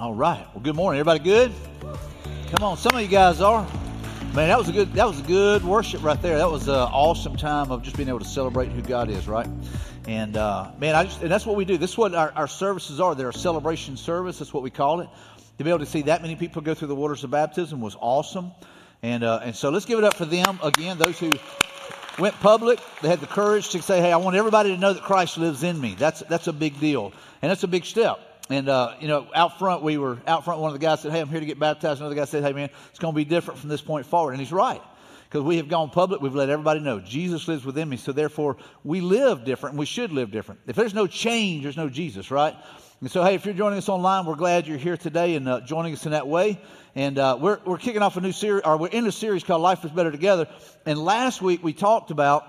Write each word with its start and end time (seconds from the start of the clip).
All 0.00 0.14
right. 0.14 0.46
Well, 0.54 0.62
good 0.62 0.76
morning. 0.76 0.98
Everybody 0.98 1.22
good? 1.22 1.52
Come 2.52 2.64
on. 2.66 2.78
Some 2.78 2.94
of 2.94 3.02
you 3.02 3.06
guys 3.06 3.42
are. 3.42 3.66
Man, 4.34 4.48
that 4.48 4.56
was 4.56 4.70
a 4.70 4.72
good 4.72 4.94
that 4.94 5.06
was 5.06 5.20
a 5.20 5.22
good 5.22 5.62
worship 5.62 6.02
right 6.02 6.20
there. 6.22 6.38
That 6.38 6.50
was 6.50 6.68
an 6.68 6.74
awesome 6.74 7.36
time 7.36 7.70
of 7.70 7.82
just 7.82 7.98
being 7.98 8.08
able 8.08 8.20
to 8.20 8.24
celebrate 8.24 8.70
who 8.70 8.80
God 8.80 9.10
is, 9.10 9.28
right? 9.28 9.46
And 10.08 10.38
uh, 10.38 10.70
man, 10.78 10.94
I 10.94 11.04
just 11.04 11.20
and 11.20 11.30
that's 11.30 11.44
what 11.44 11.54
we 11.54 11.66
do. 11.66 11.76
This 11.76 11.90
is 11.90 11.98
what 11.98 12.14
our, 12.14 12.32
our 12.34 12.48
services 12.48 12.98
are. 12.98 13.14
They're 13.14 13.28
a 13.28 13.34
celebration 13.34 13.98
service. 13.98 14.38
That's 14.38 14.54
what 14.54 14.62
we 14.62 14.70
call 14.70 15.00
it. 15.00 15.10
To 15.58 15.64
be 15.64 15.68
able 15.68 15.80
to 15.80 15.86
see 15.86 16.00
that 16.02 16.22
many 16.22 16.34
people 16.34 16.62
go 16.62 16.72
through 16.72 16.88
the 16.88 16.94
waters 16.94 17.22
of 17.22 17.30
baptism 17.30 17.82
was 17.82 17.94
awesome. 18.00 18.52
And 19.02 19.22
uh, 19.22 19.40
and 19.44 19.54
so 19.54 19.68
let's 19.68 19.84
give 19.84 19.98
it 19.98 20.04
up 20.04 20.14
for 20.14 20.24
them 20.24 20.60
again. 20.62 20.96
Those 20.96 21.18
who 21.18 21.30
went 22.18 22.34
public, 22.36 22.80
they 23.02 23.08
had 23.08 23.20
the 23.20 23.26
courage 23.26 23.68
to 23.72 23.82
say, 23.82 24.00
"Hey, 24.00 24.12
I 24.12 24.16
want 24.16 24.34
everybody 24.34 24.74
to 24.74 24.80
know 24.80 24.94
that 24.94 25.02
Christ 25.02 25.36
lives 25.36 25.62
in 25.62 25.78
me." 25.78 25.94
That's 25.98 26.20
that's 26.20 26.46
a 26.46 26.54
big 26.54 26.80
deal, 26.80 27.12
and 27.42 27.50
that's 27.50 27.64
a 27.64 27.68
big 27.68 27.84
step. 27.84 28.29
And, 28.50 28.68
uh, 28.68 28.96
you 29.00 29.06
know, 29.06 29.28
out 29.32 29.60
front, 29.60 29.82
we 29.82 29.96
were 29.96 30.18
out 30.26 30.44
front. 30.44 30.60
One 30.60 30.74
of 30.74 30.78
the 30.78 30.84
guys 30.84 31.00
said, 31.00 31.12
Hey, 31.12 31.20
I'm 31.20 31.28
here 31.28 31.38
to 31.38 31.46
get 31.46 31.58
baptized. 31.58 32.00
Another 32.00 32.16
guy 32.16 32.24
said, 32.24 32.42
Hey, 32.42 32.52
man, 32.52 32.68
it's 32.90 32.98
going 32.98 33.14
to 33.14 33.16
be 33.16 33.24
different 33.24 33.60
from 33.60 33.70
this 33.70 33.80
point 33.80 34.06
forward. 34.06 34.32
And 34.32 34.40
he's 34.40 34.52
right. 34.52 34.82
Because 35.28 35.44
we 35.44 35.58
have 35.58 35.68
gone 35.68 35.90
public, 35.90 36.20
we've 36.20 36.34
let 36.34 36.50
everybody 36.50 36.80
know 36.80 36.98
Jesus 36.98 37.46
lives 37.46 37.64
within 37.64 37.88
me. 37.88 37.96
So 37.96 38.10
therefore, 38.10 38.56
we 38.82 39.00
live 39.00 39.44
different 39.44 39.74
and 39.74 39.78
we 39.78 39.86
should 39.86 40.10
live 40.10 40.32
different. 40.32 40.62
If 40.66 40.74
there's 40.74 40.92
no 40.94 41.06
change, 41.06 41.62
there's 41.62 41.76
no 41.76 41.88
Jesus, 41.88 42.32
right? 42.32 42.56
And 43.00 43.08
so, 43.08 43.22
hey, 43.22 43.36
if 43.36 43.44
you're 43.44 43.54
joining 43.54 43.78
us 43.78 43.88
online, 43.88 44.26
we're 44.26 44.34
glad 44.34 44.66
you're 44.66 44.76
here 44.76 44.96
today 44.96 45.36
and 45.36 45.48
uh, 45.48 45.60
joining 45.60 45.92
us 45.92 46.04
in 46.04 46.10
that 46.10 46.26
way. 46.26 46.60
And 46.96 47.16
uh, 47.16 47.38
we're, 47.40 47.60
we're 47.64 47.78
kicking 47.78 48.02
off 48.02 48.16
a 48.16 48.20
new 48.20 48.32
series, 48.32 48.62
or 48.64 48.76
we're 48.76 48.88
in 48.88 49.06
a 49.06 49.12
series 49.12 49.44
called 49.44 49.62
Life 49.62 49.84
is 49.84 49.92
Better 49.92 50.10
Together. 50.10 50.48
And 50.84 50.98
last 50.98 51.40
week 51.40 51.62
we 51.62 51.72
talked 51.72 52.10
about 52.10 52.44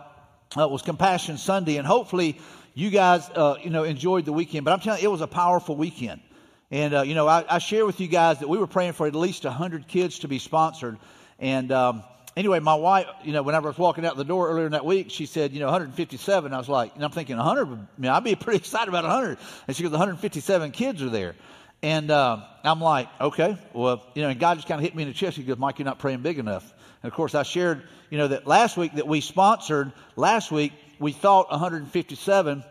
uh, 0.58 0.68
was 0.68 0.82
Compassion 0.82 1.38
Sunday, 1.38 1.78
and 1.78 1.88
hopefully 1.88 2.40
you 2.74 2.90
guys, 2.90 3.30
uh, 3.30 3.56
you 3.62 3.70
know, 3.70 3.84
enjoyed 3.84 4.26
the 4.26 4.34
weekend. 4.34 4.66
But 4.66 4.72
I'm 4.72 4.80
telling 4.80 5.02
you, 5.02 5.10
it 5.10 5.12
was 5.12 5.22
a 5.22 5.28
powerful 5.28 5.76
weekend. 5.76 6.22
And, 6.70 6.94
uh, 6.94 7.02
you 7.02 7.16
know, 7.16 7.28
I, 7.28 7.44
I 7.50 7.58
share 7.60 7.86
with 7.86 8.00
you 8.00 8.08
guys 8.08 8.40
that 8.40 8.48
we 8.48 8.58
were 8.58 8.68
praying 8.68 8.94
for 8.94 9.06
at 9.06 9.14
least 9.14 9.44
100 9.44 9.88
kids 9.88 10.20
to 10.20 10.30
be 10.30 10.40
sponsored. 10.40 10.98
And 11.38 11.72
um, 11.72 12.04
anyway, 12.38 12.60
my 12.60 12.76
wife, 12.76 13.08
you 13.24 13.34
know, 13.34 13.44
whenever 13.44 13.68
I 13.68 13.72
was 13.72 13.78
walking 13.78 14.06
out 14.06 14.16
the 14.16 14.24
door 14.24 14.50
earlier 14.50 14.66
in 14.66 14.72
that 14.72 14.86
week, 14.86 15.12
she 15.12 15.26
said, 15.26 15.52
you 15.52 15.60
know, 15.60 15.66
157. 15.66 16.54
I 16.54 16.58
was 16.58 16.70
like, 16.70 16.96
and 16.96 17.04
I'm 17.04 17.12
thinking 17.12 17.36
100, 17.36 17.68
I 17.68 17.78
mean, 17.98 18.12
I'd 18.12 18.24
be 18.24 18.36
pretty 18.36 18.60
excited 18.60 18.88
about 18.88 19.04
100. 19.04 19.38
And 19.68 19.76
she 19.76 19.84
goes, 19.84 19.92
157 19.92 20.72
kids 20.72 21.02
are 21.02 21.10
there. 21.10 21.36
And 21.84 22.12
uh, 22.12 22.42
I'm 22.64 22.80
like, 22.80 23.10
okay, 23.20 23.58
well, 23.74 24.06
you 24.14 24.22
know, 24.22 24.30
and 24.30 24.40
God 24.40 24.56
just 24.56 24.68
kind 24.68 24.80
of 24.80 24.84
hit 24.84 24.96
me 24.96 25.04
in 25.04 25.10
the 25.10 25.16
chest. 25.16 25.36
He 25.36 25.44
goes, 25.44 25.58
Mike, 25.58 25.80
you're 25.80 25.86
not 25.86 26.00
praying 26.00 26.22
big 26.22 26.38
enough. 26.38 26.72
And 27.02 27.12
of 27.12 27.16
course, 27.16 27.34
I 27.34 27.44
shared, 27.44 27.84
you 28.12 28.20
know, 28.20 28.28
that 28.28 28.46
last 28.46 28.78
week 28.78 28.94
that 28.94 29.08
we 29.08 29.20
sponsored, 29.20 29.92
last 30.16 30.52
week, 30.52 30.74
we 31.00 31.12
thought 31.12 31.50
157, 31.50 32.64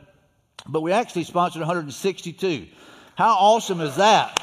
but 0.69 0.81
we 0.81 0.93
actually 0.93 1.25
sponsored 1.25 1.61
162. 1.61 2.67
How 3.17 3.33
awesome 3.35 3.81
is 3.81 3.97
that? 3.97 4.39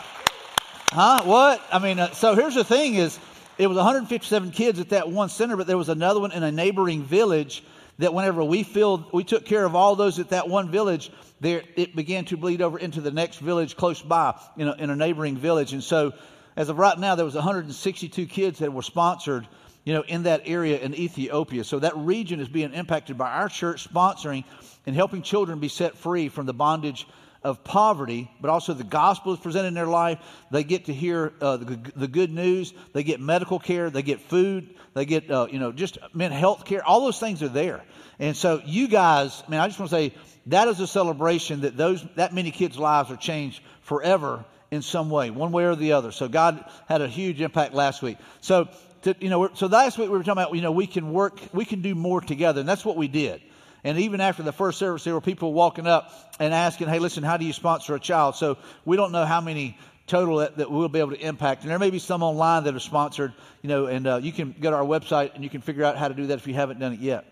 Huh? 0.92 1.22
What? 1.24 1.62
I 1.72 1.80
mean, 1.80 2.00
uh, 2.00 2.12
so 2.12 2.36
here's 2.36 2.56
the 2.56 2.64
thing 2.64 2.96
is, 2.96 3.20
it 3.58 3.68
was 3.68 3.76
157 3.76 4.52
kids 4.52 4.80
at 4.80 4.90
that 4.90 5.10
one 5.10 5.30
center, 5.30 5.58
but 5.58 5.68
there 5.68 5.78
was 5.78 5.90
another 5.90 6.20
one 6.20 6.32
in 6.32 6.44
a 6.44 6.52
neighboring 6.52 7.04
village 7.04 7.64
that 8.00 8.14
whenever 8.14 8.44
we 8.44 8.64
filled, 8.64 9.12
we 9.12 9.24
took 9.24 9.46
care 9.46 9.66
of 9.66 9.76
all 9.76 9.96
those 9.96 10.20
at 10.20 10.30
that 10.30 10.48
one 10.48 10.72
village, 10.72 11.12
there, 11.40 11.64
it 11.76 11.96
began 11.96 12.26
to 12.26 12.38
bleed 12.38 12.62
over 12.62 12.78
into 12.78 13.02
the 13.02 13.12
next 13.12 13.38
village 13.40 13.76
close 13.76 14.02
by 14.02 14.40
in 14.56 14.68
a, 14.68 14.74
in 14.74 14.90
a 14.90 14.96
neighboring 14.96 15.38
village. 15.38 15.74
And 15.74 15.84
so 15.84 16.14
as 16.56 16.70
of 16.70 16.78
right 16.78 16.98
now, 16.98 17.16
there 17.16 17.26
was 17.26 17.36
162 17.36 18.26
kids 18.28 18.60
that 18.60 18.72
were 18.72 18.82
sponsored, 18.82 19.48
you 19.88 19.94
know, 19.94 20.02
in 20.02 20.24
that 20.24 20.42
area 20.44 20.78
in 20.78 20.94
Ethiopia. 20.94 21.64
So 21.64 21.80
that 21.80 21.96
region 21.96 22.42
is 22.42 22.50
being 22.50 22.74
impacted 22.74 23.18
by 23.18 23.32
our 23.32 23.48
church 23.48 23.88
sponsoring 23.88 24.44
and 24.86 24.94
helping 24.94 25.22
children 25.22 25.60
be 25.60 25.70
set 25.70 25.96
free 25.96 26.28
from 26.28 26.46
the 26.46 26.54
bondage 26.54 27.08
of 27.42 27.64
poverty, 27.64 28.30
but 28.42 28.50
also 28.50 28.74
the 28.74 28.84
gospel 28.84 29.32
is 29.32 29.40
presented 29.40 29.70
in 29.70 29.76
their 29.76 29.88
life. 29.88 30.20
They 30.52 30.66
get 30.66 30.88
to 30.88 30.94
hear 30.94 31.32
uh, 31.40 31.56
the, 31.56 31.80
the, 31.96 32.08
good 32.10 32.34
news. 32.34 32.74
They 32.92 33.04
get 33.04 33.22
medical 33.22 33.60
care. 33.60 33.90
They 33.90 34.02
get 34.02 34.20
food. 34.20 34.76
They 34.94 35.06
get, 35.06 35.32
uh, 35.32 35.48
you 35.50 35.60
know, 35.60 35.72
just 35.72 35.98
mental 36.14 36.38
health 36.38 36.66
care. 36.66 36.86
All 36.86 37.06
those 37.06 37.22
things 37.22 37.42
are 37.42 37.48
there. 37.48 37.82
And 38.20 38.36
so 38.36 38.62
you 38.66 38.90
guys, 38.90 39.42
man, 39.48 39.62
I 39.62 39.68
just 39.68 39.80
want 39.80 39.90
to 39.92 39.96
say 39.96 40.14
that 40.48 40.68
is 40.68 40.82
a 40.82 40.88
celebration 40.88 41.62
that 41.62 41.78
those 41.78 42.06
that 42.16 42.34
many 42.34 42.52
kids' 42.52 42.78
lives 42.78 43.10
are 43.10 43.16
changed 43.16 43.62
forever 43.84 44.44
in 44.70 44.82
some 44.82 45.10
way, 45.10 45.30
one 45.30 45.52
way 45.52 45.64
or 45.64 45.76
the 45.76 45.94
other. 45.94 46.12
So 46.12 46.28
God 46.28 46.64
had 46.88 47.02
a 47.02 47.08
huge 47.08 47.40
impact 47.40 47.74
last 47.74 48.02
week. 48.02 48.18
So, 48.42 48.68
to, 49.04 49.16
you 49.20 49.30
know, 49.30 49.50
so 49.54 49.68
last 49.68 49.98
week 49.98 50.10
we 50.10 50.18
were 50.18 50.24
talking 50.24 50.44
about, 50.44 50.56
you 50.56 50.62
know, 50.62 50.72
we 50.72 50.88
can 50.88 51.12
work, 51.12 51.40
we 51.54 51.66
can 51.66 51.82
do 51.82 51.96
more 51.96 52.22
together, 52.22 52.60
and 52.60 52.70
that's 52.70 52.86
what 52.86 52.98
we 52.98 53.08
did. 53.08 53.42
And 53.84 54.00
even 54.00 54.22
after 54.22 54.44
the 54.44 54.52
first 54.52 54.80
service, 54.80 55.04
there 55.04 55.14
were 55.14 55.22
people 55.22 55.54
walking 55.54 55.88
up 55.88 56.12
and 56.40 56.54
asking, 56.54 56.88
hey, 56.88 57.00
listen, 57.00 57.24
how 57.24 57.38
do 57.38 57.46
you 57.46 57.54
sponsor 57.54 57.96
a 57.96 58.00
child? 58.00 58.36
So 58.36 58.58
we 58.86 58.98
don't 58.98 59.12
know 59.12 59.26
how 59.26 59.40
many 59.40 59.78
total 60.08 60.38
that, 60.38 60.58
that 60.58 60.72
we'll 60.72 60.90
be 60.90 61.00
able 61.00 61.12
to 61.12 61.20
impact. 61.20 61.62
And 61.62 61.72
there 61.72 61.80
may 61.80 61.90
be 61.90 62.00
some 62.00 62.24
online 62.24 62.64
that 62.64 62.76
are 62.76 62.80
sponsored, 62.80 63.34
you 63.62 63.70
know, 63.70 63.86
and 63.86 64.08
uh, 64.08 64.18
you 64.18 64.32
can 64.32 64.56
go 64.60 64.72
to 64.72 64.78
our 64.78 64.84
website 64.84 65.36
and 65.36 65.44
you 65.44 65.50
can 65.50 65.62
figure 65.62 65.84
out 65.84 65.98
how 65.98 66.08
to 66.08 66.14
do 66.14 66.28
that 66.28 66.40
if 66.40 66.48
you 66.48 66.54
haven't 66.54 66.80
done 66.80 66.94
it 66.94 67.00
yet. 67.00 67.26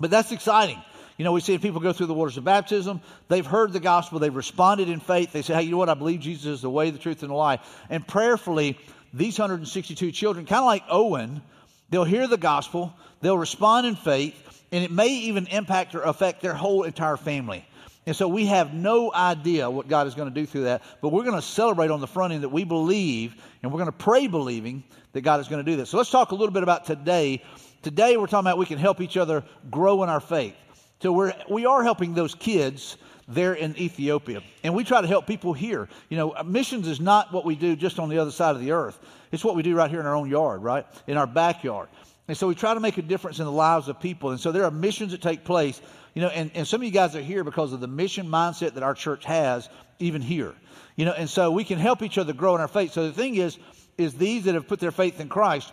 But 0.00 0.10
that's 0.10 0.32
exciting. 0.32 0.82
You 1.16 1.24
know, 1.24 1.32
we 1.32 1.40
see 1.40 1.56
people 1.58 1.80
go 1.80 1.92
through 1.92 2.06
the 2.06 2.14
waters 2.14 2.36
of 2.36 2.44
baptism. 2.44 3.00
They've 3.28 3.46
heard 3.46 3.72
the 3.72 3.78
gospel. 3.78 4.18
They've 4.18 4.34
responded 4.34 4.88
in 4.88 4.98
faith. 4.98 5.32
They 5.32 5.42
say, 5.42 5.54
hey, 5.54 5.62
you 5.62 5.70
know 5.70 5.76
what? 5.76 5.88
I 5.88 5.94
believe 5.94 6.20
Jesus 6.20 6.46
is 6.46 6.62
the 6.62 6.70
way, 6.70 6.90
the 6.90 6.98
truth, 6.98 7.22
and 7.22 7.30
the 7.30 7.36
life. 7.36 7.60
And 7.88 8.06
prayerfully, 8.06 8.78
these 9.14 9.38
162 9.38 10.10
children, 10.12 10.44
kind 10.44 10.60
of 10.60 10.66
like 10.66 10.82
Owen, 10.90 11.40
they'll 11.88 12.04
hear 12.04 12.26
the 12.26 12.36
gospel. 12.36 12.92
They'll 13.20 13.38
respond 13.38 13.86
in 13.86 13.96
faith 13.96 14.34
and 14.72 14.82
it 14.82 14.90
may 14.90 15.08
even 15.08 15.46
impact 15.46 15.94
or 15.94 16.02
affect 16.02 16.42
their 16.42 16.52
whole 16.52 16.82
entire 16.82 17.16
family. 17.16 17.64
And 18.06 18.14
so 18.14 18.26
we 18.26 18.46
have 18.46 18.74
no 18.74 19.12
idea 19.14 19.70
what 19.70 19.88
God 19.88 20.08
is 20.08 20.14
going 20.14 20.28
to 20.28 20.34
do 20.34 20.44
through 20.44 20.64
that, 20.64 20.82
but 21.00 21.10
we're 21.10 21.22
going 21.22 21.36
to 21.36 21.46
celebrate 21.46 21.90
on 21.90 22.00
the 22.00 22.08
front 22.08 22.32
end 22.32 22.42
that 22.42 22.50
we 22.50 22.64
believe, 22.64 23.34
and 23.62 23.72
we're 23.72 23.78
going 23.78 23.90
to 23.90 23.96
pray 23.96 24.26
believing 24.26 24.82
that 25.12 25.20
God 25.22 25.40
is 25.40 25.48
going 25.48 25.64
to 25.64 25.70
do 25.70 25.76
this. 25.76 25.90
So 25.90 25.96
let's 25.96 26.10
talk 26.10 26.32
a 26.32 26.34
little 26.34 26.52
bit 26.52 26.64
about 26.64 26.84
today. 26.84 27.42
Today 27.82 28.16
we're 28.16 28.26
talking 28.26 28.48
about 28.48 28.58
we 28.58 28.66
can 28.66 28.78
help 28.78 29.00
each 29.00 29.16
other 29.16 29.44
grow 29.70 30.02
in 30.02 30.08
our 30.08 30.20
faith. 30.20 30.56
So 31.00 31.12
we're 31.12 31.34
we 31.48 31.66
are 31.66 31.82
helping 31.82 32.14
those 32.14 32.34
kids 32.34 32.96
there 33.26 33.54
in 33.54 33.76
Ethiopia, 33.78 34.42
and 34.62 34.74
we 34.74 34.84
try 34.84 35.00
to 35.00 35.06
help 35.06 35.26
people 35.26 35.52
here. 35.52 35.88
You 36.08 36.16
know, 36.16 36.34
missions 36.44 36.86
is 36.88 37.00
not 37.00 37.32
what 37.32 37.44
we 37.44 37.54
do 37.54 37.76
just 37.76 37.98
on 37.98 38.08
the 38.08 38.18
other 38.18 38.30
side 38.30 38.54
of 38.54 38.60
the 38.60 38.72
earth. 38.72 38.98
It's 39.32 39.44
what 39.44 39.56
we 39.56 39.62
do 39.62 39.74
right 39.74 39.90
here 39.90 40.00
in 40.00 40.06
our 40.06 40.14
own 40.14 40.28
yard, 40.28 40.62
right 40.62 40.86
in 41.06 41.16
our 41.16 41.26
backyard. 41.26 41.88
And 42.26 42.36
so 42.36 42.48
we 42.48 42.54
try 42.54 42.72
to 42.72 42.80
make 42.80 42.96
a 42.96 43.02
difference 43.02 43.38
in 43.38 43.44
the 43.44 43.52
lives 43.52 43.88
of 43.88 44.00
people. 44.00 44.30
And 44.30 44.40
so 44.40 44.50
there 44.52 44.64
are 44.64 44.70
missions 44.70 45.12
that 45.12 45.20
take 45.20 45.44
place, 45.44 45.80
you 46.14 46.22
know, 46.22 46.28
and, 46.28 46.50
and 46.54 46.66
some 46.66 46.80
of 46.80 46.84
you 46.84 46.90
guys 46.90 47.14
are 47.16 47.20
here 47.20 47.44
because 47.44 47.72
of 47.72 47.80
the 47.80 47.86
mission 47.86 48.26
mindset 48.28 48.74
that 48.74 48.82
our 48.82 48.94
church 48.94 49.24
has, 49.24 49.68
even 49.98 50.22
here. 50.22 50.54
You 50.96 51.04
know, 51.04 51.12
and 51.12 51.28
so 51.28 51.50
we 51.50 51.64
can 51.64 51.78
help 51.78 52.02
each 52.02 52.16
other 52.16 52.32
grow 52.32 52.54
in 52.54 52.60
our 52.60 52.68
faith. 52.68 52.92
So 52.92 53.06
the 53.06 53.12
thing 53.12 53.34
is, 53.34 53.58
is 53.98 54.14
these 54.14 54.44
that 54.44 54.54
have 54.54 54.68
put 54.68 54.80
their 54.80 54.90
faith 54.90 55.20
in 55.20 55.28
Christ, 55.28 55.72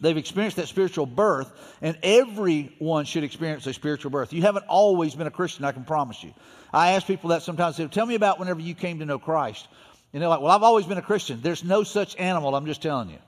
they've 0.00 0.16
experienced 0.16 0.56
that 0.56 0.68
spiritual 0.68 1.06
birth, 1.06 1.50
and 1.80 1.96
everyone 2.02 3.04
should 3.04 3.24
experience 3.24 3.66
a 3.66 3.72
spiritual 3.72 4.10
birth. 4.10 4.32
You 4.32 4.42
haven't 4.42 4.66
always 4.68 5.14
been 5.14 5.26
a 5.26 5.30
Christian, 5.30 5.64
I 5.64 5.72
can 5.72 5.84
promise 5.84 6.22
you. 6.22 6.34
I 6.72 6.92
ask 6.92 7.06
people 7.06 7.30
that 7.30 7.42
sometimes, 7.42 7.76
They 7.76 7.86
tell 7.86 8.06
me 8.06 8.14
about 8.14 8.38
whenever 8.38 8.60
you 8.60 8.74
came 8.74 9.00
to 9.00 9.06
know 9.06 9.18
Christ. 9.18 9.66
And 10.12 10.20
they're 10.20 10.28
like, 10.28 10.40
well, 10.40 10.50
I've 10.50 10.62
always 10.62 10.86
been 10.86 10.98
a 10.98 11.02
Christian. 11.02 11.40
There's 11.40 11.62
no 11.62 11.84
such 11.84 12.16
animal, 12.16 12.54
I'm 12.54 12.66
just 12.66 12.82
telling 12.82 13.10
you. 13.10 13.18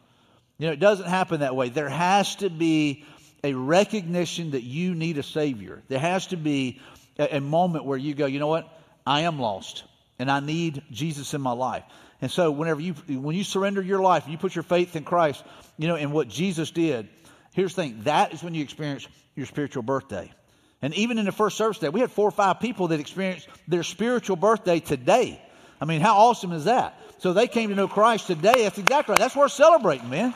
You 0.58 0.66
know, 0.66 0.72
it 0.72 0.80
doesn't 0.80 1.08
happen 1.08 1.40
that 1.40 1.56
way. 1.56 1.68
There 1.68 1.88
has 1.88 2.36
to 2.36 2.50
be 2.50 3.04
a 3.44 3.54
recognition 3.54 4.52
that 4.52 4.62
you 4.62 4.94
need 4.94 5.18
a 5.18 5.22
Savior. 5.22 5.82
There 5.88 5.98
has 5.98 6.28
to 6.28 6.36
be 6.36 6.80
a, 7.18 7.36
a 7.36 7.40
moment 7.40 7.84
where 7.84 7.98
you 7.98 8.14
go, 8.14 8.26
you 8.26 8.38
know 8.38 8.48
what? 8.48 8.68
I 9.06 9.22
am 9.22 9.40
lost 9.40 9.84
and 10.18 10.30
I 10.30 10.40
need 10.40 10.82
Jesus 10.90 11.34
in 11.34 11.40
my 11.40 11.52
life. 11.52 11.82
And 12.22 12.30
so 12.30 12.52
whenever 12.52 12.80
you 12.80 12.92
when 12.92 13.36
you 13.36 13.44
surrender 13.44 13.82
your 13.82 14.00
life, 14.00 14.22
and 14.22 14.32
you 14.32 14.38
put 14.38 14.54
your 14.54 14.62
faith 14.62 14.96
in 14.96 15.04
Christ, 15.04 15.44
you 15.76 15.88
know, 15.88 15.96
in 15.96 16.12
what 16.12 16.28
Jesus 16.28 16.70
did, 16.70 17.08
here's 17.52 17.74
the 17.74 17.82
thing, 17.82 18.02
that 18.04 18.32
is 18.32 18.42
when 18.42 18.54
you 18.54 18.62
experience 18.62 19.06
your 19.34 19.44
spiritual 19.44 19.82
birthday. 19.82 20.32
And 20.80 20.94
even 20.94 21.18
in 21.18 21.26
the 21.26 21.32
first 21.32 21.56
service 21.56 21.78
day, 21.78 21.88
we 21.88 22.00
had 22.00 22.10
four 22.10 22.28
or 22.28 22.32
five 22.32 22.60
people 22.60 22.88
that 22.88 23.00
experienced 23.00 23.48
their 23.68 23.82
spiritual 23.82 24.36
birthday 24.36 24.80
today. 24.80 25.40
I 25.80 25.84
mean, 25.84 26.00
how 26.00 26.16
awesome 26.16 26.52
is 26.52 26.64
that? 26.64 26.98
So 27.18 27.32
they 27.32 27.48
came 27.48 27.70
to 27.70 27.74
know 27.74 27.88
Christ 27.88 28.28
today. 28.28 28.62
That's 28.62 28.78
exactly 28.78 29.12
right. 29.12 29.18
That's 29.18 29.36
worth 29.36 29.52
celebrating, 29.52 30.08
man. 30.08 30.32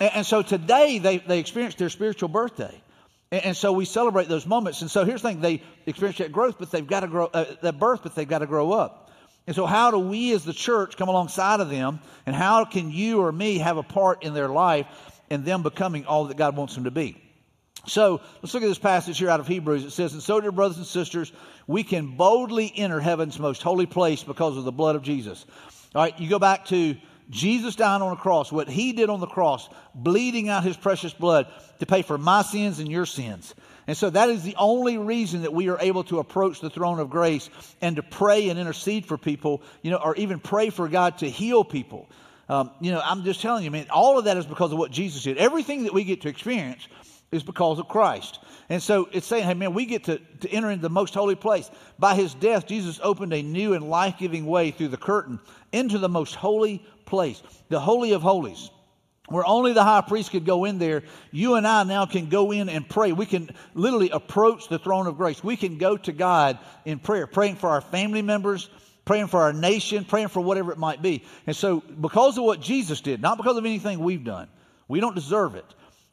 And, 0.00 0.10
and 0.16 0.26
so 0.26 0.42
today 0.42 0.98
they, 0.98 1.18
they 1.18 1.38
experienced 1.38 1.78
their 1.78 1.90
spiritual 1.90 2.28
birthday. 2.28 2.74
And, 3.30 3.44
and, 3.46 3.56
so 3.56 3.72
we 3.72 3.84
celebrate 3.84 4.28
those 4.28 4.46
moments. 4.46 4.80
And 4.80 4.90
so 4.90 5.04
here's 5.04 5.22
the 5.22 5.28
thing 5.28 5.40
they 5.40 5.62
experience 5.86 6.18
that 6.18 6.32
growth, 6.32 6.56
but 6.58 6.70
they've 6.70 6.86
got 6.86 7.00
to 7.00 7.08
grow, 7.08 7.26
uh, 7.26 7.44
that 7.62 7.78
birth, 7.78 8.00
but 8.02 8.14
they've 8.14 8.28
got 8.28 8.38
to 8.38 8.46
grow 8.46 8.72
up. 8.72 9.07
And 9.48 9.54
so, 9.54 9.64
how 9.64 9.90
do 9.90 9.98
we 9.98 10.34
as 10.34 10.44
the 10.44 10.52
church 10.52 10.98
come 10.98 11.08
alongside 11.08 11.60
of 11.60 11.70
them? 11.70 12.00
And 12.26 12.36
how 12.36 12.66
can 12.66 12.90
you 12.90 13.22
or 13.22 13.32
me 13.32 13.56
have 13.56 13.78
a 13.78 13.82
part 13.82 14.22
in 14.22 14.34
their 14.34 14.50
life 14.50 14.86
and 15.30 15.42
them 15.42 15.62
becoming 15.62 16.04
all 16.04 16.26
that 16.26 16.36
God 16.36 16.54
wants 16.54 16.74
them 16.74 16.84
to 16.84 16.90
be? 16.90 17.16
So, 17.86 18.20
let's 18.42 18.52
look 18.52 18.62
at 18.62 18.68
this 18.68 18.78
passage 18.78 19.16
here 19.16 19.30
out 19.30 19.40
of 19.40 19.48
Hebrews. 19.48 19.86
It 19.86 19.92
says, 19.92 20.12
And 20.12 20.22
so, 20.22 20.38
dear 20.38 20.52
brothers 20.52 20.76
and 20.76 20.84
sisters, 20.84 21.32
we 21.66 21.82
can 21.82 22.08
boldly 22.08 22.70
enter 22.76 23.00
heaven's 23.00 23.38
most 23.38 23.62
holy 23.62 23.86
place 23.86 24.22
because 24.22 24.58
of 24.58 24.64
the 24.64 24.70
blood 24.70 24.96
of 24.96 25.02
Jesus. 25.02 25.46
All 25.94 26.02
right, 26.02 26.20
you 26.20 26.28
go 26.28 26.38
back 26.38 26.66
to 26.66 26.94
Jesus 27.30 27.74
dying 27.74 28.02
on 28.02 28.10
the 28.10 28.16
cross, 28.16 28.52
what 28.52 28.68
he 28.68 28.92
did 28.92 29.08
on 29.08 29.20
the 29.20 29.26
cross, 29.26 29.70
bleeding 29.94 30.50
out 30.50 30.62
his 30.62 30.76
precious 30.76 31.14
blood 31.14 31.46
to 31.78 31.86
pay 31.86 32.02
for 32.02 32.18
my 32.18 32.42
sins 32.42 32.80
and 32.80 32.90
your 32.90 33.06
sins. 33.06 33.54
And 33.88 33.96
so 33.96 34.10
that 34.10 34.28
is 34.28 34.42
the 34.42 34.54
only 34.56 34.98
reason 34.98 35.42
that 35.42 35.54
we 35.54 35.70
are 35.70 35.78
able 35.80 36.04
to 36.04 36.18
approach 36.18 36.60
the 36.60 36.68
throne 36.68 37.00
of 37.00 37.08
grace 37.08 37.48
and 37.80 37.96
to 37.96 38.02
pray 38.02 38.50
and 38.50 38.58
intercede 38.58 39.06
for 39.06 39.16
people, 39.16 39.62
you 39.80 39.90
know, 39.90 39.96
or 39.96 40.14
even 40.16 40.40
pray 40.40 40.68
for 40.68 40.88
God 40.88 41.18
to 41.18 41.30
heal 41.30 41.64
people. 41.64 42.06
Um, 42.50 42.70
you 42.82 42.92
know, 42.92 43.00
I'm 43.02 43.24
just 43.24 43.40
telling 43.40 43.64
you, 43.64 43.70
man, 43.70 43.86
all 43.88 44.18
of 44.18 44.26
that 44.26 44.36
is 44.36 44.44
because 44.44 44.72
of 44.72 44.78
what 44.78 44.90
Jesus 44.90 45.22
did. 45.22 45.38
Everything 45.38 45.84
that 45.84 45.94
we 45.94 46.04
get 46.04 46.20
to 46.20 46.28
experience 46.28 46.86
is 47.32 47.42
because 47.42 47.78
of 47.78 47.88
Christ. 47.88 48.38
And 48.68 48.82
so 48.82 49.08
it's 49.10 49.26
saying, 49.26 49.44
hey, 49.44 49.54
man, 49.54 49.72
we 49.72 49.86
get 49.86 50.04
to, 50.04 50.18
to 50.40 50.50
enter 50.50 50.70
into 50.70 50.82
the 50.82 50.90
most 50.90 51.14
holy 51.14 51.34
place. 51.34 51.70
By 51.98 52.14
his 52.14 52.34
death, 52.34 52.66
Jesus 52.66 53.00
opened 53.02 53.32
a 53.32 53.42
new 53.42 53.72
and 53.72 53.88
life 53.88 54.16
giving 54.18 54.44
way 54.44 54.70
through 54.70 54.88
the 54.88 54.98
curtain 54.98 55.40
into 55.72 55.96
the 55.96 56.10
most 56.10 56.34
holy 56.34 56.86
place, 57.06 57.42
the 57.70 57.80
Holy 57.80 58.12
of 58.12 58.20
Holies 58.20 58.70
where 59.28 59.46
only 59.46 59.72
the 59.72 59.84
high 59.84 60.00
priest 60.00 60.30
could 60.30 60.44
go 60.44 60.64
in 60.64 60.78
there, 60.78 61.02
you 61.30 61.54
and 61.54 61.66
I 61.66 61.84
now 61.84 62.06
can 62.06 62.28
go 62.28 62.50
in 62.50 62.68
and 62.68 62.88
pray. 62.88 63.12
We 63.12 63.26
can 63.26 63.50
literally 63.74 64.10
approach 64.10 64.68
the 64.68 64.78
throne 64.78 65.06
of 65.06 65.16
grace. 65.16 65.42
We 65.44 65.56
can 65.56 65.78
go 65.78 65.96
to 65.96 66.12
God 66.12 66.58
in 66.84 66.98
prayer, 66.98 67.26
praying 67.26 67.56
for 67.56 67.68
our 67.68 67.80
family 67.80 68.22
members, 68.22 68.68
praying 69.04 69.28
for 69.28 69.40
our 69.40 69.52
nation, 69.52 70.04
praying 70.04 70.28
for 70.28 70.40
whatever 70.40 70.72
it 70.72 70.78
might 70.78 71.02
be. 71.02 71.24
And 71.46 71.54
so, 71.54 71.80
because 71.80 72.38
of 72.38 72.44
what 72.44 72.60
Jesus 72.60 73.00
did, 73.00 73.22
not 73.22 73.36
because 73.36 73.56
of 73.56 73.64
anything 73.64 74.00
we've 74.00 74.24
done, 74.24 74.48
we 74.86 75.00
don't 75.00 75.14
deserve 75.14 75.54
it. 75.54 75.64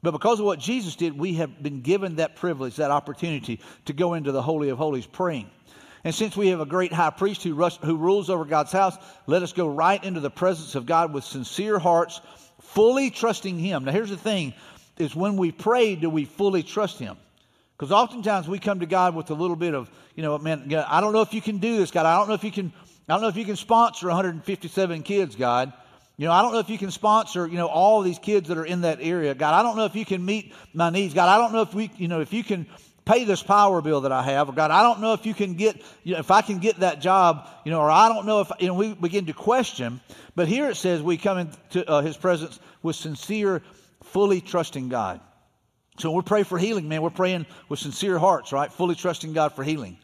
But 0.01 0.11
because 0.11 0.39
of 0.39 0.45
what 0.45 0.59
Jesus 0.59 0.95
did, 0.95 1.17
we 1.17 1.35
have 1.35 1.63
been 1.63 1.81
given 1.81 2.17
that 2.17 2.35
privilege, 2.35 2.75
that 2.75 2.91
opportunity 2.91 3.59
to 3.85 3.93
go 3.93 4.13
into 4.13 4.31
the 4.31 4.41
Holy 4.41 4.69
of 4.69 4.77
Holies 4.77 5.07
praying. 5.07 5.49
And 6.05 6.13
since 6.13 6.37
we 6.37 6.49
have 6.49 6.59
a 6.59 6.67
great 6.67 6.93
high 6.93 7.09
priest 7.09 7.41
who, 7.41 7.55
rules 7.55 8.29
over 8.29 8.45
God's 8.45 8.71
house, 8.71 8.95
let 9.25 9.41
us 9.41 9.53
go 9.53 9.67
right 9.67 10.01
into 10.03 10.19
the 10.19 10.29
presence 10.29 10.75
of 10.75 10.85
God 10.85 11.11
with 11.11 11.23
sincere 11.23 11.79
hearts, 11.79 12.21
fully 12.75 13.09
trusting 13.09 13.57
Him. 13.57 13.85
Now, 13.85 13.91
here's 13.91 14.09
the 14.09 14.17
thing 14.17 14.53
is 14.97 15.15
when 15.15 15.37
we 15.37 15.51
pray, 15.51 15.95
do 15.95 16.09
we 16.09 16.25
fully 16.25 16.61
trust 16.61 16.99
Him? 16.99 17.17
Because 17.77 17.91
oftentimes 17.91 18.47
we 18.47 18.59
come 18.59 18.81
to 18.81 18.85
God 18.85 19.15
with 19.15 19.29
a 19.31 19.33
little 19.33 19.55
bit 19.55 19.73
of, 19.73 19.89
you 20.15 20.23
know, 20.23 20.37
man, 20.37 20.73
I 20.87 21.01
don't 21.01 21.11
know 21.11 21.21
if 21.21 21.33
you 21.33 21.41
can 21.41 21.57
do 21.57 21.77
this, 21.77 21.91
God. 21.91 22.05
I 22.05 22.17
don't 22.17 22.27
know 22.27 22.35
if 22.35 22.43
you 22.43 22.51
can, 22.51 22.71
I 23.09 23.13
don't 23.13 23.21
know 23.21 23.27
if 23.27 23.35
you 23.35 23.43
can 23.43 23.55
sponsor 23.55 24.07
157 24.07 25.03
kids, 25.03 25.35
God. 25.35 25.73
You 26.17 26.27
know, 26.27 26.31
I 26.31 26.41
don't 26.41 26.53
know 26.53 26.59
if 26.59 26.69
you 26.69 26.77
can 26.77 26.91
sponsor, 26.91 27.45
you 27.45 27.57
know, 27.57 27.67
all 27.67 28.01
these 28.01 28.19
kids 28.19 28.47
that 28.47 28.57
are 28.57 28.65
in 28.65 28.81
that 28.81 28.99
area. 29.01 29.35
God, 29.35 29.53
I 29.53 29.63
don't 29.63 29.75
know 29.75 29.83
if 29.83 29.95
you 29.95 30.05
can 30.05 30.23
meet 30.23 30.53
my 30.73 30.89
needs. 30.89 31.13
God, 31.13 31.27
I 31.27 31.37
don't 31.37 31.51
know 31.51 31.61
if 31.61 31.73
we, 31.73 31.91
you 31.97 32.07
know, 32.07 32.21
if 32.21 32.31
you 32.31 32.43
can 32.43 32.67
pay 33.05 33.23
this 33.23 33.43
power 33.43 33.81
bill 33.81 34.01
that 34.01 34.11
I 34.11 34.23
have. 34.23 34.49
Or 34.49 34.53
God, 34.53 34.71
I 34.71 34.81
don't 34.83 34.99
know 34.99 35.13
if 35.13 35.25
you 35.25 35.33
can 35.33 35.53
get, 35.53 35.81
you 36.03 36.13
know, 36.13 36.19
if 36.19 36.31
I 36.31 36.41
can 36.41 36.57
get 36.59 36.79
that 36.79 36.99
job, 36.99 37.47
you 37.63 37.71
know, 37.71 37.79
or 37.79 37.89
I 37.89 38.09
don't 38.09 38.25
know 38.25 38.41
if, 38.41 38.51
you 38.59 38.67
know, 38.67 38.73
we 38.73 38.93
begin 38.93 39.27
to 39.27 39.33
question. 39.33 40.01
But 40.35 40.47
here 40.47 40.69
it 40.69 40.75
says 40.75 41.01
we 41.01 41.17
come 41.17 41.37
into 41.37 41.89
uh, 41.89 42.01
his 42.01 42.17
presence 42.17 42.59
with 42.81 42.95
sincere, 42.95 43.61
fully 44.03 44.41
trusting 44.41 44.89
God. 44.89 45.21
So 45.97 46.11
we 46.11 46.21
pray 46.23 46.43
for 46.43 46.57
healing, 46.57 46.89
man, 46.89 47.01
we're 47.01 47.09
praying 47.09 47.45
with 47.69 47.79
sincere 47.79 48.19
hearts, 48.19 48.51
right? 48.51 48.71
Fully 48.71 48.95
trusting 48.95 49.31
God 49.31 49.53
for 49.53 49.63
healing. 49.63 49.97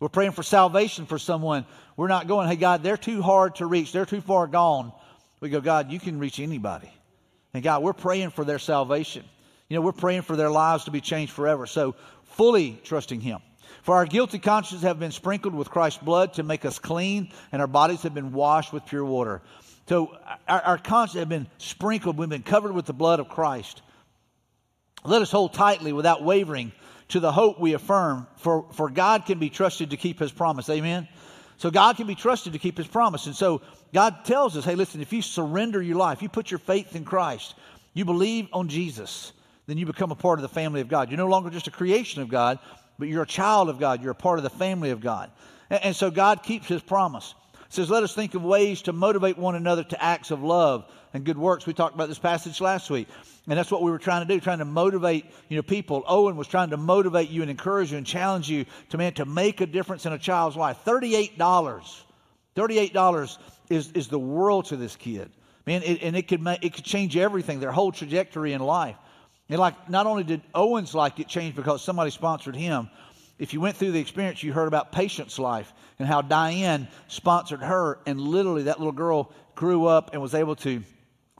We're 0.00 0.08
praying 0.08 0.32
for 0.32 0.42
salvation 0.42 1.06
for 1.06 1.18
someone. 1.18 1.64
We're 1.96 2.08
not 2.08 2.26
going, 2.26 2.48
hey, 2.48 2.56
God, 2.56 2.82
they're 2.82 2.96
too 2.96 3.22
hard 3.22 3.56
to 3.56 3.66
reach. 3.66 3.92
They're 3.92 4.06
too 4.06 4.20
far 4.20 4.46
gone. 4.46 4.92
We 5.40 5.48
go, 5.48 5.60
God, 5.60 5.92
you 5.92 6.00
can 6.00 6.18
reach 6.18 6.40
anybody. 6.40 6.90
And 7.54 7.62
God, 7.62 7.82
we're 7.82 7.92
praying 7.92 8.30
for 8.30 8.44
their 8.44 8.58
salvation. 8.58 9.24
You 9.68 9.76
know, 9.76 9.82
we're 9.82 9.92
praying 9.92 10.22
for 10.22 10.36
their 10.36 10.50
lives 10.50 10.84
to 10.84 10.90
be 10.90 11.00
changed 11.00 11.32
forever. 11.32 11.66
So 11.66 11.94
fully 12.36 12.80
trusting 12.84 13.20
Him. 13.20 13.40
For 13.82 13.94
our 13.94 14.06
guilty 14.06 14.38
consciences 14.38 14.82
have 14.82 14.98
been 14.98 15.12
sprinkled 15.12 15.54
with 15.54 15.70
Christ's 15.70 16.02
blood 16.02 16.34
to 16.34 16.42
make 16.42 16.64
us 16.64 16.78
clean, 16.78 17.30
and 17.52 17.62
our 17.62 17.68
bodies 17.68 18.02
have 18.02 18.14
been 18.14 18.32
washed 18.32 18.72
with 18.72 18.84
pure 18.86 19.04
water. 19.04 19.42
So 19.88 20.16
our, 20.48 20.60
our 20.60 20.78
consciences 20.78 21.20
have 21.20 21.28
been 21.28 21.46
sprinkled. 21.58 22.18
We've 22.18 22.28
been 22.28 22.42
covered 22.42 22.72
with 22.72 22.86
the 22.86 22.92
blood 22.92 23.20
of 23.20 23.28
Christ. 23.28 23.82
Let 25.04 25.22
us 25.22 25.30
hold 25.30 25.54
tightly 25.54 25.92
without 25.92 26.24
wavering 26.24 26.72
to 27.08 27.20
the 27.20 27.30
hope 27.30 27.60
we 27.60 27.74
affirm, 27.74 28.26
for, 28.38 28.66
for 28.72 28.90
God 28.90 29.26
can 29.26 29.38
be 29.38 29.48
trusted 29.48 29.90
to 29.90 29.96
keep 29.96 30.18
his 30.18 30.32
promise. 30.32 30.68
Amen? 30.68 31.06
So 31.58 31.70
God 31.70 31.96
can 31.96 32.06
be 32.08 32.16
trusted 32.16 32.52
to 32.54 32.58
keep 32.58 32.76
his 32.76 32.88
promise. 32.88 33.26
And 33.26 33.36
so 33.36 33.62
God 33.94 34.24
tells 34.24 34.56
us, 34.56 34.64
hey, 34.64 34.74
listen, 34.74 35.00
if 35.00 35.12
you 35.12 35.22
surrender 35.22 35.80
your 35.80 35.96
life, 35.96 36.22
you 36.22 36.28
put 36.28 36.50
your 36.50 36.58
faith 36.58 36.96
in 36.96 37.04
Christ, 37.04 37.54
you 37.94 38.04
believe 38.04 38.48
on 38.52 38.68
Jesus, 38.68 39.32
then 39.66 39.78
you 39.78 39.86
become 39.86 40.10
a 40.10 40.16
part 40.16 40.38
of 40.38 40.42
the 40.42 40.48
family 40.48 40.80
of 40.80 40.88
God. 40.88 41.10
You're 41.10 41.18
no 41.18 41.26
longer 41.26 41.50
just 41.50 41.66
a 41.66 41.72
creation 41.72 42.22
of 42.22 42.28
God, 42.28 42.58
but 42.98 43.08
you're 43.08 43.22
a 43.22 43.26
child 43.26 43.68
of 43.68 43.78
God. 43.78 44.02
You're 44.02 44.12
a 44.12 44.14
part 44.14 44.38
of 44.38 44.42
the 44.42 44.50
family 44.50 44.90
of 44.90 45.00
God. 45.00 45.30
And, 45.70 45.84
and 45.86 45.96
so 45.96 46.10
God 46.10 46.42
keeps 46.42 46.66
his 46.66 46.82
promise. 46.82 47.34
It 47.54 47.72
says, 47.72 47.90
let 47.90 48.04
us 48.04 48.14
think 48.14 48.34
of 48.34 48.44
ways 48.44 48.82
to 48.82 48.92
motivate 48.92 49.36
one 49.36 49.56
another 49.56 49.82
to 49.82 50.02
acts 50.02 50.30
of 50.30 50.42
love 50.42 50.90
and 51.12 51.24
good 51.24 51.36
works. 51.36 51.66
We 51.66 51.74
talked 51.74 51.94
about 51.94 52.08
this 52.08 52.18
passage 52.18 52.60
last 52.60 52.90
week. 52.90 53.08
And 53.48 53.58
that's 53.58 53.70
what 53.70 53.82
we 53.82 53.90
were 53.90 53.98
trying 53.98 54.26
to 54.26 54.32
do, 54.32 54.40
trying 54.40 54.58
to 54.58 54.64
motivate, 54.64 55.24
you 55.48 55.56
know, 55.56 55.62
people. 55.62 56.04
Owen 56.06 56.36
was 56.36 56.48
trying 56.48 56.70
to 56.70 56.76
motivate 56.76 57.30
you 57.30 57.42
and 57.42 57.50
encourage 57.50 57.92
you 57.92 57.98
and 57.98 58.06
challenge 58.06 58.48
you 58.48 58.66
to 58.90 58.98
man 58.98 59.14
to 59.14 59.24
make 59.24 59.60
a 59.60 59.66
difference 59.66 60.06
in 60.06 60.12
a 60.12 60.18
child's 60.18 60.56
life. 60.56 60.78
$38. 60.84 61.36
$38 62.56 63.38
is, 63.68 63.92
is 63.92 64.08
the 64.08 64.18
world 64.18 64.66
to 64.66 64.76
this 64.76 64.96
kid. 64.96 65.30
Man, 65.66 65.82
it, 65.82 66.02
and 66.02 66.16
it 66.16 66.28
could 66.28 66.40
make, 66.40 66.64
it 66.64 66.74
could 66.74 66.84
change 66.84 67.16
everything, 67.16 67.58
their 67.60 67.72
whole 67.72 67.92
trajectory 67.92 68.52
in 68.52 68.60
life. 68.60 68.96
And 69.48 69.58
like 69.58 69.88
not 69.88 70.06
only 70.06 70.24
did 70.24 70.42
Owen's 70.54 70.94
life 70.94 71.16
get 71.16 71.28
changed 71.28 71.56
because 71.56 71.82
somebody 71.82 72.10
sponsored 72.10 72.56
him, 72.56 72.90
if 73.38 73.52
you 73.52 73.60
went 73.60 73.76
through 73.76 73.92
the 73.92 74.00
experience, 74.00 74.42
you 74.42 74.52
heard 74.52 74.68
about 74.68 74.92
Patient's 74.92 75.38
life 75.38 75.72
and 75.98 76.08
how 76.08 76.22
Diane 76.22 76.88
sponsored 77.08 77.60
her, 77.60 77.98
and 78.06 78.20
literally 78.20 78.64
that 78.64 78.78
little 78.78 78.92
girl 78.92 79.32
grew 79.54 79.86
up 79.86 80.10
and 80.12 80.22
was 80.22 80.34
able 80.34 80.56
to 80.56 80.82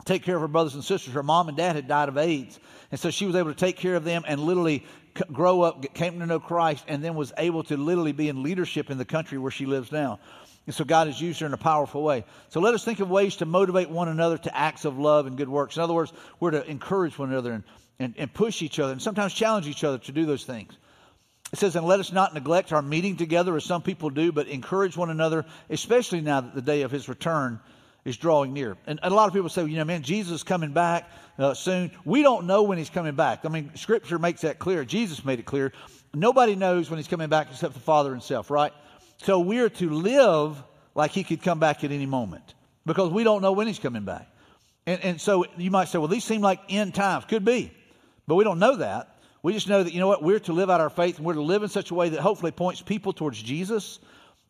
take 0.04 0.22
care 0.22 0.36
of 0.36 0.42
her 0.42 0.48
brothers 0.48 0.74
and 0.74 0.84
sisters. 0.84 1.14
Her 1.14 1.22
mom 1.22 1.48
and 1.48 1.56
dad 1.56 1.74
had 1.74 1.88
died 1.88 2.08
of 2.08 2.18
AIDS, 2.18 2.60
and 2.90 3.00
so 3.00 3.10
she 3.10 3.26
was 3.26 3.34
able 3.34 3.50
to 3.50 3.58
take 3.58 3.76
care 3.76 3.96
of 3.96 4.04
them 4.04 4.24
and 4.26 4.40
literally 4.40 4.84
grow 5.32 5.62
up, 5.62 5.94
came 5.94 6.18
to 6.20 6.26
know 6.26 6.38
Christ, 6.38 6.84
and 6.88 7.02
then 7.02 7.14
was 7.14 7.32
able 7.38 7.64
to 7.64 7.76
literally 7.76 8.12
be 8.12 8.28
in 8.28 8.42
leadership 8.42 8.90
in 8.90 8.98
the 8.98 9.04
country 9.04 9.38
where 9.38 9.50
she 9.50 9.66
lives 9.66 9.90
now. 9.90 10.20
And 10.66 10.74
so 10.74 10.84
God 10.84 11.06
has 11.06 11.20
used 11.20 11.40
her 11.40 11.46
in 11.46 11.54
a 11.54 11.58
powerful 11.58 12.02
way. 12.02 12.24
So 12.48 12.60
let 12.60 12.74
us 12.74 12.84
think 12.84 13.00
of 13.00 13.08
ways 13.08 13.36
to 13.36 13.46
motivate 13.46 13.88
one 13.88 14.08
another 14.08 14.36
to 14.36 14.56
acts 14.56 14.84
of 14.84 14.98
love 14.98 15.26
and 15.26 15.36
good 15.36 15.48
works. 15.48 15.76
In 15.76 15.82
other 15.82 15.94
words, 15.94 16.12
we're 16.40 16.50
to 16.50 16.68
encourage 16.68 17.18
one 17.18 17.30
another 17.30 17.52
and, 17.52 17.64
and, 17.98 18.14
and 18.18 18.32
push 18.32 18.62
each 18.62 18.78
other 18.78 18.92
and 18.92 19.00
sometimes 19.00 19.32
challenge 19.32 19.66
each 19.66 19.84
other 19.84 19.98
to 19.98 20.12
do 20.12 20.26
those 20.26 20.44
things. 20.44 20.72
It 21.52 21.58
says, 21.58 21.76
and 21.76 21.86
let 21.86 22.00
us 22.00 22.12
not 22.12 22.34
neglect 22.34 22.72
our 22.72 22.82
meeting 22.82 23.16
together 23.16 23.56
as 23.56 23.64
some 23.64 23.82
people 23.82 24.10
do, 24.10 24.32
but 24.32 24.48
encourage 24.48 24.96
one 24.96 25.10
another, 25.10 25.44
especially 25.70 26.20
now 26.20 26.40
that 26.40 26.54
the 26.54 26.62
day 26.62 26.82
of 26.82 26.90
his 26.90 27.08
return 27.08 27.60
is 28.04 28.16
drawing 28.16 28.52
near. 28.52 28.76
And, 28.86 28.98
a 29.02 29.10
lot 29.10 29.28
of 29.28 29.34
people 29.34 29.48
say, 29.48 29.64
you 29.64 29.76
know, 29.76 29.84
man, 29.84 30.02
Jesus 30.02 30.32
is 30.32 30.42
coming 30.42 30.72
back 30.72 31.08
uh, 31.38 31.54
soon. 31.54 31.92
We 32.04 32.22
don't 32.22 32.46
know 32.46 32.64
when 32.64 32.78
he's 32.78 32.90
coming 32.90 33.14
back. 33.14 33.44
I 33.44 33.48
mean, 33.48 33.70
Scripture 33.74 34.18
makes 34.18 34.40
that 34.42 34.58
clear. 34.58 34.84
Jesus 34.84 35.24
made 35.24 35.38
it 35.38 35.44
clear. 35.44 35.72
Nobody 36.14 36.56
knows 36.56 36.90
when 36.90 36.98
he's 36.98 37.08
coming 37.08 37.28
back 37.28 37.48
except 37.50 37.74
the 37.74 37.80
Father 37.80 38.10
himself, 38.10 38.50
right? 38.50 38.72
So 39.18 39.40
we're 39.40 39.70
to 39.70 39.90
live 39.90 40.60
like 40.94 41.12
he 41.12 41.24
could 41.24 41.42
come 41.42 41.58
back 41.58 41.84
at 41.84 41.92
any 41.92 42.06
moment 42.06 42.54
because 42.86 43.10
we 43.10 43.24
don't 43.24 43.42
know 43.42 43.52
when 43.52 43.66
he's 43.66 43.78
coming 43.78 44.04
back. 44.04 44.28
And, 44.86 45.02
and 45.04 45.20
so 45.20 45.44
you 45.56 45.70
might 45.70 45.88
say, 45.88 45.98
well, 45.98 46.08
these 46.08 46.24
seem 46.24 46.40
like 46.40 46.60
end 46.68 46.94
times. 46.94 47.24
Could 47.24 47.44
be. 47.44 47.72
But 48.26 48.34
we 48.34 48.44
don't 48.44 48.58
know 48.58 48.76
that. 48.76 49.16
We 49.42 49.52
just 49.52 49.68
know 49.68 49.82
that, 49.82 49.92
you 49.92 50.00
know 50.00 50.08
what, 50.08 50.22
we're 50.22 50.40
to 50.40 50.52
live 50.52 50.70
out 50.70 50.80
our 50.80 50.90
faith 50.90 51.18
and 51.18 51.26
we're 51.26 51.34
to 51.34 51.42
live 51.42 51.62
in 51.62 51.68
such 51.68 51.90
a 51.90 51.94
way 51.94 52.08
that 52.08 52.20
hopefully 52.20 52.50
points 52.50 52.82
people 52.82 53.12
towards 53.12 53.40
Jesus 53.40 54.00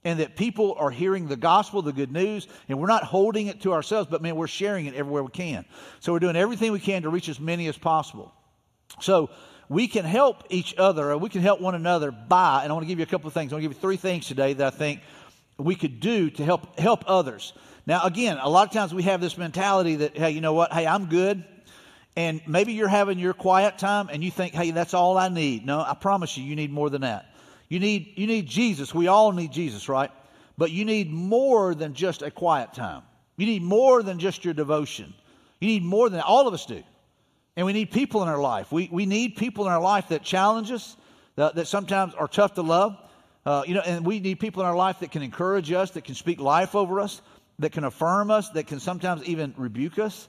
and 0.05 0.21
that 0.21 0.37
people 0.37 0.77
are 0.79 0.91
hearing 0.91 1.27
the 1.27 1.37
gospel, 1.37 1.83
the 1.83 1.93
good 1.93 2.13
news, 2.13 2.47
and 2.69 2.79
we're 2.79 2.87
not 2.87 3.03
holding 3.03 3.49
it 3.49 3.61
to 3.63 3.73
ourselves, 3.73 4.09
but 4.11 4.23
man, 4.23 4.37
we're 4.37 4.47
sharing 4.47 4.87
it 4.87 4.95
everywhere 4.95 5.23
we 5.23 5.31
can. 5.31 5.65
So 6.01 6.13
we're 6.13 6.21
doing 6.21 6.37
everything 6.37 6.73
we 6.73 6.81
can 6.81 7.03
to 7.03 7.11
reach 7.11 7.29
as 7.29 7.41
many 7.41 7.67
as 7.67 7.77
possible. 7.77 8.33
So 9.01 9.31
we 9.69 9.89
can 9.89 10.05
help 10.05 10.45
each 10.49 10.77
other, 10.79 11.11
or 11.11 11.19
we 11.19 11.29
can 11.29 11.43
help 11.43 11.61
one 11.61 11.75
another 11.75 12.13
by, 12.13 12.63
and 12.63 12.71
I 12.71 12.73
want 12.73 12.85
to 12.85 12.89
give 12.89 13.01
you 13.01 13.03
a 13.03 13.09
couple 13.09 13.27
of 13.27 13.35
things. 13.35 13.53
I 13.53 13.57
want 13.57 13.65
to 13.65 13.69
give 13.69 13.77
you 13.77 13.81
three 13.81 13.97
things 13.97 14.27
today 14.29 14.53
that 14.53 14.67
I 14.67 14.71
think 14.71 15.01
we 15.59 15.75
could 15.75 16.01
do 16.01 16.31
to 16.31 16.45
help 16.45 16.79
help 16.79 17.05
others. 17.09 17.53
Now, 17.85 18.05
again, 18.05 18.39
a 18.41 18.49
lot 18.49 18.69
of 18.69 18.73
times 18.73 18.95
we 18.95 19.03
have 19.03 19.21
this 19.21 19.37
mentality 19.37 19.97
that, 19.97 20.17
hey, 20.17 20.31
you 20.31 20.41
know 20.41 20.53
what? 20.53 20.73
Hey, 20.73 20.87
I'm 20.87 21.07
good. 21.07 21.45
And 22.17 22.41
maybe 22.47 22.73
you're 22.73 22.89
having 22.89 23.19
your 23.19 23.35
quiet 23.35 23.77
time 23.77 24.09
and 24.11 24.25
you 24.25 24.31
think, 24.31 24.55
hey, 24.55 24.71
that's 24.71 24.95
all 24.95 25.19
I 25.19 25.29
need. 25.29 25.67
No, 25.67 25.81
I 25.81 25.95
promise 25.95 26.37
you, 26.37 26.45
you 26.45 26.57
need 26.57 26.73
more 26.73 26.89
than 26.89 27.03
that. 27.03 27.27
You 27.69 27.79
need, 27.79 28.15
you 28.17 28.27
need 28.27 28.47
Jesus. 28.47 28.95
We 28.95 29.07
all 29.07 29.33
need 29.33 29.53
Jesus, 29.53 29.89
right? 29.89 30.11
But 30.57 30.71
you 30.71 30.87
need 30.87 31.11
more 31.11 31.75
than 31.75 31.93
just 31.93 32.23
a 32.23 32.31
quiet 32.31 32.73
time. 32.73 33.03
You 33.37 33.45
need 33.45 33.63
more 33.63 34.03
than 34.03 34.19
just 34.19 34.45
your 34.45 34.55
devotion. 34.55 35.13
You 35.61 35.69
need 35.69 35.83
more 35.83 36.09
than 36.09 36.21
all 36.21 36.49
of 36.49 36.55
us 36.55 36.65
do. 36.65 36.83
And 37.55 37.67
we 37.67 37.75
need 37.75 37.91
people 37.91 38.23
in 38.23 38.29
our 38.29 38.41
life. 38.41 38.73
We, 38.73 38.89
we 38.91 39.05
need 39.05 39.37
people 39.37 39.67
in 39.67 39.73
our 39.73 39.81
life 39.81 40.09
that 40.09 40.23
challenge 40.23 40.71
us, 40.71 40.97
that, 41.37 41.55
that 41.57 41.67
sometimes 41.67 42.15
are 42.15 42.29
tough 42.29 42.55
to 42.55 42.63
love. 42.63 42.97
Uh, 43.45 43.63
you 43.67 43.75
know, 43.75 43.81
and 43.81 44.05
we 44.07 44.21
need 44.21 44.41
people 44.41 44.63
in 44.63 44.69
our 44.69 44.77
life 44.77 45.01
that 45.01 45.11
can 45.11 45.23
encourage 45.23 45.71
us, 45.71 45.93
that 45.93 46.05
can 46.05 46.15
speak 46.15 46.41
life 46.41 46.75
over 46.75 47.01
us, 47.01 47.21
that 47.59 47.73
can 47.73 47.85
affirm 47.85 48.31
us, 48.31 48.49
that 48.51 48.67
can 48.67 48.81
sometimes 48.81 49.23
even 49.25 49.55
rebuke 49.57 49.99
us. 49.99 50.29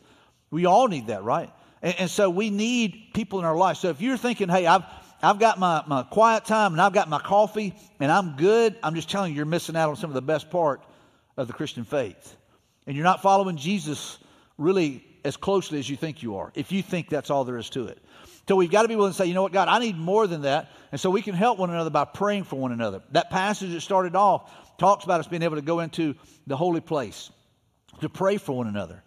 We 0.52 0.66
all 0.66 0.88
need 0.88 1.08
that, 1.08 1.24
right? 1.24 1.50
And, 1.82 1.96
and, 2.00 2.10
so 2.10 2.30
we 2.30 2.50
need 2.50 3.12
people 3.14 3.40
in 3.40 3.46
our 3.46 3.56
life. 3.56 3.78
So 3.78 3.90
if 3.90 4.02
you're 4.02 4.18
thinking, 4.18 4.50
hey, 4.50 4.66
I've, 4.66 4.84
I've 5.22 5.40
got 5.40 5.60
my, 5.60 5.84
my 5.88 6.04
quiet 6.04 6.46
time 6.46 6.74
and 6.74 6.82
I've 6.82 6.94
got 6.94 7.10
my 7.10 7.20
coffee 7.20 7.74
and 8.00 8.12
I'm 8.12 8.36
good, 8.36 8.76
I'm 8.82 8.96
just 8.96 9.10
telling 9.10 9.32
you, 9.32 9.38
you're 9.38 9.46
missing 9.46 9.76
out 9.76 9.90
on 9.90 9.96
some 9.96 10.10
of 10.10 10.16
the 10.16 10.22
best 10.22 10.50
part 10.50 10.82
of 11.38 11.48
the 11.48 11.54
Christian 11.54 11.84
faith. 11.84 12.36
And 12.86 12.96
you're 12.96 13.04
not 13.04 13.22
following 13.22 13.58
Jesus 13.58 14.18
really 14.58 15.04
as 15.24 15.38
closely 15.38 15.78
as 15.80 15.90
you 15.90 15.98
think 15.98 16.24
you 16.24 16.38
are, 16.38 16.52
if 16.56 16.72
you 16.72 16.82
think 16.82 17.10
that's 17.10 17.30
all 17.30 17.44
there 17.44 17.58
is 17.58 17.70
to 17.72 17.88
it. 17.88 18.00
So 18.48 18.56
we've 18.56 18.72
got 18.72 18.84
to 18.84 18.88
be 18.88 18.96
willing 18.96 19.12
to 19.12 19.18
say, 19.18 19.26
you 19.26 19.34
know 19.34 19.42
what, 19.42 19.52
God, 19.52 19.68
I 19.68 19.80
need 19.80 19.98
more 19.98 20.26
than 20.26 20.44
that. 20.44 20.72
And 20.92 21.02
so 21.02 21.10
we 21.10 21.22
can 21.22 21.36
help 21.36 21.60
one 21.60 21.70
another 21.70 21.90
by 21.90 22.06
praying 22.06 22.46
for 22.46 22.58
one 22.58 22.72
another. 22.72 23.02
That 23.12 23.30
passage 23.30 23.72
that 23.72 23.82
started 23.82 24.16
off 24.16 24.50
talks 24.78 25.04
about 25.04 25.20
us 25.20 25.28
being 25.28 25.42
able 25.44 25.58
to 25.58 25.62
go 25.62 25.82
into 25.82 26.16
the 26.48 26.56
holy 26.56 26.80
place 26.80 27.30
to 28.00 28.08
pray 28.08 28.38
for 28.38 28.54
one 28.54 28.68
another. 28.68 29.04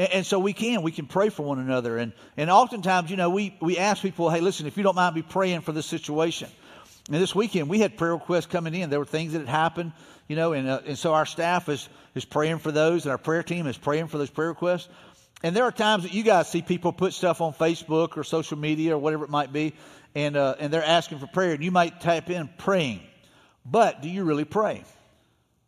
And, 0.00 0.12
and, 0.14 0.26
so 0.26 0.38
we 0.38 0.54
can, 0.54 0.80
we 0.80 0.92
can 0.92 1.04
pray 1.04 1.28
for 1.28 1.42
one 1.42 1.58
another. 1.58 1.98
And, 1.98 2.14
and 2.38 2.48
oftentimes, 2.50 3.10
you 3.10 3.18
know, 3.18 3.28
we, 3.28 3.54
we 3.60 3.76
ask 3.76 4.00
people, 4.00 4.30
hey, 4.30 4.40
listen, 4.40 4.66
if 4.66 4.78
you 4.78 4.82
don't 4.82 4.96
mind 4.96 5.14
me 5.14 5.20
praying 5.20 5.60
for 5.60 5.72
this 5.72 5.84
situation. 5.84 6.48
And 7.10 7.20
this 7.20 7.34
weekend, 7.34 7.68
we 7.68 7.80
had 7.80 7.98
prayer 7.98 8.14
requests 8.14 8.46
coming 8.46 8.74
in. 8.74 8.88
There 8.88 8.98
were 8.98 9.04
things 9.04 9.34
that 9.34 9.40
had 9.40 9.48
happened, 9.48 9.92
you 10.26 10.36
know, 10.36 10.54
and, 10.54 10.66
uh, 10.66 10.80
and 10.86 10.96
so 10.96 11.12
our 11.12 11.26
staff 11.26 11.68
is, 11.68 11.86
is 12.14 12.24
praying 12.24 12.60
for 12.60 12.72
those, 12.72 13.04
and 13.04 13.12
our 13.12 13.18
prayer 13.18 13.42
team 13.42 13.66
is 13.66 13.76
praying 13.76 14.06
for 14.06 14.16
those 14.16 14.30
prayer 14.30 14.48
requests. 14.48 14.88
And 15.42 15.54
there 15.54 15.64
are 15.64 15.72
times 15.72 16.04
that 16.04 16.14
you 16.14 16.22
guys 16.22 16.48
see 16.48 16.62
people 16.62 16.92
put 16.92 17.12
stuff 17.12 17.42
on 17.42 17.52
Facebook 17.52 18.16
or 18.16 18.24
social 18.24 18.56
media 18.56 18.94
or 18.94 18.98
whatever 18.98 19.24
it 19.24 19.30
might 19.30 19.52
be, 19.52 19.74
and, 20.14 20.34
uh, 20.34 20.54
and 20.60 20.72
they're 20.72 20.82
asking 20.82 21.18
for 21.18 21.26
prayer, 21.26 21.52
and 21.52 21.62
you 21.62 21.72
might 21.72 22.00
type 22.00 22.30
in 22.30 22.48
praying. 22.56 23.02
But 23.66 24.00
do 24.00 24.08
you 24.08 24.24
really 24.24 24.46
pray? 24.46 24.82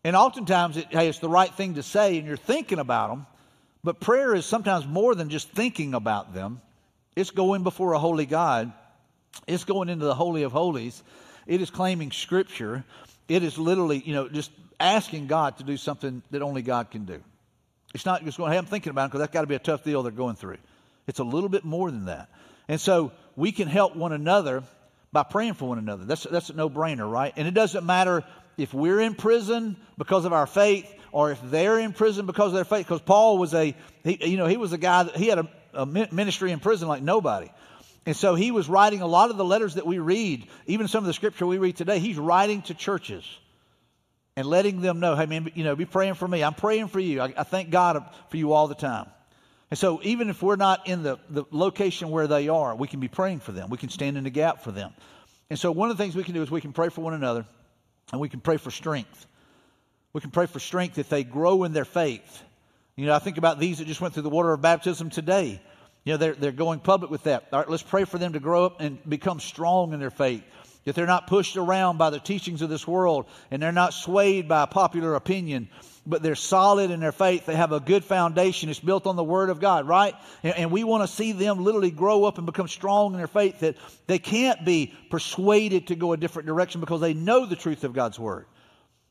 And 0.05 0.17
oftentimes, 0.17 0.79
it, 0.79 0.87
hey, 0.89 1.09
it's 1.09 1.19
the 1.19 1.29
right 1.29 1.53
thing 1.53 1.75
to 1.75 1.83
say, 1.83 2.17
and 2.17 2.27
you're 2.27 2.39
thinking 2.39 2.79
about 2.79 3.11
them, 3.11 3.27
but 3.85 4.01
prayer 4.01 4.35
is 4.35 4.47
sometimes 4.47 4.87
more 4.87 5.15
than 5.15 5.29
just 5.29 5.51
thinking 5.51 5.95
about 5.95 6.35
them. 6.35 6.61
It's 7.17 7.31
going 7.31 7.63
before 7.63 7.93
a 7.93 7.99
holy 7.99 8.27
God, 8.27 8.73
it's 9.47 9.65
going 9.65 9.89
into 9.89 10.05
the 10.05 10.15
Holy 10.15 10.45
of 10.45 10.53
Holies, 10.53 11.03
it 11.47 11.61
is 11.61 11.71
claiming 11.71 12.11
Scripture, 12.11 12.85
it 13.29 13.43
is 13.43 13.59
literally, 13.59 14.03
you 14.05 14.15
know, 14.15 14.29
just 14.29 14.51
asking 14.81 15.27
God 15.27 15.59
to 15.59 15.65
do 15.65 15.77
something 15.77 16.23
that 16.31 16.43
only 16.43 16.63
God 16.63 16.91
can 16.91 17.05
do. 17.05 17.21
It's 17.95 18.07
not 18.07 18.25
just 18.25 18.39
going, 18.39 18.53
hey, 18.53 18.59
I'm 18.59 18.67
thinking 18.67 18.91
about 18.91 19.05
it 19.05 19.09
because 19.09 19.21
that's 19.21 19.33
got 19.33 19.43
to 19.43 19.47
be 19.47 19.55
a 19.55 19.61
tough 19.61 19.85
deal 19.85 20.03
they're 20.03 20.13
going 20.13 20.37
through. 20.37 20.57
It's 21.07 21.19
a 21.19 21.25
little 21.25 21.49
bit 21.49 21.65
more 21.65 21.91
than 21.91 22.07
that. 22.07 22.29
And 22.69 22.81
so 22.81 23.13
we 23.37 23.53
can 23.53 23.69
help 23.69 23.97
one 23.97 24.13
another 24.13 24.63
by 25.13 25.25
praying 25.25 25.55
for 25.55 25.69
one 25.69 25.79
another. 25.79 26.05
That's, 26.05 26.23
that's 26.23 26.51
a 26.51 26.55
no 26.55 26.71
brainer, 26.71 27.11
right? 27.11 27.33
And 27.37 27.47
it 27.47 27.55
doesn't 27.55 27.85
matter 27.85 28.25
if 28.57 28.73
we're 28.73 29.01
in 29.01 29.15
prison 29.15 29.77
because 29.99 30.25
of 30.25 30.33
our 30.33 30.47
faith 30.47 30.91
or 31.13 31.31
if 31.31 31.41
they're 31.45 31.79
in 31.79 31.93
prison 31.93 32.27
because 32.27 32.49
of 32.49 32.55
their 32.55 32.65
faith. 32.65 32.87
Because 32.87 33.03
Paul 33.03 33.39
was 33.39 33.55
a, 33.55 33.77
he, 34.03 34.31
you 34.31 34.37
know, 34.37 34.47
he 34.47 34.57
was 34.57 34.73
a 34.73 34.79
guy 34.79 35.05
that 35.05 35.17
he 35.17 35.29
had 35.29 35.39
a, 35.39 35.49
a 35.75 35.87
ministry 35.87 36.51
in 36.51 36.59
prison 36.59 36.89
like 36.89 37.03
nobody. 37.03 37.51
And 38.05 38.17
so 38.17 38.35
he 38.35 38.51
was 38.51 38.69
writing 38.69 39.01
a 39.01 39.07
lot 39.07 39.31
of 39.31 39.37
the 39.37 39.45
letters 39.45 39.75
that 39.75 39.87
we 39.87 39.99
read, 39.99 40.49
even 40.67 40.89
some 40.89 41.05
of 41.05 41.07
the 41.07 41.13
scripture 41.13 41.47
we 41.47 41.59
read 41.59 41.77
today, 41.77 42.01
he's 42.01 42.19
writing 42.19 42.63
to 42.63 42.75
churches 42.75 43.25
and 44.35 44.47
letting 44.47 44.81
them 44.81 44.99
know, 44.99 45.15
hey, 45.15 45.27
man, 45.27 45.53
you 45.55 45.63
know, 45.63 45.77
be 45.77 45.85
praying 45.85 46.15
for 46.15 46.27
me. 46.27 46.43
I'm 46.43 46.55
praying 46.55 46.89
for 46.89 46.99
you. 46.99 47.21
I, 47.21 47.33
I 47.37 47.43
thank 47.45 47.71
God 47.71 48.05
for 48.31 48.37
you 48.37 48.53
all 48.53 48.67
the 48.67 48.75
time. 48.75 49.07
And 49.71 49.79
so, 49.79 50.01
even 50.03 50.29
if 50.29 50.43
we're 50.43 50.57
not 50.57 50.87
in 50.87 51.03
the, 51.03 51.19
the 51.31 51.45
location 51.51 52.11
where 52.11 52.27
they 52.27 52.49
are, 52.49 52.75
we 52.75 52.89
can 52.89 53.01
be 53.01 53.09
praying 53.09 53.41
for 53.41 53.53
them. 53.53 53.71
We 53.71 53.79
can 53.79 53.89
stand 53.89 54.19
in 54.19 54.25
the 54.25 54.31
gap 54.31 54.63
for 54.63 54.71
them. 54.71 54.93
And 55.49 55.59
so, 55.59 55.73
one 55.73 55.91
of 55.91 55.97
the 55.97 56.03
things 56.03 56.15
we 56.15 56.25
can 56.25 56.35
do 56.35 56.43
is 56.43 56.51
we 56.51 56.61
can 56.61 56.75
pray 56.75 56.91
for 56.91 57.01
one 57.01 57.15
another 57.15 57.47
and 58.11 58.21
we 58.21 58.29
can 58.29 58.41
pray 58.41 58.59
for 58.59 58.71
strength. 58.71 59.27
We 60.13 60.21
can 60.21 60.31
pray 60.31 60.47
for 60.47 60.59
strength 60.59 60.99
if 60.99 61.09
they 61.09 61.25
grow 61.25 61.65
in 61.65 61.73
their 61.73 61.85
faith. 61.85 62.43
You 62.97 63.07
know, 63.07 63.15
I 63.15 63.19
think 63.19 63.39
about 63.39 63.59
these 63.59 63.79
that 63.79 63.87
just 63.87 64.01
went 64.01 64.15
through 64.15 64.25
the 64.25 64.31
water 64.31 64.53
of 64.53 64.61
baptism 64.61 65.11
today. 65.11 65.61
You 66.05 66.13
know, 66.13 66.17
they're, 66.19 66.35
they're 66.35 66.53
going 66.53 66.81
public 66.81 67.11
with 67.11 67.25
that. 67.25 67.47
All 67.53 67.61
right, 67.61 67.69
let's 67.69 67.83
pray 67.83 68.05
for 68.05 68.19
them 68.19 68.35
to 68.35 68.41
grow 68.41 68.67
up 68.67 68.81
and 68.81 68.99
become 69.09 69.41
strong 69.41 69.93
in 69.93 70.01
their 70.01 70.11
faith 70.11 70.43
that 70.85 70.95
they're 70.95 71.07
not 71.07 71.27
pushed 71.27 71.57
around 71.57 71.99
by 71.99 72.11
the 72.11 72.19
teachings 72.19 72.63
of 72.63 72.69
this 72.69 72.87
world 72.87 73.27
and 73.51 73.63
they're 73.63 73.73
not 73.73 73.95
swayed 73.95 74.49
by 74.49 74.67
popular 74.67 75.15
opinion, 75.15 75.69
but 76.07 76.23
they're 76.23 76.35
solid 76.35 76.91
in 76.91 77.01
their 77.01 77.13
faith. 77.13 77.47
They 77.47 77.55
have 77.55 77.73
a 77.73 77.81
good 77.81 78.05
foundation. 78.05 78.69
It's 78.69 78.81
built 78.81 79.07
on 79.07 79.15
the 79.15 79.25
Word 79.25 79.51
of 79.51 79.61
God, 79.61 79.87
right? 79.87 80.15
And, 80.43 80.55
and 80.57 80.71
we 80.73 80.83
want 80.83 81.09
to 81.09 81.15
see 81.15 81.33
them 81.33 81.63
literally 81.63 81.93
grow 81.93 82.25
up 82.25 82.39
and 82.39 82.47
become 82.47 82.69
strong 82.69 83.13
in 83.13 83.19
their 83.19 83.29
faith 83.29 83.61
that 83.61 83.77
they 84.07 84.19
can't 84.19 84.65
be 84.65 84.93
persuaded 85.11 85.89
to 85.89 85.95
go 85.95 86.13
a 86.13 86.17
different 86.17 86.47
direction 86.47 86.81
because 86.81 87.01
they 87.01 87.15
know 87.15 87.47
the 87.47 87.57
truth 87.57 87.85
of 87.85 87.93
God's 87.93 88.19
Word. 88.19 88.47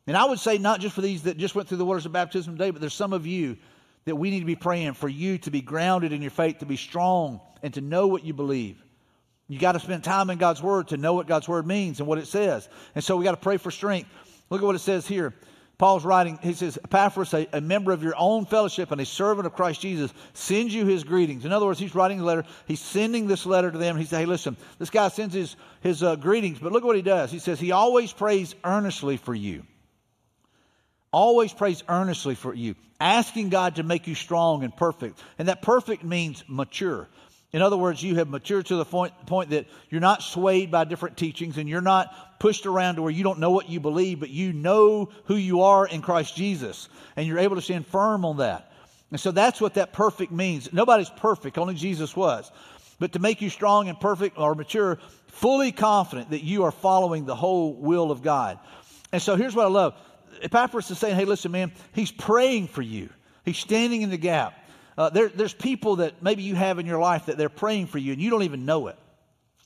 And 0.08 0.18
I 0.18 0.26
would 0.26 0.40
say 0.40 0.58
not 0.58 0.80
just 0.80 0.96
for 0.96 1.02
these 1.02 1.24
that 1.24 1.38
just 1.38 1.56
went 1.56 1.68
through 1.68 1.78
the 1.78 1.86
waters 1.86 2.06
of 2.06 2.12
baptism 2.12 2.58
today, 2.58 2.72
but 2.72 2.82
there's 2.82 2.94
some 2.94 3.14
of 3.14 3.28
you 3.28 3.58
that 4.06 4.16
we 4.16 4.32
need 4.32 4.40
to 4.40 4.46
be 4.46 4.56
praying 4.56 4.94
for 4.94 5.08
you 5.08 5.38
to 5.40 5.52
be 5.52 5.62
grounded 5.62 6.12
in 6.12 6.22
your 6.22 6.32
faith, 6.32 6.60
to 6.60 6.66
be 6.66 6.76
strong, 6.76 7.40
and 7.62 7.74
to 7.76 7.82
know 7.82 8.08
what 8.08 8.24
you 8.24 8.34
believe. 8.34 8.82
You 9.48 9.60
got 9.60 9.74
to 9.74 9.80
spend 9.80 10.04
time 10.04 10.30
in 10.30 10.38
God's 10.38 10.64
Word 10.64 10.88
to 10.90 10.98
know 10.98 11.14
what 11.14 11.28
God's 11.28 11.48
Word 11.48 11.68
means 11.68 12.00
and 12.00 12.08
what 12.08 12.18
it 12.18 12.28
says. 12.28 12.68
And 12.96 13.04
so 13.04 13.18
we 13.18 13.26
got 13.26 13.32
to 13.32 13.38
pray 13.38 13.58
for 13.58 13.70
strength. 13.70 14.10
Look 14.50 14.62
at 14.62 14.66
what 14.66 14.76
it 14.76 14.80
says 14.80 15.06
here. 15.06 15.34
Paul's 15.78 16.06
writing, 16.06 16.38
he 16.44 16.54
says, 16.54 16.78
Epaphras, 16.84 17.34
a, 17.34 17.48
a, 17.54 17.60
member 17.60 17.92
of 17.92 18.04
your 18.04 18.14
own 18.16 18.46
fellowship 18.46 18.92
and 18.92 19.02
a 19.02 19.06
servant 19.06 19.48
of 19.48 19.54
Christ 19.54 19.82
Jesus, 19.82 20.14
sends 20.34 20.76
you 20.76 20.86
his 20.86 21.04
greetings. 21.04 21.44
In 21.44 21.52
other 21.52 21.66
words, 21.66 21.80
he's 21.80 21.96
writing 21.96 22.20
a 22.20 22.24
letter. 22.24 22.46
He's 22.68 22.80
sending 22.80 23.26
this 23.26 23.48
letter 23.48 23.72
to 23.72 23.78
them. 23.80 23.98
He 23.98 24.06
says, 24.06 24.20
hey, 24.20 24.26
listen, 24.26 24.58
this 24.78 24.92
guy 24.92 25.08
sends 25.08 25.34
his, 25.34 25.56
his 25.82 26.04
uh, 26.04 26.18
greetings, 26.18 26.60
but 26.60 26.72
look 26.72 26.84
what 26.84 26.96
he 26.96 27.02
does. 27.02 27.32
He 27.32 27.40
says, 27.40 27.60
he 27.60 27.72
always 27.72 28.14
prays 28.14 28.54
earnestly 28.64 29.18
for 29.18 29.34
you. 29.34 29.64
Always 31.12 31.54
prays 31.54 31.84
earnestly 31.90 32.36
for 32.36 32.54
you, 32.54 32.76
asking 33.00 33.50
God 33.50 33.76
to 33.76 33.84
make 33.84 34.08
you 34.08 34.16
strong 34.16 34.64
and 34.64 34.76
perfect. 34.76 35.22
And 35.38 35.48
that 35.48 35.62
perfect 35.62 36.04
means 36.04 36.44
mature. 36.48 37.08
In 37.54 37.62
other 37.62 37.76
words, 37.76 38.02
you 38.02 38.16
have 38.16 38.30
matured 38.30 38.68
to 38.68 38.78
the 38.78 38.86
point, 38.86 39.14
point, 39.26 39.50
that 39.50 39.68
you're 39.90 40.00
not 40.00 40.24
swayed 40.24 40.72
by 40.72 40.86
different 40.86 41.18
teachings 41.18 41.58
and 41.58 41.68
you're 41.68 41.82
not 41.82 42.40
pushed 42.40 42.66
around 42.66 42.96
to 42.96 43.02
where 43.02 43.12
you 43.12 43.24
don't 43.24 43.40
know 43.40 43.52
what 43.52 43.70
you 43.70 43.82
believe, 43.82 44.22
but 44.22 44.30
you 44.30 44.54
know 44.54 45.10
who 45.26 45.36
you 45.36 45.64
are 45.64 45.86
in 45.86 46.02
Christ 46.02 46.36
Jesus. 46.36 46.88
And 47.18 47.28
you're 47.28 47.40
able 47.40 47.58
to 47.58 47.62
stand 47.62 47.86
firm 47.88 48.24
on 48.24 48.38
that. 48.38 48.72
And 49.12 49.20
so 49.20 49.32
that's 49.32 49.60
what 49.60 49.74
that 49.74 49.92
perfect 49.92 50.32
means. 50.32 50.72
Nobody's 50.72 51.10
perfect, 51.10 51.58
only 51.58 51.76
Jesus 51.76 52.16
was. 52.16 52.50
But 53.00 53.14
to 53.14 53.20
make 53.20 53.42
you 53.42 53.50
strong 53.50 53.90
and 53.90 54.00
perfect 54.00 54.38
or 54.40 54.56
mature, 54.56 55.00
fully 55.28 55.74
confident 55.74 56.30
that 56.30 56.44
you 56.44 56.64
are 56.64 56.72
following 56.72 57.26
the 57.26 57.36
whole 57.36 57.74
will 57.74 58.12
of 58.12 58.22
God. 58.22 58.60
And 59.12 59.22
so 59.22 59.36
here's 59.36 59.56
what 59.56 59.66
I 59.66 59.70
love 59.70 59.96
Epaphras 60.42 60.90
is 60.92 60.98
saying, 60.98 61.16
hey, 61.16 61.26
listen, 61.26 61.52
man, 61.52 61.72
he's 61.94 62.12
praying 62.12 62.68
for 62.68 62.82
you, 62.82 63.10
he's 63.46 63.58
standing 63.58 64.02
in 64.02 64.10
the 64.10 64.18
gap. 64.18 64.58
Uh, 64.98 65.10
there, 65.10 65.30
there's 65.30 65.54
people 65.54 65.98
that 65.98 66.22
maybe 66.22 66.44
you 66.44 66.54
have 66.54 66.78
in 66.78 66.86
your 66.86 67.00
life 67.00 67.28
that 67.28 67.38
they're 67.38 67.50
praying 67.50 67.88
for 67.88 67.98
you 67.98 68.12
and 68.12 68.22
you 68.22 68.30
don't 68.30 68.44
even 68.44 68.66
know 68.66 68.88
it. 68.88 68.98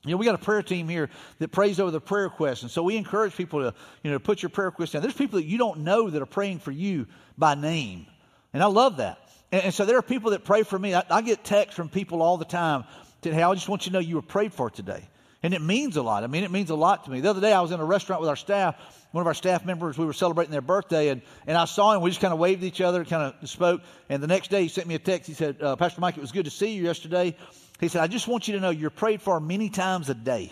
You 0.05 0.12
know, 0.12 0.17
we 0.17 0.25
got 0.25 0.36
a 0.36 0.38
prayer 0.38 0.62
team 0.62 0.88
here 0.88 1.10
that 1.39 1.51
prays 1.51 1.79
over 1.79 1.89
the 1.89 2.00
prayer 2.00 2.25
requests. 2.25 2.62
And 2.62 2.70
so 2.70 2.84
we 2.84 2.96
encourage 2.96 3.36
people 3.36 3.62
to, 3.62 3.74
you 4.03 4.12
know, 4.12 4.20
put 4.20 4.44
your 4.44 4.51
prayer 4.51 4.67
requests 4.67 4.91
down. 4.91 5.01
There's 5.01 5.15
people 5.15 5.39
that 5.39 5.46
you 5.46 5.58
don't 5.58 5.79
know 5.79 6.12
that 6.12 6.22
are 6.22 6.27
praying 6.27 6.60
for 6.60 6.72
you 6.72 7.08
by 7.38 7.55
name. 7.55 8.05
And 8.53 8.62
I 8.62 8.67
love 8.67 8.98
that. 8.98 9.17
And, 9.51 9.63
and 9.63 9.74
so 9.74 9.86
there 9.86 9.98
are 9.98 10.03
people 10.03 10.32
that 10.32 10.44
pray 10.44 10.62
for 10.62 10.77
me. 10.77 10.94
I, 10.94 11.03
I 11.10 11.22
get 11.24 11.44
texts 11.44 11.75
from 11.75 11.89
people 11.89 12.22
all 12.22 12.38
the 12.38 12.46
time 12.46 12.84
that, 13.22 13.34
hey, 13.34 13.41
I 13.41 13.51
just 13.55 13.67
want 13.67 13.88
you 13.88 13.89
to 13.89 13.94
know 13.94 14.00
you 14.00 14.15
were 14.15 14.22
prayed 14.22 14.53
for 14.53 14.70
today. 14.70 15.10
And 15.45 15.53
it 15.53 15.61
means 15.61 15.95
a 15.95 16.01
lot. 16.01 16.23
I 16.23 16.27
mean, 16.27 16.43
it 16.43 16.49
means 16.49 16.71
a 16.71 16.75
lot 16.75 17.03
to 17.03 17.11
me. 17.11 17.19
The 17.19 17.29
other 17.29 17.39
day 17.39 17.53
I 17.53 17.61
was 17.61 17.71
in 17.71 17.79
a 17.79 17.85
restaurant 17.85 18.19
with 18.19 18.29
our 18.29 18.35
staff. 18.35 19.05
One 19.11 19.21
of 19.21 19.27
our 19.27 19.35
staff 19.35 19.63
members, 19.63 19.95
we 19.95 20.03
were 20.03 20.11
celebrating 20.11 20.51
their 20.51 20.59
birthday, 20.59 21.09
and, 21.09 21.21
and 21.45 21.55
I 21.55 21.65
saw 21.65 21.93
him. 21.93 22.01
We 22.01 22.09
just 22.09 22.19
kind 22.19 22.33
of 22.33 22.39
waved 22.39 22.63
at 22.63 22.67
each 22.67 22.81
other, 22.81 23.05
kind 23.05 23.31
of 23.39 23.47
spoke. 23.47 23.83
And 24.09 24.23
the 24.23 24.27
next 24.27 24.49
day 24.49 24.63
he 24.63 24.69
sent 24.69 24.87
me 24.87 24.95
a 24.95 24.99
text. 24.99 25.27
He 25.27 25.35
said, 25.35 25.61
uh, 25.61 25.75
Pastor 25.75 26.01
Mike, 26.01 26.17
it 26.17 26.21
was 26.21 26.31
good 26.31 26.45
to 26.45 26.51
see 26.51 26.73
you 26.73 26.81
yesterday. 26.81 27.37
He 27.79 27.89
said, 27.89 28.01
I 28.01 28.07
just 28.07 28.27
want 28.27 28.47
you 28.47 28.55
to 28.55 28.59
know 28.59 28.71
you're 28.71 28.89
prayed 28.89 29.21
for 29.21 29.39
many 29.39 29.69
times 29.69 30.09
a 30.09 30.15
day. 30.15 30.51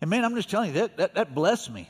And 0.00 0.10
man, 0.10 0.24
I'm 0.24 0.34
just 0.34 0.50
telling 0.50 0.74
you, 0.74 0.80
that, 0.80 0.96
that, 0.96 1.14
that 1.14 1.32
blessed 1.32 1.70
me 1.70 1.88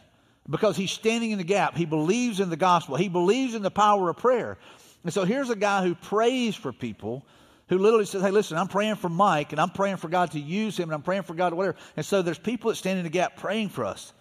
because 0.51 0.77
he's 0.77 0.91
standing 0.91 1.31
in 1.31 1.39
the 1.39 1.45
gap. 1.45 1.79
He 1.79 1.87
believes 1.87 2.41
in 2.41 2.51
the 2.51 2.57
gospel, 2.57 2.97
he 2.97 3.09
believes 3.09 3.55
in 3.55 3.63
the 3.63 3.71
power 3.71 4.11
of 4.11 4.19
prayer. 4.19 4.59
And 5.03 5.15
so 5.15 5.25
here's 5.25 5.49
a 5.49 5.57
guy 5.57 5.83
who 5.83 5.95
prays 5.95 6.55
for 6.55 6.75
people 6.75 7.25
who 7.69 7.79
literally 7.79 8.07
says, 8.07 8.23
Hey, 8.23 8.31
listen, 8.31 8.57
I'm 8.57 8.69
praying 8.69 8.97
for 8.97 9.09
Mike 9.09 9.53
and 9.53 9.61
I'm 9.61 9.71
praying 9.71 9.97
for 9.97 10.09
God 10.09 10.33
to 10.33 10.41
use 10.41 10.79
him 10.79 10.89
and 10.89 10.95
I'm 10.95 11.03
praying 11.03 11.23
for 11.23 11.35
God 11.35 11.53
whatever. 11.55 11.77
And 11.97 12.05
so 12.05 12.23
there's 12.23 12.39
people 12.39 12.71
that 12.71 12.77
stand 12.77 12.99
in 12.99 13.05
the 13.05 13.11
gap 13.11 13.37
praying 13.37 13.71
for 13.71 13.85
us. 13.85 14.13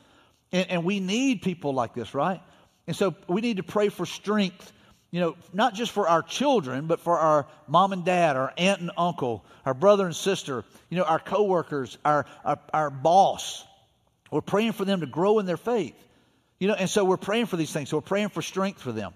And, 0.52 0.70
and 0.70 0.84
we 0.84 1.00
need 1.00 1.42
people 1.42 1.74
like 1.74 1.94
this, 1.94 2.14
right? 2.14 2.42
And 2.88 2.96
so 2.96 3.16
we 3.28 3.42
need 3.42 3.58
to 3.58 3.64
pray 3.64 3.90
for 3.90 4.06
strength, 4.06 4.72
you 5.12 5.20
know, 5.20 5.36
not 5.54 5.74
just 5.74 5.92
for 5.92 6.08
our 6.08 6.22
children, 6.22 6.88
but 6.88 7.00
for 7.00 7.18
our 7.18 7.48
mom 7.68 7.94
and 7.94 8.06
dad, 8.06 8.38
our 8.38 8.54
aunt 8.58 8.82
and 8.82 8.92
uncle, 8.98 9.46
our 9.66 9.74
brother 9.74 10.06
and 10.06 10.16
sister, 10.16 10.64
you 10.90 10.98
know, 10.98 11.04
our 11.04 11.20
coworkers, 11.20 11.98
our, 12.06 12.26
our, 12.46 12.60
our 12.74 12.90
boss. 12.90 13.66
We're 14.32 14.42
praying 14.42 14.74
for 14.74 14.86
them 14.86 15.02
to 15.02 15.06
grow 15.06 15.40
in 15.40 15.46
their 15.46 15.58
faith. 15.58 15.96
You 16.60 16.70
know, 16.70 16.74
and 16.74 16.90
so 16.90 17.06
we're 17.06 17.18
praying 17.18 17.46
for 17.46 17.58
these 17.58 17.72
things. 17.72 17.90
So 17.90 17.98
we're 17.98 18.02
praying 18.02 18.30
for 18.30 18.42
strength 18.42 18.82
for 18.82 18.92
them. 18.92 19.14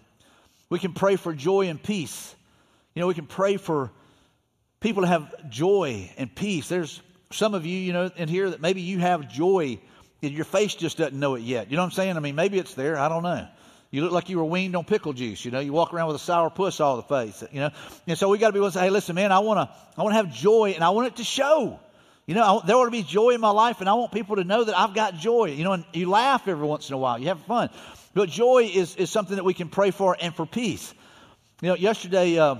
We 0.70 0.80
can 0.80 0.94
pray 0.94 1.16
for 1.16 1.34
joy 1.34 1.68
and 1.68 1.82
peace. 1.82 2.36
You 2.94 3.00
know, 3.00 3.08
we 3.08 3.14
can 3.14 3.26
pray 3.26 3.58
for 3.58 3.92
people 4.82 5.06
have 5.06 5.50
joy 5.50 6.12
and 6.18 6.34
peace. 6.36 6.68
There's 6.68 7.02
some 7.30 7.54
of 7.54 7.66
you, 7.66 7.78
you 7.78 7.94
know, 7.94 8.12
in 8.18 8.28
here 8.28 8.50
that 8.50 8.62
maybe 8.62 8.82
you 8.82 9.00
have 9.00 9.32
joy 9.32 9.80
and 10.22 10.32
your 10.32 10.46
face 10.46 10.76
just 10.76 10.98
doesn't 10.98 11.18
know 11.18 11.36
it 11.36 11.42
yet. 11.42 11.72
You 11.72 11.78
know 11.78 11.84
what 11.84 11.88
I'm 11.88 11.92
saying? 11.92 12.18
I 12.18 12.20
mean, 12.20 12.36
maybe 12.36 12.60
it's 12.60 12.74
there. 12.74 12.98
I 12.98 13.08
don't 13.08 13.24
know. 13.24 13.48
You 13.90 14.04
look 14.04 14.12
like 14.12 14.30
you 14.30 14.38
were 14.38 14.46
weaned 14.46 14.76
on 14.76 14.86
pickle 14.86 15.14
juice. 15.14 15.44
You 15.44 15.52
know, 15.52 15.60
you 15.60 15.74
walk 15.74 15.94
around 15.94 16.08
with 16.08 16.16
a 16.16 16.20
sour 16.20 16.50
puss 16.50 16.80
all 16.80 16.96
the 16.96 17.04
face. 17.04 17.44
You 17.52 17.62
know, 17.62 17.70
and 18.08 18.18
so 18.18 18.30
we 18.30 18.38
got 18.38 18.48
to 18.48 18.54
be 18.54 18.60
able 18.60 18.70
to 18.70 18.74
say, 18.74 18.86
"Hey, 18.86 18.90
listen, 18.90 19.16
man, 19.16 19.34
I 19.34 19.40
want 19.40 19.58
to, 19.58 19.76
I 19.98 20.04
want 20.04 20.14
to 20.14 20.16
have 20.16 20.34
joy, 20.34 20.72
and 20.76 20.84
I 20.84 20.92
want 20.92 21.08
it 21.08 21.18
to 21.18 21.26
show." 21.26 21.78
You 22.26 22.36
know, 22.36 22.60
I, 22.60 22.66
there 22.66 22.78
ought 22.78 22.86
to 22.86 22.92
be 22.92 23.04
joy 23.04 23.32
in 23.32 23.42
my 23.42 23.50
life, 23.50 23.82
and 23.82 23.90
I 23.90 23.94
want 23.96 24.14
people 24.14 24.38
to 24.38 24.46
know 24.46 24.64
that 24.64 24.78
I've 24.78 24.94
got 24.94 25.16
joy. 25.16 25.48
You 25.50 25.66
know, 25.66 25.74
and 25.74 25.84
you 25.92 26.10
laugh 26.10 26.48
every 26.48 26.66
once 26.66 26.88
in 26.88 26.94
a 26.94 26.98
while. 26.98 27.20
You 27.20 27.28
have 27.28 27.42
fun, 27.42 27.70
but 28.14 28.30
joy 28.30 28.72
is 28.74 28.96
is 28.96 29.10
something 29.10 29.36
that 29.36 29.44
we 29.44 29.54
can 29.54 29.68
pray 29.68 29.92
for, 29.92 30.16
and 30.18 30.34
for 30.34 30.46
peace. 30.46 30.94
You 31.62 31.70
know, 31.70 31.76
yesterday. 31.76 32.40
Uh, 32.40 32.56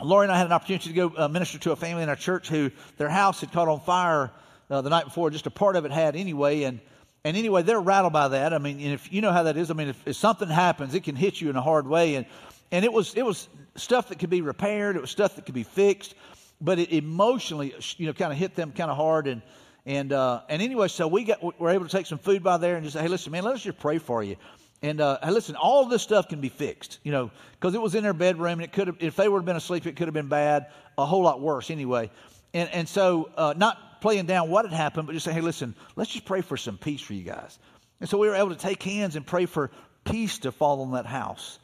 Lori 0.00 0.24
and 0.24 0.32
I 0.32 0.38
had 0.38 0.46
an 0.46 0.52
opportunity 0.52 0.88
to 0.88 0.94
go 0.94 1.12
uh, 1.16 1.28
minister 1.28 1.58
to 1.58 1.72
a 1.72 1.76
family 1.76 2.02
in 2.02 2.08
our 2.08 2.16
church 2.16 2.48
who 2.48 2.70
their 2.96 3.10
house 3.10 3.40
had 3.40 3.52
caught 3.52 3.68
on 3.68 3.80
fire 3.80 4.30
uh, 4.70 4.80
the 4.80 4.88
night 4.88 5.04
before. 5.04 5.28
Just 5.30 5.46
a 5.46 5.50
part 5.50 5.76
of 5.76 5.84
it 5.84 5.90
had 5.90 6.16
anyway, 6.16 6.62
and 6.62 6.80
and 7.24 7.36
anyway, 7.36 7.62
they're 7.62 7.80
rattled 7.80 8.12
by 8.12 8.28
that. 8.28 8.54
I 8.54 8.58
mean, 8.58 8.80
if 8.80 9.12
you 9.12 9.20
know 9.20 9.32
how 9.32 9.44
that 9.44 9.56
is, 9.56 9.70
I 9.70 9.74
mean, 9.74 9.88
if, 9.88 10.08
if 10.08 10.16
something 10.16 10.48
happens, 10.48 10.94
it 10.94 11.04
can 11.04 11.14
hit 11.14 11.40
you 11.40 11.50
in 11.50 11.56
a 11.56 11.60
hard 11.60 11.86
way, 11.86 12.14
and 12.14 12.26
and 12.70 12.84
it 12.86 12.92
was 12.92 13.14
it 13.14 13.24
was 13.24 13.48
stuff 13.76 14.08
that 14.08 14.18
could 14.18 14.30
be 14.30 14.40
repaired. 14.40 14.96
It 14.96 15.02
was 15.02 15.10
stuff 15.10 15.36
that 15.36 15.44
could 15.44 15.54
be 15.54 15.62
fixed, 15.62 16.14
but 16.60 16.78
it 16.78 16.90
emotionally, 16.90 17.74
you 17.98 18.06
know, 18.06 18.14
kind 18.14 18.32
of 18.32 18.38
hit 18.38 18.54
them 18.54 18.72
kind 18.72 18.90
of 18.90 18.96
hard, 18.96 19.26
and 19.26 19.42
and 19.84 20.10
uh, 20.12 20.40
and 20.48 20.62
anyway, 20.62 20.88
so 20.88 21.06
we 21.06 21.24
got 21.24 21.60
we're 21.60 21.70
able 21.70 21.84
to 21.84 21.92
take 21.92 22.06
some 22.06 22.18
food 22.18 22.42
by 22.42 22.56
there 22.56 22.76
and 22.76 22.84
just 22.84 22.96
say, 22.96 23.02
hey, 23.02 23.08
listen, 23.08 23.30
man, 23.30 23.44
let 23.44 23.54
us 23.54 23.62
just 23.62 23.78
pray 23.78 23.98
for 23.98 24.24
you. 24.24 24.36
And 24.82 25.00
uh, 25.00 25.18
listen, 25.30 25.54
all 25.54 25.86
this 25.86 26.02
stuff 26.02 26.28
can 26.28 26.40
be 26.40 26.48
fixed, 26.48 26.98
you 27.04 27.12
know, 27.12 27.30
because 27.52 27.74
it 27.74 27.80
was 27.80 27.94
in 27.94 28.02
their 28.02 28.12
bedroom, 28.12 28.54
and 28.54 28.62
it 28.62 28.72
could 28.72 28.88
have, 28.88 28.96
if 28.98 29.14
they 29.14 29.28
would 29.28 29.38
have 29.38 29.44
been 29.44 29.56
asleep, 29.56 29.86
it 29.86 29.94
could 29.94 30.08
have 30.08 30.14
been 30.14 30.28
bad, 30.28 30.66
a 30.98 31.06
whole 31.06 31.22
lot 31.22 31.40
worse 31.40 31.70
anyway. 31.70 32.10
And 32.52 32.68
and 32.70 32.88
so, 32.88 33.30
uh, 33.36 33.54
not 33.56 34.00
playing 34.02 34.26
down 34.26 34.50
what 34.50 34.64
had 34.64 34.74
happened, 34.74 35.06
but 35.06 35.12
just 35.12 35.24
saying, 35.24 35.36
hey, 35.36 35.40
listen, 35.40 35.76
let's 35.94 36.10
just 36.10 36.24
pray 36.24 36.40
for 36.40 36.56
some 36.56 36.76
peace 36.76 37.00
for 37.00 37.14
you 37.14 37.22
guys. 37.22 37.58
And 38.00 38.08
so 38.08 38.18
we 38.18 38.28
were 38.28 38.34
able 38.34 38.50
to 38.50 38.56
take 38.56 38.82
hands 38.82 39.14
and 39.14 39.24
pray 39.24 39.46
for 39.46 39.70
peace 40.04 40.38
to 40.40 40.50
fall 40.50 40.82
on 40.82 40.92
that 40.92 41.06
house. 41.06 41.60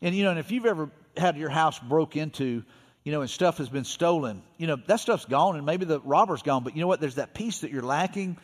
And 0.00 0.14
you 0.14 0.24
know, 0.24 0.30
and 0.30 0.38
if 0.38 0.50
you've 0.50 0.64
ever 0.64 0.90
had 1.16 1.36
your 1.36 1.50
house 1.50 1.78
broke 1.78 2.16
into, 2.16 2.64
you 3.04 3.12
know, 3.12 3.20
and 3.20 3.28
stuff 3.28 3.58
has 3.58 3.68
been 3.68 3.84
stolen, 3.84 4.42
you 4.56 4.66
know, 4.66 4.76
that 4.86 5.00
stuff's 5.00 5.26
gone, 5.26 5.56
and 5.56 5.66
maybe 5.66 5.84
the 5.84 6.00
robber's 6.00 6.42
gone, 6.42 6.64
but 6.64 6.74
you 6.74 6.80
know 6.80 6.88
what? 6.88 7.00
There's 7.00 7.16
that 7.16 7.34
peace 7.34 7.60
that 7.60 7.70
you're 7.70 7.82
lacking, 7.82 8.38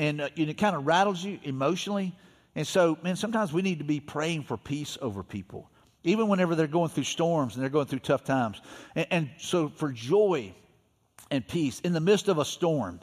and 0.00 0.20
uh, 0.20 0.28
it 0.34 0.58
kind 0.58 0.74
of 0.74 0.84
rattles 0.84 1.22
you 1.22 1.38
emotionally. 1.44 2.12
And 2.60 2.66
so, 2.66 2.98
man, 3.02 3.16
sometimes 3.16 3.54
we 3.54 3.62
need 3.62 3.78
to 3.78 3.86
be 3.86 4.00
praying 4.00 4.42
for 4.42 4.58
peace 4.58 4.98
over 5.00 5.22
people, 5.22 5.70
even 6.04 6.28
whenever 6.28 6.54
they're 6.54 6.66
going 6.66 6.90
through 6.90 7.04
storms 7.04 7.54
and 7.54 7.62
they're 7.62 7.70
going 7.70 7.86
through 7.86 8.00
tough 8.00 8.22
times. 8.22 8.60
And, 8.94 9.06
and 9.10 9.30
so, 9.38 9.70
for 9.70 9.90
joy 9.90 10.52
and 11.30 11.48
peace 11.48 11.80
in 11.80 11.94
the 11.94 12.00
midst 12.00 12.28
of 12.28 12.36
a 12.36 12.44
storm, 12.44 13.00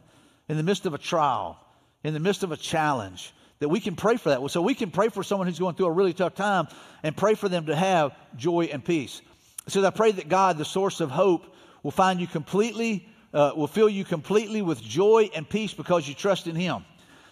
in 0.47 0.57
the 0.57 0.63
midst 0.63 0.85
of 0.85 0.93
a 0.93 0.99
trial, 0.99 1.59
in 2.03 2.13
the 2.13 2.19
midst 2.19 2.43
of 2.43 2.51
a 2.51 2.55
challenge, 2.55 3.33
that 3.57 3.69
we 3.69 3.79
can 3.79 3.95
pray 3.95 4.17
for 4.17 4.29
that. 4.29 4.47
So, 4.51 4.61
we 4.61 4.75
can 4.75 4.91
pray 4.91 5.09
for 5.09 5.23
someone 5.23 5.47
who's 5.47 5.57
going 5.57 5.73
through 5.73 5.87
a 5.87 5.91
really 5.91 6.13
tough 6.13 6.35
time 6.35 6.67
and 7.01 7.17
pray 7.17 7.33
for 7.33 7.49
them 7.49 7.65
to 7.65 7.75
have 7.75 8.15
joy 8.35 8.65
and 8.71 8.85
peace. 8.85 9.23
So, 9.67 9.83
I 9.83 9.89
pray 9.89 10.11
that 10.11 10.29
God, 10.29 10.59
the 10.59 10.65
source 10.65 11.01
of 11.01 11.09
hope, 11.09 11.51
will 11.81 11.89
find 11.89 12.21
you 12.21 12.27
completely, 12.27 13.09
uh, 13.33 13.53
will 13.55 13.65
fill 13.65 13.89
you 13.89 14.05
completely 14.05 14.61
with 14.61 14.83
joy 14.83 15.31
and 15.33 15.49
peace 15.49 15.73
because 15.73 16.07
you 16.07 16.13
trust 16.13 16.45
in 16.45 16.55
Him. 16.55 16.85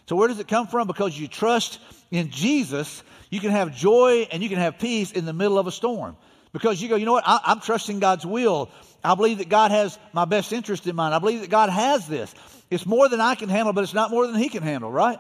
So, 0.07 0.15
where 0.15 0.27
does 0.27 0.39
it 0.39 0.47
come 0.47 0.67
from? 0.67 0.87
Because 0.87 1.17
you 1.17 1.27
trust 1.27 1.79
in 2.11 2.29
Jesus, 2.29 3.03
you 3.29 3.39
can 3.39 3.51
have 3.51 3.75
joy 3.75 4.27
and 4.31 4.43
you 4.43 4.49
can 4.49 4.59
have 4.59 4.77
peace 4.77 5.11
in 5.11 5.25
the 5.25 5.33
middle 5.33 5.57
of 5.57 5.67
a 5.67 5.71
storm. 5.71 6.15
Because 6.53 6.81
you 6.81 6.87
go, 6.87 6.95
you 6.95 7.05
know 7.05 7.13
what? 7.13 7.23
I, 7.27 7.51
am 7.51 7.59
trusting 7.59 7.99
God's 7.99 8.25
will. 8.25 8.69
I 9.03 9.15
believe 9.15 9.39
that 9.39 9.49
God 9.49 9.71
has 9.71 9.99
my 10.13 10.25
best 10.25 10.53
interest 10.53 10.87
in 10.87 10.95
mind. 10.95 11.13
I 11.13 11.19
believe 11.19 11.41
that 11.41 11.49
God 11.49 11.69
has 11.69 12.07
this. 12.07 12.33
It's 12.69 12.85
more 12.85 13.09
than 13.09 13.19
I 13.19 13.35
can 13.35 13.49
handle, 13.49 13.73
but 13.73 13.83
it's 13.83 13.93
not 13.93 14.09
more 14.09 14.25
than 14.25 14.35
He 14.35 14.47
can 14.47 14.63
handle, 14.63 14.91
right? 14.91 15.19